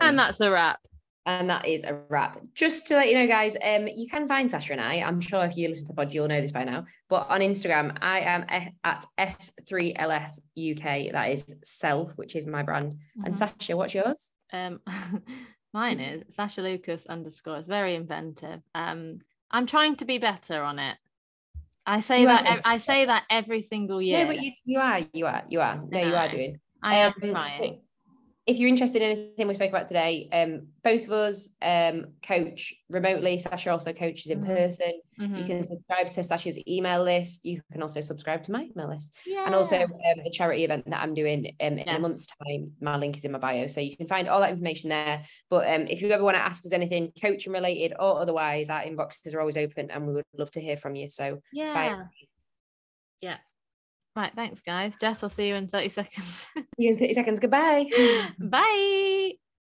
and 0.01 0.19
that's 0.19 0.41
a 0.41 0.51
wrap. 0.51 0.81
And 1.25 1.49
that 1.51 1.67
is 1.69 1.85
a 1.85 2.01
wrap. 2.09 2.41
Just 2.53 2.89
to 2.89 2.97
let 2.97 3.09
you 3.09 3.15
know, 3.15 3.29
guys, 3.29 3.57
um, 3.63 3.87
you 3.87 4.09
can 4.11 4.27
find 4.27 4.51
Sasha 4.51 4.73
and 4.73 4.81
I. 4.81 5.03
I'm 5.03 5.21
sure 5.21 5.45
if 5.45 5.57
you 5.57 5.69
listen 5.69 5.87
to 5.87 5.93
the 5.93 5.97
pod, 5.97 6.13
you'll 6.13 6.27
know 6.27 6.41
this 6.41 6.51
by 6.51 6.65
now. 6.65 6.85
But 7.09 7.29
on 7.29 7.41
Instagram, 7.41 7.97
I 8.03 8.21
am 8.21 8.45
at 8.83 9.07
S3LF 9.21 10.31
UK. 10.59 11.13
That 11.13 11.31
is 11.31 11.55
Self, 11.63 12.13
which 12.17 12.35
is 12.35 12.47
my 12.47 12.65
brand. 12.65 12.95
Mm-hmm. 12.95 13.25
And 13.25 13.39
Sasha, 13.39 13.77
what's 13.77 13.95
yours? 13.95 14.33
Um, 14.53 14.81
mine 15.73 16.01
is 16.01 16.25
Sasha 16.35 16.61
Lucas 16.61 17.07
underscore. 17.07 17.59
It's 17.59 17.69
very 17.69 17.95
inventive. 17.95 18.61
Um, 18.75 19.21
I'm 19.49 19.67
trying 19.67 19.97
to 19.97 20.05
be 20.05 20.19
better 20.19 20.61
on 20.61 20.81
it. 20.81 20.97
I 21.87 22.01
say 22.01 22.23
you 22.23 22.27
that. 22.27 22.63
I 22.65 22.79
say 22.79 23.07
that 23.07 23.25
every 23.31 23.63
single 23.63 24.03
year. 24.03 24.25
No, 24.25 24.27
but 24.27 24.43
you, 24.43 24.53
you 24.65 24.79
are. 24.81 25.01
You 25.13 25.27
are. 25.27 25.43
You 25.49 25.61
are. 25.61 25.81
No, 25.89 26.01
you 26.01 26.15
are 26.15 26.29
doing. 26.29 26.59
I 26.83 26.97
am 26.97 27.13
um, 27.23 27.31
trying 27.31 27.81
if 28.45 28.59
you're 28.59 28.69
interested 28.69 29.03
in 29.03 29.11
anything 29.11 29.47
we 29.47 29.55
spoke 29.55 29.69
about 29.69 29.87
today, 29.87 30.29
um, 30.33 30.67
both 30.83 31.05
of 31.05 31.13
us 31.13 31.51
um, 31.63 32.07
coach 32.27 32.75
remotely. 32.89 33.39
Sasha 33.39 33.71
also 33.71 33.93
coaches 33.93 34.33
in 34.33 34.41
mm-hmm. 34.41 34.53
person. 34.53 34.93
Mm-hmm. 35.21 35.37
You 35.37 35.45
can 35.45 35.63
subscribe 35.63 36.11
to 36.11 36.25
Sasha's 36.25 36.59
email 36.67 37.05
list. 37.05 37.45
You 37.45 37.61
can 37.71 37.83
also 37.83 38.01
subscribe 38.01 38.43
to 38.45 38.53
my 38.53 38.69
email 38.75 38.89
list. 38.89 39.15
Yeah. 39.25 39.47
And 39.47 39.55
also 39.55 39.83
um, 39.83 39.91
the 40.25 40.31
charity 40.31 40.65
event 40.65 40.91
that 40.91 41.01
I'm 41.01 41.15
doing 41.15 41.55
um, 41.61 41.79
yes. 41.79 41.87
in 41.87 41.95
a 41.95 41.99
month's 42.01 42.27
time. 42.27 42.73
My 42.81 42.97
link 42.97 43.17
is 43.17 43.25
in 43.25 43.31
my 43.31 43.39
bio. 43.39 43.69
So 43.69 43.81
you 43.81 43.97
can 43.97 44.09
find 44.09 44.29
all 44.29 44.41
that 44.41 44.51
information 44.51 44.91
there. 44.91 45.23
But 45.49 45.73
um, 45.73 45.87
if 45.89 46.03
you 46.03 46.11
ever 46.11 46.25
want 46.25 46.37
to 46.37 46.43
ask 46.43 46.67
us 46.67 46.73
anything 46.73 47.13
coaching 47.21 47.53
related 47.53 47.93
or 47.97 48.21
otherwise, 48.21 48.69
our 48.71 48.83
inboxes 48.83 49.35
are 49.35 49.41
always 49.41 49.57
open 49.57 49.93
and 49.93 50.05
we 50.09 50.15
would 50.15 50.25
love 50.37 50.51
to 50.53 50.61
hear 50.61 50.77
from 50.77 50.97
you. 50.97 51.09
So 51.11 51.39
yeah. 51.53 51.73
Fire. 51.73 52.11
Yeah. 53.21 53.37
Right, 54.15 54.33
thanks, 54.35 54.61
guys. 54.63 54.97
Jess, 55.01 55.23
I'll 55.23 55.31
see 55.31 55.49
you 55.49 55.55
in 55.55 55.69
30 55.69 55.89
seconds. 55.89 56.27
see 56.55 56.65
you 56.79 56.91
in 56.91 56.99
30 56.99 57.13
seconds. 57.15 57.41
Goodbye. 57.41 57.87
Bye. 58.39 59.33